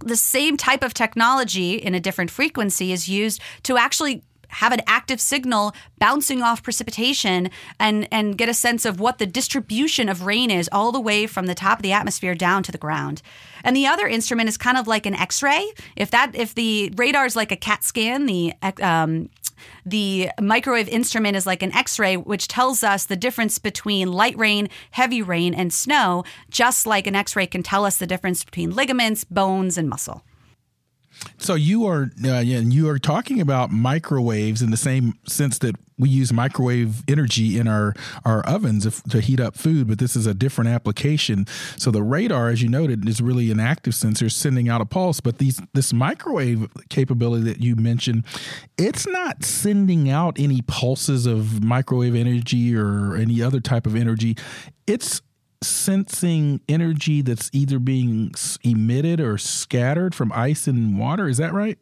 the 0.00 0.16
same 0.16 0.56
type 0.56 0.82
of 0.82 0.92
technology 0.92 1.74
in 1.74 1.94
a 1.94 2.00
different 2.00 2.30
frequency 2.30 2.92
is 2.92 3.08
used 3.08 3.40
to 3.62 3.78
actually 3.78 4.22
have 4.48 4.72
an 4.72 4.80
active 4.86 5.20
signal 5.20 5.74
bouncing 5.98 6.42
off 6.42 6.62
precipitation 6.62 7.50
and 7.78 8.08
and 8.12 8.38
get 8.38 8.48
a 8.48 8.54
sense 8.54 8.84
of 8.84 9.00
what 9.00 9.18
the 9.18 9.26
distribution 9.26 10.08
of 10.08 10.26
rain 10.26 10.50
is 10.50 10.68
all 10.72 10.92
the 10.92 11.00
way 11.00 11.26
from 11.26 11.46
the 11.46 11.54
top 11.54 11.78
of 11.78 11.82
the 11.82 11.92
atmosphere 11.92 12.34
down 12.34 12.62
to 12.62 12.72
the 12.72 12.78
ground. 12.78 13.22
And 13.64 13.76
the 13.76 13.86
other 13.86 14.06
instrument 14.06 14.48
is 14.48 14.56
kind 14.56 14.76
of 14.76 14.86
like 14.86 15.06
an 15.06 15.14
X-ray. 15.14 15.72
If 15.96 16.10
that 16.10 16.34
if 16.34 16.54
the 16.54 16.92
radar 16.96 17.26
is 17.26 17.36
like 17.36 17.52
a 17.52 17.56
CAT 17.56 17.84
scan, 17.84 18.26
the 18.26 18.52
um, 18.82 19.28
the 19.84 20.30
microwave 20.40 20.88
instrument 20.88 21.36
is 21.36 21.46
like 21.46 21.62
an 21.62 21.74
X 21.74 21.98
ray, 21.98 22.16
which 22.16 22.48
tells 22.48 22.82
us 22.82 23.04
the 23.04 23.16
difference 23.16 23.58
between 23.58 24.12
light 24.12 24.36
rain, 24.36 24.68
heavy 24.90 25.22
rain, 25.22 25.54
and 25.54 25.72
snow, 25.72 26.24
just 26.50 26.86
like 26.86 27.06
an 27.06 27.14
X 27.14 27.36
ray 27.36 27.46
can 27.46 27.62
tell 27.62 27.84
us 27.84 27.96
the 27.96 28.06
difference 28.06 28.44
between 28.44 28.74
ligaments, 28.74 29.24
bones, 29.24 29.78
and 29.78 29.88
muscle. 29.88 30.22
So 31.38 31.54
you 31.54 31.86
are 31.86 32.10
uh, 32.24 32.40
you 32.40 32.88
are 32.88 32.98
talking 32.98 33.40
about 33.40 33.70
microwaves 33.70 34.62
in 34.62 34.70
the 34.70 34.76
same 34.76 35.14
sense 35.26 35.58
that 35.58 35.76
we 35.98 36.08
use 36.08 36.32
microwave 36.32 37.02
energy 37.08 37.58
in 37.58 37.68
our 37.68 37.94
our 38.24 38.44
ovens 38.46 38.86
if, 38.86 39.02
to 39.04 39.20
heat 39.20 39.40
up 39.40 39.56
food, 39.56 39.88
but 39.88 39.98
this 39.98 40.16
is 40.16 40.26
a 40.26 40.34
different 40.34 40.70
application. 40.70 41.46
So 41.76 41.90
the 41.90 42.02
radar, 42.02 42.48
as 42.48 42.62
you 42.62 42.68
noted, 42.68 43.08
is 43.08 43.20
really 43.20 43.50
an 43.50 43.60
active 43.60 43.94
sensor 43.94 44.28
sending 44.28 44.68
out 44.68 44.80
a 44.80 44.86
pulse. 44.86 45.20
But 45.20 45.38
these 45.38 45.60
this 45.72 45.92
microwave 45.92 46.68
capability 46.88 47.44
that 47.44 47.60
you 47.60 47.76
mentioned, 47.76 48.24
it's 48.76 49.06
not 49.06 49.44
sending 49.44 50.10
out 50.10 50.38
any 50.38 50.62
pulses 50.62 51.26
of 51.26 51.62
microwave 51.62 52.14
energy 52.14 52.76
or 52.76 53.16
any 53.16 53.42
other 53.42 53.60
type 53.60 53.86
of 53.86 53.96
energy. 53.96 54.36
It's 54.86 55.20
sensing 55.62 56.60
energy 56.68 57.22
that's 57.22 57.50
either 57.52 57.78
being 57.78 58.32
emitted 58.62 59.20
or 59.20 59.38
scattered 59.38 60.14
from 60.14 60.32
ice 60.32 60.66
and 60.66 60.98
water. 60.98 61.28
Is 61.28 61.38
that 61.38 61.52
right? 61.52 61.78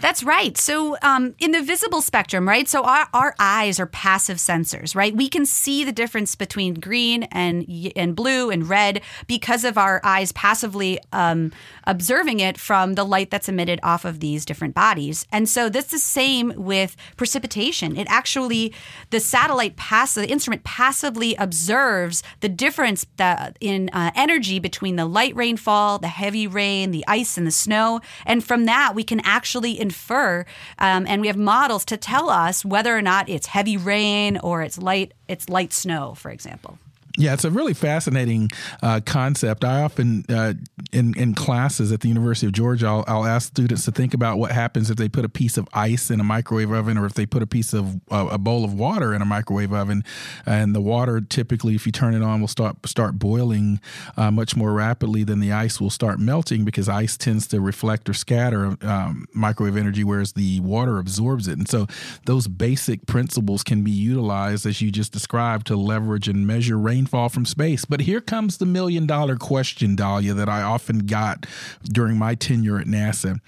That's 0.00 0.22
right. 0.22 0.56
So, 0.58 0.98
um, 1.02 1.34
in 1.38 1.52
the 1.52 1.62
visible 1.62 2.02
spectrum, 2.02 2.46
right? 2.46 2.68
So, 2.68 2.82
our, 2.82 3.08
our 3.14 3.34
eyes 3.38 3.80
are 3.80 3.86
passive 3.86 4.36
sensors, 4.36 4.94
right? 4.94 5.16
We 5.16 5.28
can 5.28 5.46
see 5.46 5.82
the 5.82 5.92
difference 5.92 6.34
between 6.34 6.74
green 6.74 7.22
and 7.24 7.64
and 7.96 8.14
blue 8.14 8.50
and 8.50 8.68
red 8.68 9.00
because 9.26 9.64
of 9.64 9.78
our 9.78 10.00
eyes 10.04 10.30
passively 10.32 10.98
um, 11.12 11.52
observing 11.84 12.40
it 12.40 12.58
from 12.58 12.94
the 12.94 13.04
light 13.04 13.30
that's 13.30 13.48
emitted 13.48 13.80
off 13.82 14.04
of 14.04 14.20
these 14.20 14.44
different 14.44 14.74
bodies. 14.74 15.26
And 15.32 15.48
so, 15.48 15.68
that's 15.68 15.90
the 15.90 15.98
same 15.98 16.52
with 16.56 16.96
precipitation. 17.16 17.96
It 17.96 18.06
actually, 18.10 18.74
the 19.10 19.20
satellite 19.20 19.76
pass, 19.76 20.14
the 20.14 20.28
instrument 20.28 20.64
passively 20.64 21.34
observes 21.36 22.22
the 22.40 22.48
difference 22.48 23.06
that 23.16 23.56
in 23.60 23.88
uh, 23.92 24.10
energy 24.14 24.58
between 24.58 24.96
the 24.96 25.06
light 25.06 25.34
rainfall, 25.34 25.98
the 25.98 26.08
heavy 26.08 26.46
rain, 26.46 26.90
the 26.90 27.04
ice, 27.08 27.38
and 27.38 27.46
the 27.46 27.50
snow. 27.50 28.00
And 28.26 28.44
from 28.44 28.66
that, 28.66 28.94
we 28.94 29.04
can 29.04 29.20
actually 29.20 29.73
infer, 29.78 30.44
um, 30.78 31.06
and 31.06 31.20
we 31.20 31.26
have 31.26 31.36
models 31.36 31.84
to 31.86 31.96
tell 31.96 32.30
us 32.30 32.64
whether 32.64 32.96
or 32.96 33.02
not 33.02 33.28
it's 33.28 33.48
heavy 33.48 33.76
rain 33.76 34.38
or 34.38 34.62
it's 34.62 34.78
light 34.78 35.12
it's 35.28 35.48
light 35.48 35.72
snow, 35.72 36.14
for 36.14 36.30
example. 36.30 36.78
Yeah, 37.16 37.32
it's 37.32 37.44
a 37.44 37.50
really 37.50 37.74
fascinating 37.74 38.50
uh, 38.82 39.00
concept. 39.06 39.64
I 39.64 39.82
often, 39.82 40.24
uh, 40.28 40.54
in 40.92 41.16
in 41.16 41.34
classes 41.34 41.92
at 41.92 42.00
the 42.00 42.08
University 42.08 42.46
of 42.46 42.52
Georgia, 42.52 42.86
I'll, 42.88 43.04
I'll, 43.06 43.24
ask 43.24 43.46
students 43.46 43.84
to 43.84 43.92
think 43.92 44.14
about 44.14 44.38
what 44.38 44.50
happens 44.50 44.90
if 44.90 44.96
they 44.96 45.08
put 45.08 45.24
a 45.24 45.28
piece 45.28 45.56
of 45.56 45.68
ice 45.72 46.10
in 46.10 46.18
a 46.18 46.24
microwave 46.24 46.72
oven, 46.72 46.98
or 46.98 47.06
if 47.06 47.14
they 47.14 47.24
put 47.24 47.40
a 47.40 47.46
piece 47.46 47.72
of 47.72 48.00
uh, 48.10 48.28
a 48.32 48.38
bowl 48.38 48.64
of 48.64 48.74
water 48.74 49.14
in 49.14 49.22
a 49.22 49.24
microwave 49.24 49.72
oven, 49.72 50.02
and 50.44 50.74
the 50.74 50.80
water 50.80 51.20
typically, 51.20 51.76
if 51.76 51.86
you 51.86 51.92
turn 51.92 52.14
it 52.14 52.22
on, 52.22 52.40
will 52.40 52.48
start 52.48 52.84
start 52.84 53.16
boiling 53.16 53.80
uh, 54.16 54.32
much 54.32 54.56
more 54.56 54.72
rapidly 54.72 55.22
than 55.22 55.38
the 55.38 55.52
ice 55.52 55.80
will 55.80 55.90
start 55.90 56.18
melting 56.18 56.64
because 56.64 56.88
ice 56.88 57.16
tends 57.16 57.46
to 57.46 57.60
reflect 57.60 58.08
or 58.08 58.14
scatter 58.14 58.76
um, 58.82 59.26
microwave 59.32 59.76
energy, 59.76 60.02
whereas 60.02 60.32
the 60.32 60.58
water 60.60 60.98
absorbs 60.98 61.46
it. 61.46 61.58
And 61.58 61.68
so, 61.68 61.86
those 62.26 62.48
basic 62.48 63.06
principles 63.06 63.62
can 63.62 63.84
be 63.84 63.92
utilized 63.92 64.66
as 64.66 64.82
you 64.82 64.90
just 64.90 65.12
described 65.12 65.68
to 65.68 65.76
leverage 65.76 66.26
and 66.26 66.44
measure 66.44 66.76
rain 67.04 67.08
rainfall 67.10 67.28
from 67.28 67.44
space. 67.44 67.84
But 67.84 68.00
here 68.00 68.20
comes 68.20 68.56
the 68.56 68.66
million 68.66 69.06
dollar 69.06 69.36
question, 69.36 69.94
Dalia, 69.96 70.34
that 70.36 70.48
I 70.48 70.62
often 70.62 71.00
got 71.00 71.46
during 71.82 72.16
my 72.16 72.34
tenure 72.34 72.78
at 72.78 72.86
NASA. 72.86 73.40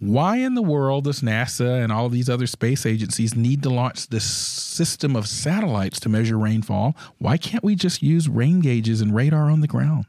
Why 0.00 0.38
in 0.38 0.54
the 0.54 0.62
world 0.62 1.04
does 1.04 1.20
NASA 1.20 1.82
and 1.82 1.92
all 1.92 2.08
these 2.08 2.30
other 2.30 2.46
space 2.46 2.86
agencies 2.86 3.36
need 3.36 3.62
to 3.62 3.70
launch 3.70 4.08
this 4.08 4.24
system 4.24 5.16
of 5.16 5.26
satellites 5.26 6.00
to 6.00 6.08
measure 6.08 6.38
rainfall? 6.38 6.94
Why 7.18 7.36
can't 7.36 7.64
we 7.64 7.74
just 7.74 8.02
use 8.02 8.28
rain 8.28 8.60
gauges 8.60 9.02
and 9.02 9.14
radar 9.14 9.50
on 9.50 9.60
the 9.60 9.68
ground? 9.68 10.06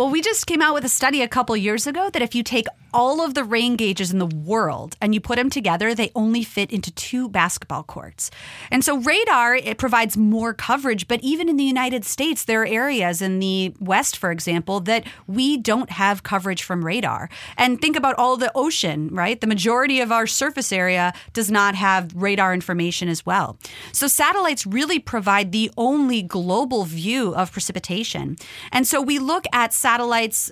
Well, 0.00 0.08
we 0.08 0.22
just 0.22 0.46
came 0.46 0.62
out 0.62 0.72
with 0.72 0.86
a 0.86 0.88
study 0.88 1.20
a 1.20 1.28
couple 1.28 1.54
years 1.58 1.86
ago 1.86 2.08
that 2.08 2.22
if 2.22 2.34
you 2.34 2.42
take 2.42 2.64
all 2.92 3.20
of 3.20 3.34
the 3.34 3.44
rain 3.44 3.76
gauges 3.76 4.10
in 4.10 4.18
the 4.18 4.26
world 4.26 4.96
and 4.98 5.12
you 5.12 5.20
put 5.20 5.36
them 5.36 5.50
together, 5.50 5.94
they 5.94 6.10
only 6.14 6.42
fit 6.42 6.72
into 6.72 6.90
two 6.92 7.28
basketball 7.28 7.82
courts. 7.82 8.30
And 8.70 8.82
so 8.82 8.96
radar, 8.96 9.54
it 9.54 9.76
provides 9.76 10.16
more 10.16 10.54
coverage, 10.54 11.06
but 11.06 11.20
even 11.22 11.50
in 11.50 11.58
the 11.58 11.64
United 11.64 12.06
States, 12.06 12.44
there 12.44 12.62
are 12.62 12.66
areas 12.66 13.20
in 13.20 13.40
the 13.40 13.74
West, 13.78 14.16
for 14.16 14.32
example, 14.32 14.80
that 14.80 15.06
we 15.26 15.58
don't 15.58 15.90
have 15.90 16.22
coverage 16.22 16.62
from 16.62 16.82
radar. 16.82 17.28
And 17.58 17.78
think 17.78 17.94
about 17.94 18.16
all 18.16 18.38
the 18.38 18.50
ocean, 18.54 19.08
right? 19.12 19.38
The 19.38 19.46
majority 19.46 20.00
of 20.00 20.10
our 20.10 20.26
surface 20.26 20.72
area 20.72 21.12
does 21.34 21.50
not 21.50 21.74
have 21.74 22.10
radar 22.14 22.54
information 22.54 23.10
as 23.10 23.26
well. 23.26 23.58
So 23.92 24.06
satellites 24.06 24.66
really 24.66 24.98
provide 24.98 25.52
the 25.52 25.70
only 25.76 26.22
global 26.22 26.84
view 26.84 27.34
of 27.34 27.52
precipitation. 27.52 28.36
And 28.72 28.86
so 28.86 29.02
we 29.02 29.18
look 29.18 29.44
at 29.52 29.74
satellites 29.74 29.89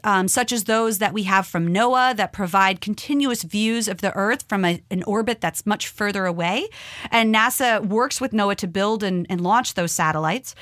um, 0.04 0.28
such 0.28 0.52
as 0.52 0.64
those 0.64 0.98
that 0.98 1.12
we 1.12 1.24
have 1.24 1.46
from 1.46 1.68
NOAA 1.68 2.16
that 2.16 2.28
that 2.28 2.32
provide 2.32 2.80
continuous 2.80 3.42
views 3.42 3.88
of 3.88 4.00
the 4.00 4.14
Earth 4.14 4.44
from 4.48 4.64
a, 4.64 4.82
an 4.90 5.02
orbit 5.04 5.40
that's 5.40 5.64
much 5.64 5.88
further 5.88 6.26
away. 6.26 6.68
And 7.10 7.34
NASA 7.34 7.84
works 7.86 8.20
with 8.20 8.32
NOAA 8.32 8.56
to 8.56 8.66
build 8.66 9.02
and, 9.02 9.26
and 9.30 9.40
launch 9.40 9.74
those 9.74 9.92
satellites. 9.92 10.54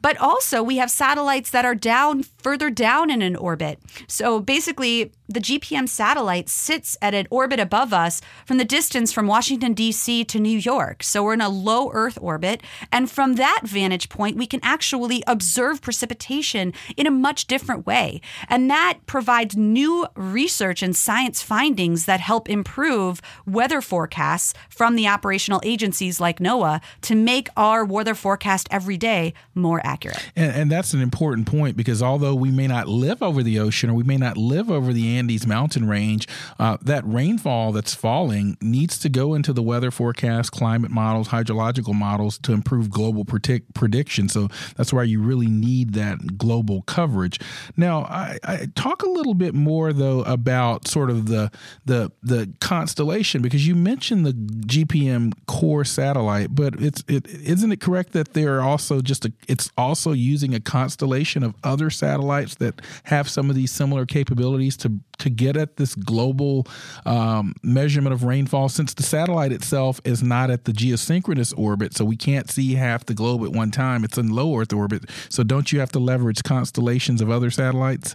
But 0.00 0.16
also, 0.18 0.62
we 0.62 0.76
have 0.76 0.90
satellites 0.90 1.50
that 1.50 1.64
are 1.64 1.74
down 1.74 2.22
further 2.22 2.70
down 2.70 3.10
in 3.10 3.22
an 3.22 3.34
orbit. 3.36 3.80
So 4.06 4.40
basically, 4.40 5.12
the 5.28 5.40
GPM 5.40 5.86
satellite 5.86 6.48
sits 6.48 6.96
at 7.02 7.12
an 7.12 7.26
orbit 7.30 7.60
above 7.60 7.92
us 7.92 8.22
from 8.46 8.56
the 8.56 8.64
distance 8.64 9.12
from 9.12 9.26
Washington, 9.26 9.74
D.C. 9.74 10.24
to 10.24 10.40
New 10.40 10.58
York. 10.58 11.02
So 11.02 11.22
we're 11.22 11.34
in 11.34 11.42
a 11.42 11.50
low 11.50 11.90
Earth 11.92 12.18
orbit. 12.20 12.62
And 12.90 13.10
from 13.10 13.34
that 13.34 13.60
vantage 13.64 14.08
point, 14.08 14.38
we 14.38 14.46
can 14.46 14.60
actually 14.62 15.22
observe 15.26 15.82
precipitation 15.82 16.72
in 16.96 17.06
a 17.06 17.10
much 17.10 17.46
different 17.46 17.86
way. 17.86 18.22
And 18.48 18.70
that 18.70 19.00
provides 19.06 19.54
new 19.54 20.06
research 20.14 20.82
and 20.82 20.96
science 20.96 21.42
findings 21.42 22.06
that 22.06 22.20
help 22.20 22.48
improve 22.48 23.20
weather 23.46 23.82
forecasts 23.82 24.54
from 24.70 24.96
the 24.96 25.08
operational 25.08 25.60
agencies 25.62 26.20
like 26.20 26.38
NOAA 26.38 26.80
to 27.02 27.14
make 27.14 27.48
our 27.54 27.84
weather 27.84 28.14
forecast 28.14 28.66
every 28.70 28.96
day 28.96 29.34
more 29.54 29.80
accurate. 29.84 30.30
And, 30.34 30.52
and 30.52 30.72
that's 30.72 30.94
an 30.94 31.02
important 31.02 31.46
point 31.46 31.76
because 31.76 32.02
although 32.02 32.34
we 32.34 32.50
may 32.50 32.66
not 32.66 32.88
live 32.88 33.22
over 33.22 33.42
the 33.42 33.58
ocean 33.58 33.90
or 33.90 33.94
we 33.94 34.04
may 34.04 34.16
not 34.16 34.38
live 34.38 34.70
over 34.70 34.94
the 34.94 35.17
Andes 35.18 35.46
mountain 35.46 35.88
range, 35.88 36.28
uh, 36.58 36.76
that 36.82 37.02
rainfall 37.06 37.72
that's 37.72 37.94
falling 37.94 38.56
needs 38.60 38.98
to 38.98 39.08
go 39.08 39.34
into 39.34 39.52
the 39.52 39.62
weather 39.62 39.90
forecast, 39.90 40.52
climate 40.52 40.90
models, 40.90 41.28
hydrological 41.28 41.94
models 41.94 42.38
to 42.38 42.52
improve 42.52 42.90
global 42.90 43.24
predict- 43.24 43.74
prediction. 43.74 44.28
So 44.28 44.48
that's 44.76 44.92
why 44.92 45.02
you 45.02 45.20
really 45.20 45.48
need 45.48 45.94
that 45.94 46.38
global 46.38 46.82
coverage. 46.82 47.40
Now, 47.76 48.02
I, 48.02 48.38
I 48.44 48.66
talk 48.74 49.02
a 49.02 49.08
little 49.08 49.34
bit 49.34 49.54
more 49.54 49.92
though 49.92 50.22
about 50.22 50.86
sort 50.86 51.10
of 51.10 51.26
the 51.26 51.50
the 51.84 52.10
the 52.22 52.52
constellation 52.60 53.42
because 53.42 53.66
you 53.66 53.74
mentioned 53.74 54.24
the 54.24 54.32
GPM 54.32 55.32
core 55.46 55.84
satellite, 55.84 56.54
but 56.54 56.80
it's 56.80 57.02
it 57.08 57.26
isn't 57.26 57.72
it 57.72 57.80
correct 57.80 58.12
that 58.12 58.34
they 58.34 58.44
are 58.44 58.60
also 58.60 59.00
just 59.00 59.24
a 59.24 59.32
it's 59.48 59.70
also 59.76 60.12
using 60.12 60.54
a 60.54 60.60
constellation 60.60 61.42
of 61.42 61.54
other 61.64 61.90
satellites 61.90 62.56
that 62.56 62.80
have 63.04 63.28
some 63.28 63.50
of 63.50 63.56
these 63.56 63.72
similar 63.72 64.06
capabilities 64.06 64.76
to 64.78 65.00
to 65.18 65.30
get 65.30 65.56
at 65.56 65.76
this 65.76 65.94
global 65.94 66.66
um, 67.06 67.54
measurement 67.62 68.12
of 68.12 68.24
rainfall 68.24 68.68
since 68.68 68.94
the 68.94 69.02
satellite 69.02 69.52
itself 69.52 70.00
is 70.04 70.22
not 70.22 70.50
at 70.50 70.64
the 70.64 70.72
geosynchronous 70.72 71.52
orbit 71.56 71.94
so 71.94 72.04
we 72.04 72.16
can't 72.16 72.50
see 72.50 72.74
half 72.74 73.04
the 73.06 73.14
globe 73.14 73.44
at 73.44 73.52
one 73.52 73.70
time. 73.70 74.04
It's 74.04 74.18
in 74.18 74.28
low 74.28 74.58
earth 74.58 74.72
orbit 74.72 75.04
so 75.28 75.42
don't 75.42 75.72
you 75.72 75.80
have 75.80 75.92
to 75.92 75.98
leverage 75.98 76.42
constellations 76.42 77.20
of 77.20 77.30
other 77.30 77.50
satellites 77.50 78.14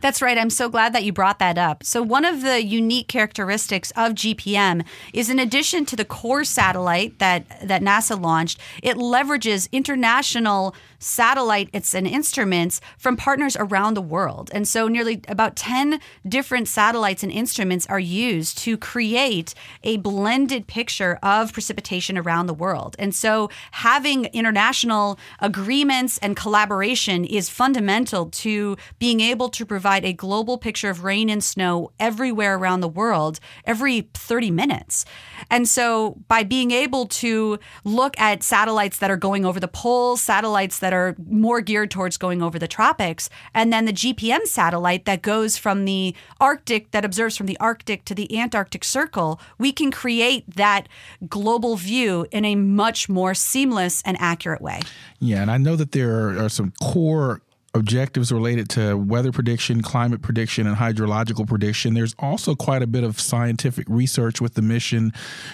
that's 0.00 0.22
right. 0.22 0.36
I'm 0.36 0.50
so 0.50 0.68
glad 0.68 0.92
that 0.94 1.04
you 1.04 1.12
brought 1.12 1.38
that 1.38 1.58
up. 1.58 1.84
So, 1.84 2.02
one 2.02 2.24
of 2.24 2.42
the 2.42 2.64
unique 2.64 3.08
characteristics 3.08 3.90
of 3.92 4.12
GPM 4.12 4.84
is 5.12 5.30
in 5.30 5.38
addition 5.38 5.84
to 5.86 5.96
the 5.96 6.04
core 6.04 6.44
satellite 6.44 7.18
that, 7.18 7.44
that 7.66 7.82
NASA 7.82 8.20
launched, 8.20 8.60
it 8.82 8.96
leverages 8.96 9.70
international 9.72 10.74
satellites 10.98 11.94
and 11.94 12.06
instruments 12.06 12.80
from 12.98 13.16
partners 13.16 13.56
around 13.58 13.94
the 13.94 14.02
world. 14.02 14.50
And 14.52 14.66
so, 14.66 14.88
nearly 14.88 15.22
about 15.28 15.56
10 15.56 16.00
different 16.28 16.68
satellites 16.68 17.22
and 17.22 17.32
instruments 17.32 17.86
are 17.86 18.00
used 18.00 18.58
to 18.58 18.76
create 18.76 19.54
a 19.82 19.96
blended 19.98 20.66
picture 20.66 21.18
of 21.22 21.52
precipitation 21.52 22.18
around 22.18 22.46
the 22.46 22.54
world. 22.54 22.96
And 22.98 23.14
so, 23.14 23.50
having 23.72 24.26
international 24.26 25.18
agreements 25.40 26.18
and 26.18 26.36
collaboration 26.36 27.24
is 27.24 27.48
fundamental 27.48 28.26
to 28.26 28.76
being 28.98 29.20
able 29.20 29.48
to 29.50 29.64
provide 29.64 29.85
a 29.86 30.12
global 30.12 30.58
picture 30.58 30.90
of 30.90 31.04
rain 31.04 31.30
and 31.30 31.42
snow 31.42 31.92
everywhere 32.00 32.56
around 32.56 32.80
the 32.80 32.88
world 32.88 33.38
every 33.64 34.08
30 34.14 34.50
minutes. 34.50 35.04
And 35.50 35.68
so, 35.68 36.16
by 36.28 36.42
being 36.42 36.70
able 36.70 37.06
to 37.06 37.58
look 37.84 38.18
at 38.18 38.42
satellites 38.42 38.98
that 38.98 39.10
are 39.10 39.16
going 39.16 39.44
over 39.44 39.60
the 39.60 39.68
poles, 39.68 40.20
satellites 40.20 40.78
that 40.80 40.92
are 40.92 41.14
more 41.28 41.60
geared 41.60 41.90
towards 41.90 42.16
going 42.16 42.42
over 42.42 42.58
the 42.58 42.68
tropics, 42.68 43.30
and 43.54 43.72
then 43.72 43.84
the 43.84 43.92
GPM 43.92 44.44
satellite 44.46 45.04
that 45.04 45.22
goes 45.22 45.56
from 45.56 45.84
the 45.84 46.14
Arctic, 46.40 46.90
that 46.90 47.04
observes 47.04 47.36
from 47.36 47.46
the 47.46 47.58
Arctic 47.60 48.04
to 48.06 48.14
the 48.14 48.38
Antarctic 48.38 48.82
Circle, 48.82 49.40
we 49.58 49.72
can 49.72 49.90
create 49.90 50.44
that 50.56 50.88
global 51.28 51.76
view 51.76 52.26
in 52.32 52.44
a 52.44 52.56
much 52.56 53.08
more 53.08 53.34
seamless 53.34 54.02
and 54.02 54.16
accurate 54.20 54.60
way. 54.60 54.80
Yeah, 55.20 55.42
and 55.42 55.50
I 55.50 55.58
know 55.58 55.76
that 55.76 55.92
there 55.92 56.42
are 56.42 56.48
some 56.48 56.72
core 56.82 57.40
objectives 57.76 58.32
related 58.32 58.68
to 58.70 58.96
weather 58.96 59.30
prediction, 59.30 59.82
climate 59.82 60.22
prediction, 60.22 60.66
and 60.66 60.76
hydrological 60.76 61.46
prediction. 61.46 61.94
There's 61.94 62.14
also 62.18 62.54
quite 62.54 62.82
a 62.82 62.86
bit 62.86 63.04
of 63.04 63.20
scientific 63.20 63.86
research 63.88 64.40
with 64.40 64.54
the 64.54 64.62
mission 64.62 65.12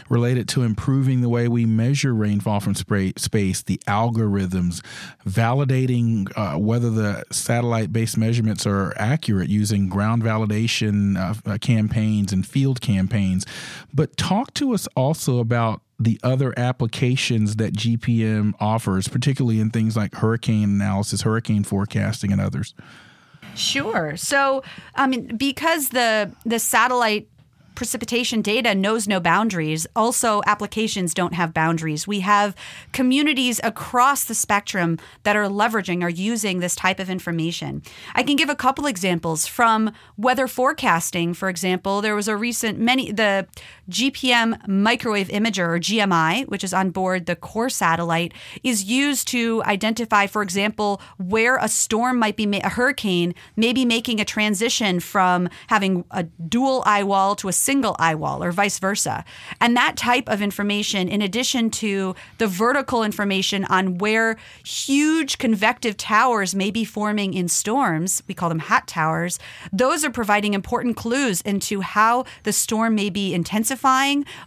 related 0.09 0.49
to 0.51 0.63
improving 0.63 1.21
the 1.21 1.29
way 1.29 1.49
we 1.49 1.67
measure 1.67 2.15
rainfall 2.15 2.61
from 2.61 2.75
space, 2.75 3.63
the 3.63 3.79
algorithms, 3.87 4.83
validating 5.27 6.31
uh, 6.37 6.59
whether 6.59 6.91
the 6.91 7.25
satellite 7.31 7.93
based 7.93 8.17
measurements 8.17 8.67
are 8.67 8.95
accurate 8.97 9.49
using 9.49 9.89
ground 9.89 10.23
validation 10.23 11.17
uh, 11.17 11.59
campaigns 11.59 12.33
and 12.33 12.47
field 12.47 12.81
campaigns. 12.81 13.45
But 13.93 14.17
talk 14.17 14.55
to 14.55 14.73
us 14.73 14.87
also 14.97 15.41
about 15.41 15.83
the 16.05 16.19
other 16.23 16.53
applications 16.57 17.57
that 17.57 17.75
GPM 17.75 18.53
offers, 18.61 19.09
particularly 19.09 19.61
in 19.61 19.71
things 19.71 19.97
like 19.97 20.15
hurricane 20.15 20.65
analysis, 20.65 21.23
hurricane 21.23 21.65
forecasting, 21.65 22.33
and 22.33 22.41
others? 22.41 22.75
Sure. 23.55 24.17
So, 24.17 24.62
I 24.95 25.07
mean, 25.07 25.37
because 25.37 25.91
the 25.91 26.33
the 26.45 26.59
satellite 26.59 27.29
precipitation 27.75 28.43
data 28.43 28.75
knows 28.75 29.09
no 29.09 29.21
boundaries. 29.21 29.87
Also, 29.97 30.43
applications 30.47 31.15
don't 31.15 31.35
have 31.35 31.55
boundaries. 31.55 32.07
We 32.07 32.21
have 32.21 32.55
communities 32.93 33.61
across 33.62 34.25
the 34.25 34.35
spectrum 34.35 34.99
that 35.23 35.37
are 35.37 35.45
leveraging 35.45 36.03
or 36.03 36.09
using 36.09 36.61
this 36.61 36.77
type 36.77 37.01
of 37.01 37.11
information. 37.11 37.83
I 38.15 38.23
can 38.23 38.37
give 38.37 38.49
a 38.49 38.55
couple 38.55 38.87
examples 38.87 39.47
from 39.47 39.93
weather 40.17 40.47
forecasting. 40.47 41.35
For 41.35 41.49
example, 41.49 42.01
there 42.01 42.15
was 42.15 42.29
a 42.29 42.37
recent 42.37 42.79
many 42.79 43.12
the 43.12 43.47
GPM 43.90 44.66
microwave 44.68 45.29
imager 45.29 45.68
or 45.68 45.79
GMI, 45.79 46.47
which 46.49 46.62
is 46.62 46.73
on 46.73 46.90
board 46.90 47.27
the 47.27 47.35
core 47.35 47.68
satellite, 47.68 48.33
is 48.62 48.85
used 48.85 49.27
to 49.29 49.62
identify, 49.64 50.27
for 50.27 50.42
example, 50.42 51.01
where 51.18 51.57
a 51.57 51.68
storm 51.68 52.18
might 52.18 52.37
be 52.37 52.53
a 52.53 52.68
hurricane 52.68 53.35
may 53.57 53.73
be 53.73 53.85
making 53.85 54.21
a 54.21 54.25
transition 54.25 55.01
from 55.01 55.49
having 55.68 56.05
a 56.11 56.23
dual 56.23 56.83
eye 56.87 57.03
wall 57.03 57.35
to 57.37 57.49
a 57.49 57.53
single 57.53 57.97
eye 57.99 58.14
wall 58.14 58.42
or 58.42 58.53
vice 58.53 58.79
versa. 58.79 59.25
And 59.61 59.77
that 59.77 59.97
type 59.97 60.29
of 60.29 60.42
information, 60.42 61.09
in 61.09 61.23
addition 61.23 61.71
to 61.71 62.14
the 62.38 62.47
vertical 62.47 63.03
information 63.03 63.64
on 63.64 63.99
where 63.99 64.37
huge 64.64 65.38
convective 65.38 65.97
towers 65.97 66.55
may 66.55 66.71
be 66.71 66.85
forming 66.85 67.35
in 67.35 67.49
storms, 67.49 68.23
we 68.29 68.35
call 68.35 68.49
them 68.49 68.61
hot 68.61 68.87
towers, 68.87 69.38
those 69.73 70.05
are 70.05 70.11
providing 70.11 70.55
important 70.55 70.97
clues 70.97 71.40
into 71.40 71.81
how 71.81 72.25
the 72.45 72.53
storm 72.53 72.95
may 72.95 73.11
be 73.11 73.35
intensifying 73.35 73.72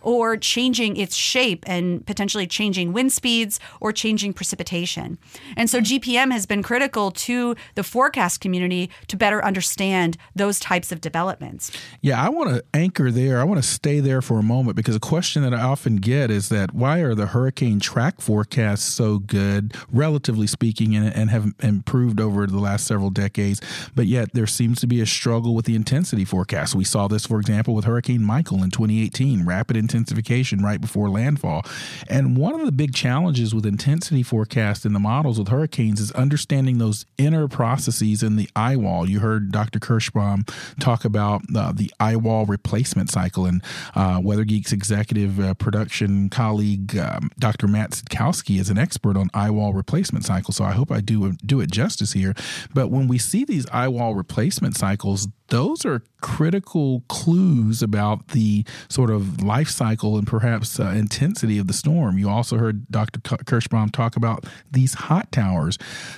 or 0.02 0.38
changing 0.38 0.98
its 0.98 1.16
shape 1.16 1.64
and 1.68 2.06
potentially 2.06 2.48
changing 2.48 2.94
wind 2.94 3.12
speeds 3.12 3.60
or 3.80 3.92
changing 3.92 4.34
precipitation. 4.34 5.18
And 5.56 5.70
so 5.70 5.80
GPM 5.80 6.32
has 6.32 6.46
been 6.46 6.64
critical 6.64 7.12
to 7.12 7.56
the 7.76 7.84
forecast 7.84 8.42
community 8.42 8.90
to 9.08 9.18
better 9.18 9.44
understand 9.44 10.18
those 10.36 10.60
types 10.60 10.92
of 10.92 11.02
developments. 11.02 11.72
Yeah, 12.02 12.24
I 12.24 12.30
want 12.30 12.50
to 12.56 12.64
anchor 12.74 13.12
there. 13.12 13.40
I 13.40 13.44
want 13.44 13.62
to 13.62 13.68
stay 13.68 14.00
there 14.00 14.22
for 14.22 14.40
a 14.40 14.44
moment 14.44 14.76
because 14.76 14.96
a 14.96 15.00
question 15.00 15.44
that 15.44 15.54
I 15.54 15.62
often 15.62 15.98
get 15.98 16.32
is 16.32 16.50
that 16.50 16.74
why 16.74 17.00
are 17.00 17.16
the 17.16 17.28
hurricane 17.28 17.80
track 17.80 18.22
forecasts 18.22 18.84
so 18.84 19.20
good, 19.20 19.76
relatively 19.92 20.48
speaking, 20.48 20.96
and, 20.96 21.14
and 21.14 21.30
have 21.30 21.54
improved 21.62 22.20
over 22.20 22.48
the 22.48 22.60
last 22.60 22.88
several 22.88 23.10
decades, 23.10 23.62
but 23.94 24.08
yet 24.08 24.34
there 24.34 24.48
seems 24.48 24.80
to 24.82 24.88
be 24.88 25.02
a 25.02 25.06
struggle 25.06 25.56
with 25.56 25.66
the 25.66 25.76
intensity 25.76 26.26
forecast. 26.26 26.76
We 26.76 26.84
saw 26.84 27.08
this, 27.08 27.26
for 27.26 27.40
example, 27.40 27.74
with 27.74 27.86
Hurricane 27.86 28.24
Michael 28.24 28.64
in 28.64 28.72
2018, 28.72 29.15
rapid 29.46 29.78
intensification 29.78 30.62
right 30.62 30.82
before 30.82 31.10
landfall. 31.10 31.64
And 32.10 32.38
one 32.38 32.60
of 32.60 32.66
the 32.66 32.72
big 32.72 32.94
challenges 32.94 33.54
with 33.54 33.66
intensity 33.66 34.24
forecast 34.24 34.86
in 34.86 34.94
the 34.94 35.00
models 35.00 35.40
with 35.40 35.50
hurricanes 35.50 36.00
is 36.00 36.12
understanding 36.12 36.78
those 36.78 37.06
inner 37.18 37.48
processes 37.48 38.24
in 38.24 38.36
the 38.36 38.50
eye 38.56 38.76
wall. 38.76 39.08
You 39.08 39.20
heard 39.20 39.52
Dr. 39.52 39.80
Kirschbaum 39.80 40.50
talk 40.80 41.06
about 41.06 41.44
uh, 41.56 41.72
the 41.72 41.92
eye 42.00 42.16
wall 42.16 42.46
replacement 42.46 43.10
cycle, 43.10 43.46
and 43.46 43.64
uh, 43.96 44.20
Weather 44.24 44.46
Geek's 44.46 44.72
executive 44.72 45.40
uh, 45.40 45.54
production 45.54 46.30
colleague, 46.30 46.98
um, 46.98 47.32
Dr. 47.40 47.68
Matt 47.68 47.92
Sitkowski, 47.92 48.60
is 48.60 48.70
an 48.70 48.78
expert 48.78 49.18
on 49.18 49.30
eye 49.34 49.50
wall 49.50 49.74
replacement 49.74 50.26
cycle. 50.26 50.54
So 50.54 50.64
I 50.64 50.72
hope 50.72 50.92
I 50.92 51.02
do 51.02 51.34
do 51.46 51.62
it 51.62 51.72
justice 51.72 52.14
here. 52.14 52.34
But 52.74 52.90
when 52.90 53.08
we 53.08 53.18
see 53.18 53.46
these 53.46 53.66
eye 53.72 53.88
wall 53.88 54.16
replacement 54.16 54.76
cycles, 54.76 55.28
those 55.50 55.86
are 55.86 56.02
critical 56.22 57.04
clues 57.08 57.84
about 57.84 58.30
the 58.30 58.66
sort 58.90 59.12
of 59.12 59.44
life 59.44 59.70
cycle 59.70 60.18
and 60.18 60.26
perhaps 60.26 60.80
uh, 60.80 60.88
intensity 60.88 61.60
of 61.60 61.68
the 61.68 61.74
storm. 61.74 62.18
You 62.18 62.30
also 62.30 62.58
heard 62.58 62.88
Dr. 62.90 63.20
Kirschbaum 63.20 63.92
talk 63.92 64.16
about 64.16 64.46
these 64.72 64.96
hot 64.96 65.32
towers. 65.32 65.78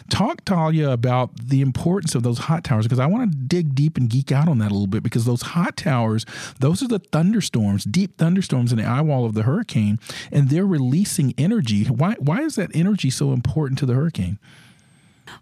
Talk, 0.09 0.45
Dalia, 0.45 0.93
about 0.93 1.49
the 1.49 1.61
importance 1.61 2.15
of 2.15 2.23
those 2.23 2.39
hot 2.39 2.63
towers 2.63 2.85
because 2.85 2.99
I 2.99 3.05
want 3.05 3.31
to 3.31 3.37
dig 3.37 3.75
deep 3.75 3.97
and 3.97 4.09
geek 4.09 4.31
out 4.31 4.47
on 4.47 4.59
that 4.59 4.71
a 4.71 4.73
little 4.73 4.87
bit 4.87 5.03
because 5.03 5.25
those 5.25 5.41
hot 5.41 5.75
towers, 5.75 6.25
those 6.59 6.81
are 6.81 6.87
the 6.87 6.99
thunderstorms, 6.99 7.83
deep 7.83 8.17
thunderstorms 8.17 8.71
in 8.71 8.77
the 8.77 8.85
eye 8.85 9.01
wall 9.01 9.25
of 9.25 9.33
the 9.33 9.43
hurricane, 9.43 9.99
and 10.31 10.49
they're 10.49 10.65
releasing 10.65 11.33
energy. 11.37 11.83
Why, 11.83 12.15
why 12.19 12.41
is 12.41 12.55
that 12.55 12.71
energy 12.73 13.09
so 13.09 13.33
important 13.33 13.77
to 13.79 13.85
the 13.85 13.93
hurricane? 13.93 14.39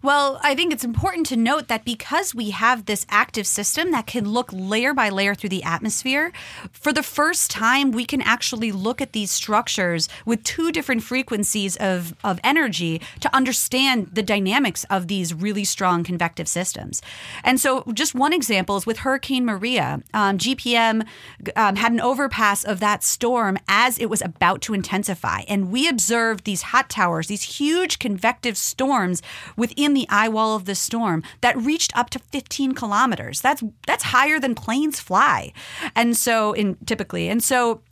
Well, 0.02 0.40
I 0.42 0.54
think 0.54 0.72
it's 0.72 0.84
important 0.84 1.26
to 1.26 1.36
note 1.36 1.68
that 1.68 1.84
because 1.84 2.34
we 2.34 2.50
have 2.50 2.86
this 2.86 3.06
active 3.08 3.46
system 3.46 3.90
that 3.92 4.06
can 4.06 4.28
look 4.28 4.50
layer 4.52 4.92
by 4.92 5.08
layer 5.08 5.34
through 5.34 5.50
the 5.50 5.62
atmosphere, 5.62 6.32
for 6.72 6.92
the 6.92 7.02
first 7.02 7.50
time, 7.50 7.90
we 7.90 8.04
can 8.04 8.20
actually 8.22 8.72
look 8.72 9.00
at 9.00 9.12
these 9.12 9.30
structures 9.30 10.08
with 10.24 10.42
two 10.44 10.72
different 10.72 11.02
frequencies 11.02 11.76
of, 11.76 12.14
of 12.24 12.40
energy 12.44 13.00
to 13.20 13.34
understand 13.34 14.10
the 14.12 14.22
dynamics 14.22 14.84
of 14.90 15.08
these 15.08 15.32
really 15.32 15.64
strong 15.64 16.04
convective 16.04 16.48
systems. 16.48 17.02
And 17.44 17.60
so, 17.60 17.84
just 17.92 18.14
one 18.14 18.32
example 18.32 18.76
is 18.76 18.86
with 18.86 18.98
Hurricane 18.98 19.44
Maria. 19.44 20.02
Um, 20.12 20.38
GPM 20.38 21.06
um, 21.54 21.76
had 21.76 21.92
an 21.92 22.00
overpass 22.00 22.64
of 22.64 22.80
that 22.80 23.02
storm 23.04 23.58
as 23.68 23.98
it 23.98 24.06
was 24.06 24.22
about 24.22 24.60
to 24.62 24.74
intensify. 24.74 25.42
And 25.48 25.70
we 25.70 25.88
observed 25.88 26.44
these 26.44 26.62
hot 26.62 26.90
towers, 26.90 27.28
these 27.28 27.42
huge 27.42 27.98
convective 27.98 28.56
storms 28.56 29.22
within 29.56 29.75
in 29.76 29.94
the 29.94 30.06
eye 30.08 30.28
wall 30.28 30.56
of 30.56 30.64
the 30.64 30.74
storm 30.74 31.22
that 31.40 31.56
reached 31.56 31.96
up 31.96 32.10
to 32.10 32.18
15 32.18 32.72
kilometers. 32.72 33.40
That's 33.40 33.62
that's 33.86 34.04
higher 34.04 34.40
than 34.40 34.54
planes 34.54 35.00
fly. 35.00 35.52
And 35.94 36.16
so 36.16 36.52
in 36.52 36.76
typically. 36.86 37.28
And 37.28 37.42
so 37.42 37.82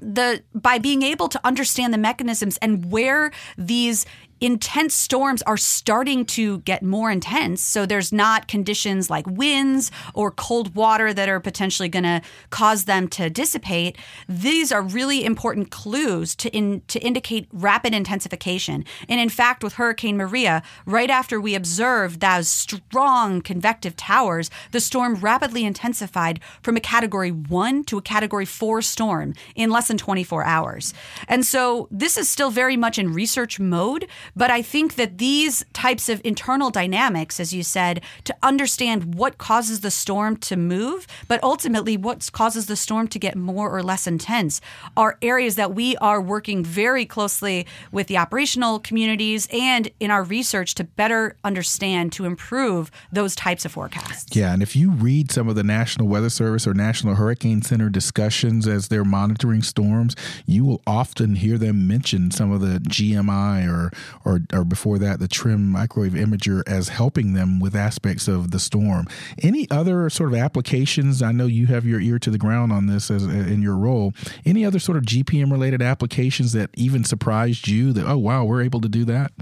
the 0.00 0.42
by 0.54 0.78
being 0.78 1.02
able 1.02 1.28
to 1.28 1.40
understand 1.44 1.92
the 1.92 1.98
mechanisms 1.98 2.56
and 2.58 2.90
where 2.90 3.30
these 3.56 4.06
intense 4.40 4.94
storms 4.94 5.42
are 5.42 5.56
starting 5.56 6.24
to 6.26 6.58
get 6.60 6.82
more 6.82 7.10
intense. 7.10 7.62
So 7.62 7.86
there's 7.86 8.12
not 8.12 8.48
conditions 8.48 9.10
like 9.10 9.26
winds 9.26 9.90
or 10.14 10.30
cold 10.30 10.74
water 10.74 11.12
that 11.12 11.28
are 11.28 11.40
potentially 11.40 11.88
going 11.88 12.04
to 12.04 12.22
cause 12.50 12.84
them 12.84 13.08
to 13.08 13.30
dissipate. 13.30 13.96
These 14.28 14.72
are 14.72 14.82
really 14.82 15.24
important 15.24 15.70
clues 15.70 16.34
to 16.36 16.50
in, 16.50 16.82
to 16.88 16.98
indicate 17.00 17.48
rapid 17.52 17.94
intensification. 17.94 18.84
And 19.08 19.20
in 19.20 19.28
fact, 19.28 19.62
with 19.62 19.74
Hurricane 19.74 20.16
Maria, 20.16 20.62
right 20.86 21.10
after 21.10 21.40
we 21.40 21.54
observed 21.54 22.20
those 22.20 22.48
strong 22.48 23.40
convective 23.40 23.96
towers, 23.96 24.50
the 24.72 24.80
storm 24.80 25.16
rapidly 25.16 25.64
intensified 25.64 26.40
from 26.62 26.76
a 26.76 26.80
category 26.80 27.30
1 27.30 27.84
to 27.84 27.98
a 27.98 28.02
category 28.02 28.44
4 28.44 28.82
storm 28.82 29.34
in 29.54 29.70
less 29.70 29.88
than 29.88 29.98
24 29.98 30.44
hours. 30.44 30.94
And 31.28 31.44
so 31.44 31.88
this 31.90 32.16
is 32.16 32.28
still 32.28 32.50
very 32.50 32.76
much 32.76 32.98
in 32.98 33.12
research 33.12 33.58
mode, 33.58 34.06
but 34.34 34.50
I 34.50 34.62
think 34.62 34.94
that 34.96 35.18
these 35.18 35.64
types 35.72 36.08
of 36.08 36.20
internal 36.24 36.70
dynamics, 36.70 37.40
as 37.40 37.52
you 37.52 37.62
said, 37.62 38.00
to 38.24 38.34
understand 38.42 39.14
what 39.14 39.38
causes 39.38 39.80
the 39.80 39.90
storm 39.90 40.36
to 40.38 40.56
move, 40.56 41.06
but 41.28 41.42
ultimately 41.42 41.96
what 41.96 42.30
causes 42.32 42.66
the 42.66 42.76
storm 42.76 43.08
to 43.08 43.18
get 43.18 43.36
more 43.36 43.70
or 43.70 43.82
less 43.82 44.06
intense, 44.06 44.60
are 44.96 45.18
areas 45.22 45.56
that 45.56 45.74
we 45.74 45.96
are 45.98 46.20
working 46.20 46.64
very 46.64 47.06
closely 47.06 47.66
with 47.92 48.06
the 48.06 48.18
operational 48.18 48.78
communities 48.78 49.48
and 49.52 49.90
in 50.00 50.10
our 50.10 50.22
research 50.22 50.74
to 50.74 50.84
better 50.84 51.36
understand 51.44 52.12
to 52.12 52.24
improve 52.24 52.90
those 53.12 53.34
types 53.34 53.64
of 53.64 53.72
forecasts. 53.72 54.34
Yeah, 54.34 54.52
and 54.52 54.62
if 54.62 54.76
you 54.76 54.90
read 54.90 55.30
some 55.30 55.48
of 55.48 55.54
the 55.54 55.64
National 55.64 56.08
Weather 56.08 56.30
Service 56.30 56.66
or 56.66 56.74
National 56.74 57.14
Hurricane 57.14 57.62
Center 57.62 57.88
discussions 57.88 58.66
as 58.66 58.88
they're 58.88 59.04
monitoring 59.04 59.62
storms, 59.62 60.14
you 60.46 60.64
will 60.64 60.82
often 60.86 61.36
hear 61.36 61.58
them 61.58 61.86
mention 61.86 62.30
some 62.30 62.52
of 62.52 62.60
the 62.60 62.78
GMI 62.78 63.68
or 63.68 63.90
or, 64.24 64.40
or 64.52 64.64
before 64.64 64.98
that, 64.98 65.20
the 65.20 65.28
TRMM 65.28 65.68
microwave 65.68 66.12
imager 66.12 66.62
as 66.66 66.88
helping 66.88 67.34
them 67.34 67.60
with 67.60 67.74
aspects 67.74 68.28
of 68.28 68.50
the 68.50 68.58
storm. 68.58 69.06
Any 69.42 69.70
other 69.70 70.08
sort 70.10 70.32
of 70.32 70.38
applications? 70.38 71.22
I 71.22 71.32
know 71.32 71.46
you 71.46 71.66
have 71.66 71.84
your 71.84 72.00
ear 72.00 72.18
to 72.18 72.30
the 72.30 72.38
ground 72.38 72.72
on 72.72 72.86
this 72.86 73.10
as 73.10 73.24
in 73.24 73.62
your 73.62 73.76
role. 73.76 74.12
Any 74.44 74.64
other 74.64 74.78
sort 74.78 74.98
of 74.98 75.04
GPM 75.04 75.50
related 75.50 75.82
applications 75.82 76.52
that 76.52 76.70
even 76.74 77.04
surprised 77.04 77.68
you 77.68 77.92
that, 77.92 78.06
oh, 78.06 78.18
wow, 78.18 78.44
we're 78.44 78.62
able 78.62 78.80
to 78.80 78.88
do 78.88 79.04
that? 79.04 79.32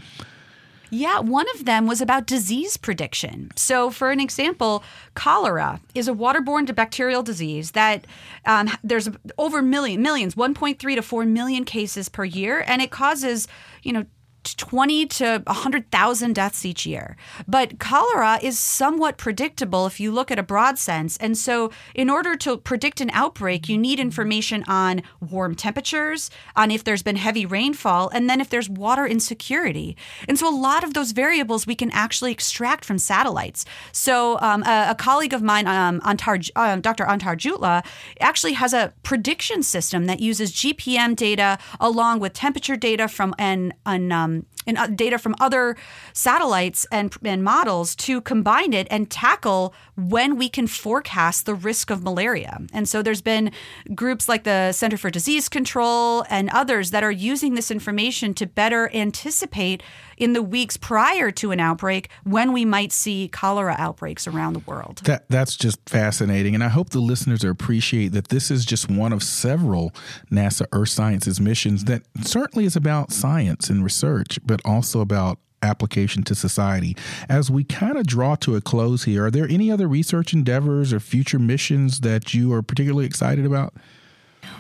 Yeah, 0.94 1.20
one 1.20 1.46
of 1.54 1.64
them 1.64 1.86
was 1.86 2.02
about 2.02 2.26
disease 2.26 2.76
prediction. 2.76 3.50
So, 3.56 3.90
for 3.90 4.10
an 4.10 4.20
example, 4.20 4.84
cholera 5.14 5.80
is 5.94 6.06
a 6.06 6.12
waterborne 6.12 6.72
bacterial 6.74 7.22
disease 7.22 7.70
that 7.70 8.06
um, 8.44 8.68
there's 8.84 9.08
over 9.38 9.62
million, 9.62 10.02
millions, 10.02 10.34
1.3 10.34 10.78
to 10.94 11.00
4 11.00 11.24
million 11.24 11.64
cases 11.64 12.10
per 12.10 12.26
year, 12.26 12.62
and 12.66 12.82
it 12.82 12.90
causes, 12.90 13.48
you 13.82 13.94
know, 13.94 14.04
20 14.44 15.06
to 15.06 15.42
100,000 15.46 16.34
deaths 16.34 16.64
each 16.64 16.86
year. 16.86 17.16
But 17.46 17.78
cholera 17.78 18.38
is 18.42 18.58
somewhat 18.58 19.16
predictable 19.16 19.86
if 19.86 20.00
you 20.00 20.12
look 20.12 20.30
at 20.30 20.38
a 20.38 20.42
broad 20.42 20.78
sense. 20.78 21.16
And 21.18 21.36
so, 21.36 21.70
in 21.94 22.10
order 22.10 22.36
to 22.36 22.56
predict 22.56 23.00
an 23.00 23.10
outbreak, 23.12 23.68
you 23.68 23.78
need 23.78 24.00
information 24.00 24.64
on 24.66 25.02
warm 25.20 25.54
temperatures, 25.54 26.30
on 26.56 26.70
if 26.70 26.84
there's 26.84 27.02
been 27.02 27.16
heavy 27.16 27.46
rainfall, 27.46 28.08
and 28.10 28.28
then 28.28 28.40
if 28.40 28.50
there's 28.50 28.68
water 28.68 29.06
insecurity. 29.06 29.96
And 30.28 30.38
so, 30.38 30.48
a 30.48 30.54
lot 30.54 30.84
of 30.84 30.94
those 30.94 31.12
variables 31.12 31.66
we 31.66 31.74
can 31.74 31.90
actually 31.92 32.32
extract 32.32 32.84
from 32.84 32.98
satellites. 32.98 33.64
So, 33.92 34.38
um, 34.40 34.62
a, 34.64 34.90
a, 34.90 34.94
colleague 34.94 35.32
of 35.32 35.42
mine, 35.42 35.66
um, 35.66 36.00
Antar, 36.02 36.38
uh, 36.56 36.76
Dr. 36.76 37.04
Antar 37.04 37.36
Jutla, 37.36 37.84
actually 38.20 38.54
has 38.54 38.72
a 38.72 38.92
prediction 39.02 39.62
system 39.62 40.06
that 40.06 40.20
uses 40.20 40.52
GPM 40.52 41.16
data 41.16 41.58
along 41.80 42.20
with 42.20 42.32
temperature 42.32 42.76
data 42.76 43.08
from 43.08 43.34
an, 43.38 43.74
an 43.86 44.12
um, 44.12 44.31
um, 44.32 44.46
and 44.66 44.78
uh, 44.78 44.86
data 44.86 45.18
from 45.18 45.34
other 45.40 45.76
satellites 46.12 46.86
and, 46.92 47.14
and 47.24 47.42
models 47.42 47.94
to 47.96 48.20
combine 48.20 48.72
it 48.72 48.86
and 48.90 49.10
tackle 49.10 49.74
when 49.96 50.36
we 50.36 50.48
can 50.48 50.66
forecast 50.66 51.46
the 51.46 51.54
risk 51.54 51.90
of 51.90 52.02
malaria. 52.02 52.58
And 52.72 52.88
so 52.88 53.02
there's 53.02 53.22
been 53.22 53.52
groups 53.94 54.28
like 54.28 54.44
the 54.44 54.72
Center 54.72 54.96
for 54.96 55.10
Disease 55.10 55.48
Control 55.48 56.24
and 56.28 56.48
others 56.50 56.90
that 56.90 57.04
are 57.04 57.10
using 57.10 57.54
this 57.54 57.70
information 57.70 58.34
to 58.34 58.46
better 58.46 58.90
anticipate 58.94 59.82
in 60.16 60.34
the 60.34 60.42
weeks 60.42 60.76
prior 60.76 61.30
to 61.32 61.50
an 61.50 61.60
outbreak 61.60 62.08
when 62.24 62.52
we 62.52 62.64
might 62.64 62.92
see 62.92 63.28
cholera 63.28 63.74
outbreaks 63.78 64.26
around 64.26 64.52
the 64.52 64.60
world. 64.60 65.00
That 65.04 65.28
that's 65.28 65.56
just 65.56 65.78
fascinating 65.88 66.54
and 66.54 66.62
I 66.62 66.68
hope 66.68 66.90
the 66.90 67.00
listeners 67.00 67.44
appreciate 67.44 68.12
that 68.12 68.28
this 68.28 68.50
is 68.50 68.64
just 68.64 68.90
one 68.90 69.12
of 69.12 69.22
several 69.22 69.92
NASA 70.30 70.66
Earth 70.72 70.90
Sciences 70.90 71.40
missions 71.40 71.84
that 71.84 72.02
certainly 72.22 72.64
is 72.64 72.76
about 72.76 73.12
science 73.12 73.68
and 73.68 73.82
research 73.82 74.38
but 74.44 74.51
also 74.64 75.00
about 75.00 75.38
application 75.62 76.22
to 76.24 76.34
society. 76.34 76.96
As 77.28 77.50
we 77.50 77.64
kind 77.64 77.96
of 77.96 78.06
draw 78.06 78.34
to 78.36 78.56
a 78.56 78.60
close 78.60 79.04
here, 79.04 79.26
are 79.26 79.30
there 79.30 79.48
any 79.48 79.70
other 79.70 79.86
research 79.86 80.32
endeavors 80.32 80.92
or 80.92 81.00
future 81.00 81.38
missions 81.38 82.00
that 82.00 82.34
you 82.34 82.52
are 82.52 82.62
particularly 82.62 83.06
excited 83.06 83.46
about? 83.46 83.74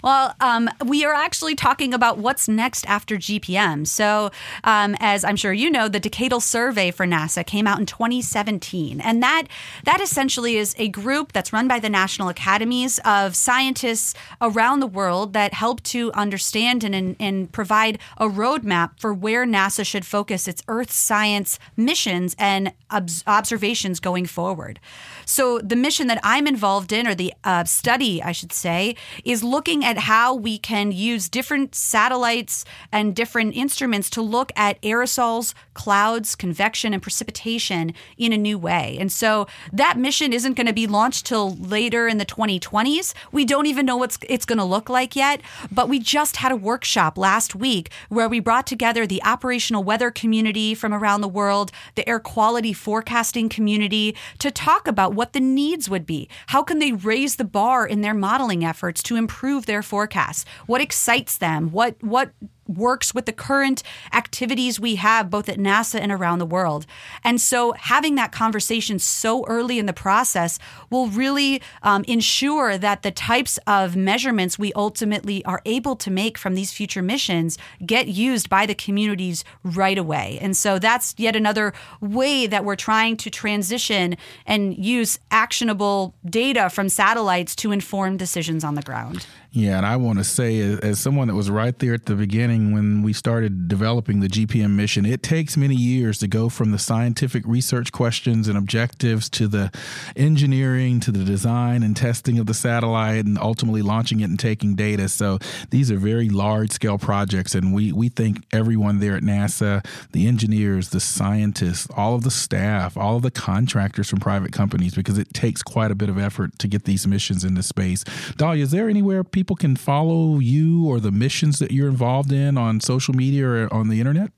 Well, 0.02 0.34
um, 0.40 0.68
we 0.84 1.04
are 1.04 1.14
actually 1.14 1.54
talking 1.54 1.94
about 1.94 2.18
what's 2.18 2.48
next 2.48 2.84
after 2.88 3.16
GPM. 3.16 3.86
So, 3.86 4.32
um, 4.64 4.96
as 4.98 5.24
I'm 5.24 5.36
sure 5.36 5.52
you 5.52 5.70
know, 5.70 5.88
the 5.88 6.00
Decadal 6.00 6.42
Survey 6.42 6.90
for 6.90 7.06
NASA 7.06 7.46
came 7.46 7.68
out 7.68 7.78
in 7.78 7.86
2017, 7.86 9.00
and 9.00 9.22
that 9.22 9.44
that 9.84 10.00
essentially 10.00 10.56
is 10.56 10.74
a 10.76 10.88
group 10.88 11.32
that's 11.32 11.52
run 11.52 11.68
by 11.68 11.78
the 11.78 11.88
national 11.88 12.28
academies 12.28 12.98
of 13.04 13.36
scientists 13.36 14.14
around 14.40 14.80
the 14.80 14.88
world 14.88 15.34
that 15.34 15.54
help 15.54 15.80
to 15.84 16.10
understand 16.14 16.82
and, 16.82 17.14
and 17.20 17.52
provide 17.52 17.98
a 18.16 18.26
roadmap 18.26 18.98
for 18.98 19.14
where 19.14 19.46
NASA 19.46 19.86
should 19.86 20.04
focus 20.04 20.48
its 20.48 20.62
Earth 20.66 20.90
science 20.90 21.60
missions 21.76 22.34
and 22.38 22.72
observations 22.90 24.00
going 24.00 24.26
forward. 24.26 24.80
So, 25.24 25.58
the 25.58 25.76
mission 25.76 26.06
that 26.08 26.20
I'm 26.22 26.46
involved 26.46 26.92
in, 26.92 27.06
or 27.06 27.14
the 27.14 27.32
uh, 27.44 27.64
study, 27.64 28.22
I 28.22 28.32
should 28.32 28.52
say, 28.52 28.96
is 29.24 29.42
looking 29.42 29.84
at 29.84 29.98
how 29.98 30.34
we 30.34 30.58
can 30.58 30.92
use 30.92 31.28
different 31.28 31.74
satellites 31.74 32.64
and 32.90 33.14
different 33.14 33.54
instruments 33.54 34.10
to 34.10 34.22
look 34.22 34.52
at 34.56 34.80
aerosols, 34.82 35.54
clouds, 35.74 36.34
convection, 36.34 36.92
and 36.92 37.02
precipitation 37.02 37.94
in 38.16 38.32
a 38.32 38.38
new 38.38 38.58
way. 38.58 38.96
And 39.00 39.10
so, 39.10 39.46
that 39.72 39.98
mission 39.98 40.32
isn't 40.32 40.54
going 40.54 40.66
to 40.66 40.72
be 40.72 40.86
launched 40.86 41.26
till 41.26 41.56
later 41.56 42.08
in 42.08 42.18
the 42.18 42.26
2020s. 42.26 43.14
We 43.30 43.44
don't 43.44 43.66
even 43.66 43.86
know 43.86 43.96
what 43.96 44.16
it's 44.28 44.44
going 44.44 44.58
to 44.58 44.64
look 44.64 44.88
like 44.88 45.16
yet, 45.16 45.40
but 45.70 45.88
we 45.88 45.98
just 45.98 46.36
had 46.36 46.52
a 46.52 46.56
workshop 46.56 47.16
last 47.18 47.54
week 47.54 47.90
where 48.08 48.28
we 48.28 48.40
brought 48.40 48.66
together 48.66 49.06
the 49.06 49.22
operational 49.22 49.82
weather 49.82 50.10
community 50.10 50.74
from 50.74 50.92
around 50.92 51.20
the 51.20 51.28
world, 51.28 51.72
the 51.94 52.08
air 52.08 52.20
quality 52.20 52.72
forecasting 52.72 53.48
community 53.48 54.16
to 54.38 54.50
talk 54.50 54.86
about 54.86 55.14
what 55.14 55.32
the 55.32 55.40
needs 55.40 55.88
would 55.88 56.06
be. 56.06 56.28
How 56.48 56.62
can 56.62 56.78
they 56.78 56.92
raise 56.92 57.36
the 57.36 57.44
bar 57.44 57.86
in 57.86 58.00
their 58.00 58.14
modeling 58.14 58.64
efforts 58.64 59.02
to 59.04 59.16
improve 59.16 59.66
their 59.66 59.82
forecasts? 59.82 60.44
What 60.66 60.80
excites 60.80 61.38
them? 61.38 61.70
What 61.70 62.02
what 62.02 62.32
works 62.66 63.14
with 63.14 63.26
the 63.26 63.32
current 63.32 63.82
activities 64.12 64.78
we 64.78 64.96
have 64.96 65.30
both 65.30 65.48
at 65.48 65.58
NASA 65.58 66.00
and 66.00 66.12
around 66.12 66.38
the 66.38 66.46
world. 66.46 66.86
And 67.24 67.40
so 67.40 67.72
having 67.72 68.14
that 68.16 68.32
conversation 68.32 68.98
so 68.98 69.44
early 69.46 69.78
in 69.78 69.86
the 69.86 69.92
process 69.92 70.58
will 70.90 71.08
really 71.08 71.60
um, 71.82 72.04
ensure 72.04 72.78
that 72.78 73.02
the 73.02 73.10
types 73.10 73.58
of 73.66 73.96
measurements 73.96 74.58
we 74.58 74.72
ultimately 74.74 75.44
are 75.44 75.60
able 75.64 75.96
to 75.96 76.10
make 76.10 76.38
from 76.38 76.54
these 76.54 76.72
future 76.72 77.02
missions 77.02 77.58
get 77.84 78.08
used 78.08 78.48
by 78.48 78.66
the 78.66 78.74
communities 78.74 79.44
right 79.62 79.98
away. 79.98 80.38
And 80.40 80.56
so 80.56 80.78
that's 80.78 81.14
yet 81.18 81.36
another 81.36 81.72
way 82.00 82.46
that 82.46 82.64
we're 82.64 82.76
trying 82.76 83.16
to 83.18 83.30
transition 83.30 84.16
and 84.46 84.76
use 84.76 85.18
actionable 85.30 86.14
data 86.24 86.70
from 86.70 86.88
satellites 86.88 87.54
to 87.56 87.72
inform 87.72 88.16
decisions 88.16 88.64
on 88.64 88.74
the 88.74 88.82
ground. 88.82 89.26
Yeah, 89.54 89.76
and 89.76 89.84
I 89.84 89.96
want 89.96 90.18
to 90.18 90.24
say, 90.24 90.60
as 90.60 90.98
someone 90.98 91.28
that 91.28 91.34
was 91.34 91.50
right 91.50 91.78
there 91.78 91.92
at 91.92 92.06
the 92.06 92.14
beginning 92.14 92.72
when 92.72 93.02
we 93.02 93.12
started 93.12 93.68
developing 93.68 94.20
the 94.20 94.26
GPM 94.26 94.70
mission, 94.70 95.04
it 95.04 95.22
takes 95.22 95.58
many 95.58 95.74
years 95.74 96.16
to 96.20 96.26
go 96.26 96.48
from 96.48 96.70
the 96.70 96.78
scientific 96.78 97.42
research 97.46 97.92
questions 97.92 98.48
and 98.48 98.56
objectives 98.56 99.28
to 99.28 99.46
the 99.46 99.70
engineering 100.16 101.00
to 101.00 101.12
the 101.12 101.22
design 101.22 101.82
and 101.82 101.94
testing 101.94 102.38
of 102.38 102.46
the 102.46 102.54
satellite 102.54 103.26
and 103.26 103.36
ultimately 103.36 103.82
launching 103.82 104.20
it 104.20 104.30
and 104.30 104.40
taking 104.40 104.74
data. 104.74 105.06
So 105.06 105.38
these 105.68 105.90
are 105.90 105.98
very 105.98 106.30
large 106.30 106.70
scale 106.70 106.96
projects, 106.96 107.54
and 107.54 107.74
we, 107.74 107.92
we 107.92 108.08
thank 108.08 108.46
everyone 108.52 109.00
there 109.00 109.16
at 109.16 109.22
NASA 109.22 109.84
the 110.12 110.26
engineers, 110.26 110.88
the 110.90 111.00
scientists, 111.00 111.86
all 111.94 112.14
of 112.14 112.22
the 112.22 112.30
staff, 112.30 112.96
all 112.96 113.16
of 113.16 113.22
the 113.22 113.30
contractors 113.30 114.08
from 114.08 114.20
private 114.20 114.52
companies 114.52 114.94
because 114.94 115.18
it 115.18 115.34
takes 115.34 115.62
quite 115.62 115.90
a 115.90 115.94
bit 115.94 116.08
of 116.08 116.16
effort 116.16 116.58
to 116.58 116.68
get 116.68 116.84
these 116.84 117.06
missions 117.06 117.44
into 117.44 117.62
space. 117.62 118.02
Dalia, 118.38 118.60
is 118.60 118.70
there 118.70 118.88
anywhere 118.88 119.22
people 119.22 119.41
people 119.42 119.56
can 119.56 119.74
follow 119.74 120.38
you 120.38 120.86
or 120.86 121.00
the 121.00 121.10
missions 121.10 121.58
that 121.58 121.72
you're 121.72 121.88
involved 121.88 122.30
in 122.30 122.56
on 122.56 122.78
social 122.78 123.12
media 123.12 123.44
or 123.44 123.74
on 123.74 123.88
the 123.88 123.98
internet? 123.98 124.30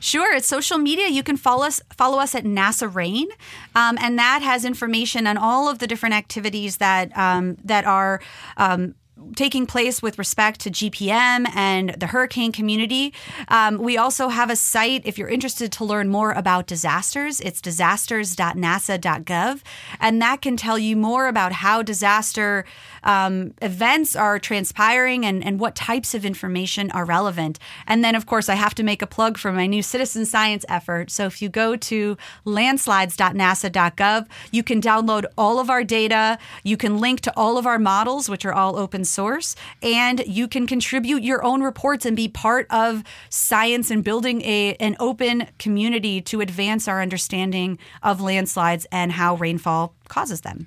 Sure, 0.00 0.34
it's 0.34 0.48
social 0.48 0.78
media. 0.78 1.06
You 1.06 1.22
can 1.22 1.36
follow 1.36 1.64
us 1.64 1.80
follow 1.96 2.18
us 2.18 2.34
at 2.34 2.42
NASA 2.42 2.92
Rain, 2.92 3.28
um, 3.76 3.96
and 4.00 4.18
that 4.18 4.42
has 4.42 4.64
information 4.64 5.28
on 5.28 5.36
all 5.36 5.70
of 5.70 5.78
the 5.78 5.86
different 5.86 6.16
activities 6.16 6.78
that 6.78 7.16
um, 7.16 7.56
that 7.62 7.84
are. 7.86 8.20
Um, 8.56 8.96
taking 9.34 9.66
place 9.66 10.02
with 10.02 10.18
respect 10.18 10.60
to 10.60 10.70
GPM 10.70 11.46
and 11.54 11.94
the 11.98 12.08
hurricane 12.08 12.52
community. 12.52 13.14
Um, 13.48 13.78
we 13.78 13.96
also 13.96 14.28
have 14.28 14.50
a 14.50 14.56
site 14.56 15.02
if 15.04 15.18
you're 15.18 15.28
interested 15.28 15.72
to 15.72 15.84
learn 15.84 16.08
more 16.08 16.32
about 16.32 16.66
disasters. 16.66 17.40
It's 17.40 17.60
disasters.nasa.gov, 17.60 19.60
and 20.00 20.22
that 20.22 20.42
can 20.42 20.56
tell 20.56 20.78
you 20.78 20.96
more 20.96 21.28
about 21.28 21.52
how 21.52 21.82
disaster 21.82 22.64
um, 23.04 23.54
events 23.62 24.16
are 24.16 24.38
transpiring 24.38 25.24
and, 25.24 25.44
and 25.44 25.60
what 25.60 25.74
types 25.74 26.14
of 26.14 26.24
information 26.24 26.90
are 26.90 27.04
relevant. 27.04 27.58
And 27.86 28.04
then, 28.04 28.14
of 28.14 28.26
course, 28.26 28.48
I 28.48 28.56
have 28.56 28.74
to 28.74 28.82
make 28.82 29.00
a 29.00 29.06
plug 29.06 29.38
for 29.38 29.52
my 29.52 29.66
new 29.66 29.82
citizen 29.82 30.26
science 30.26 30.64
effort. 30.68 31.10
So 31.10 31.26
if 31.26 31.40
you 31.40 31.48
go 31.48 31.76
to 31.76 32.18
landslides.nasa.gov, 32.44 34.26
you 34.50 34.62
can 34.62 34.82
download 34.82 35.24
all 35.38 35.58
of 35.58 35.70
our 35.70 35.84
data, 35.84 36.38
you 36.64 36.76
can 36.76 36.98
link 36.98 37.20
to 37.20 37.32
all 37.36 37.56
of 37.56 37.66
our 37.66 37.78
models, 37.78 38.28
which 38.28 38.44
are 38.44 38.52
all 38.52 38.76
open 38.76 39.04
source, 39.06 39.56
and 39.82 40.22
you 40.26 40.48
can 40.48 40.66
contribute 40.66 41.22
your 41.22 41.44
own 41.44 41.62
reports 41.62 42.04
and 42.04 42.16
be 42.16 42.28
part 42.28 42.66
of 42.70 43.02
science 43.30 43.90
and 43.90 44.04
building 44.04 44.42
a, 44.42 44.74
an 44.80 44.96
open 45.00 45.48
community 45.58 46.20
to 46.22 46.40
advance 46.40 46.88
our 46.88 47.00
understanding 47.00 47.78
of 48.02 48.20
landslides 48.20 48.86
and 48.92 49.12
how 49.12 49.36
rainfall 49.36 49.94
causes 50.08 50.42
them. 50.42 50.66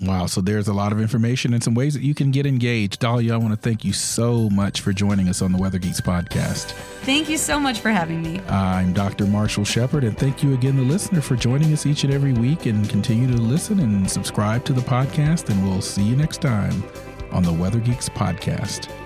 Wow. 0.00 0.26
So 0.26 0.42
there's 0.42 0.68
a 0.68 0.74
lot 0.74 0.92
of 0.92 1.00
information 1.00 1.54
and 1.54 1.64
some 1.64 1.74
ways 1.74 1.94
that 1.94 2.02
you 2.02 2.14
can 2.14 2.30
get 2.30 2.44
engaged. 2.46 3.00
Dalia, 3.00 3.32
I 3.32 3.36
want 3.38 3.52
to 3.52 3.56
thank 3.56 3.84
you 3.84 3.94
so 3.94 4.50
much 4.50 4.82
for 4.82 4.92
joining 4.92 5.28
us 5.28 5.40
on 5.40 5.52
the 5.52 5.58
Weather 5.58 5.78
Geeks 5.78 6.02
podcast. 6.02 6.72
Thank 7.02 7.30
you 7.30 7.38
so 7.38 7.58
much 7.58 7.80
for 7.80 7.90
having 7.90 8.22
me. 8.22 8.40
I'm 8.48 8.92
Dr. 8.92 9.26
Marshall 9.26 9.64
Shepard, 9.64 10.04
and 10.04 10.18
thank 10.18 10.42
you 10.42 10.52
again, 10.52 10.76
the 10.76 10.82
listener, 10.82 11.20
for 11.20 11.36
joining 11.36 11.72
us 11.72 11.86
each 11.86 12.04
and 12.04 12.12
every 12.12 12.34
week. 12.34 12.66
And 12.66 12.88
continue 12.90 13.26
to 13.34 13.40
listen 13.40 13.80
and 13.80 14.10
subscribe 14.10 14.64
to 14.66 14.74
the 14.74 14.82
podcast. 14.82 15.48
And 15.48 15.66
we'll 15.66 15.80
see 15.80 16.02
you 16.02 16.16
next 16.16 16.42
time 16.42 16.82
on 17.36 17.42
the 17.42 17.52
Weather 17.52 17.80
Geeks 17.80 18.08
podcast. 18.08 19.05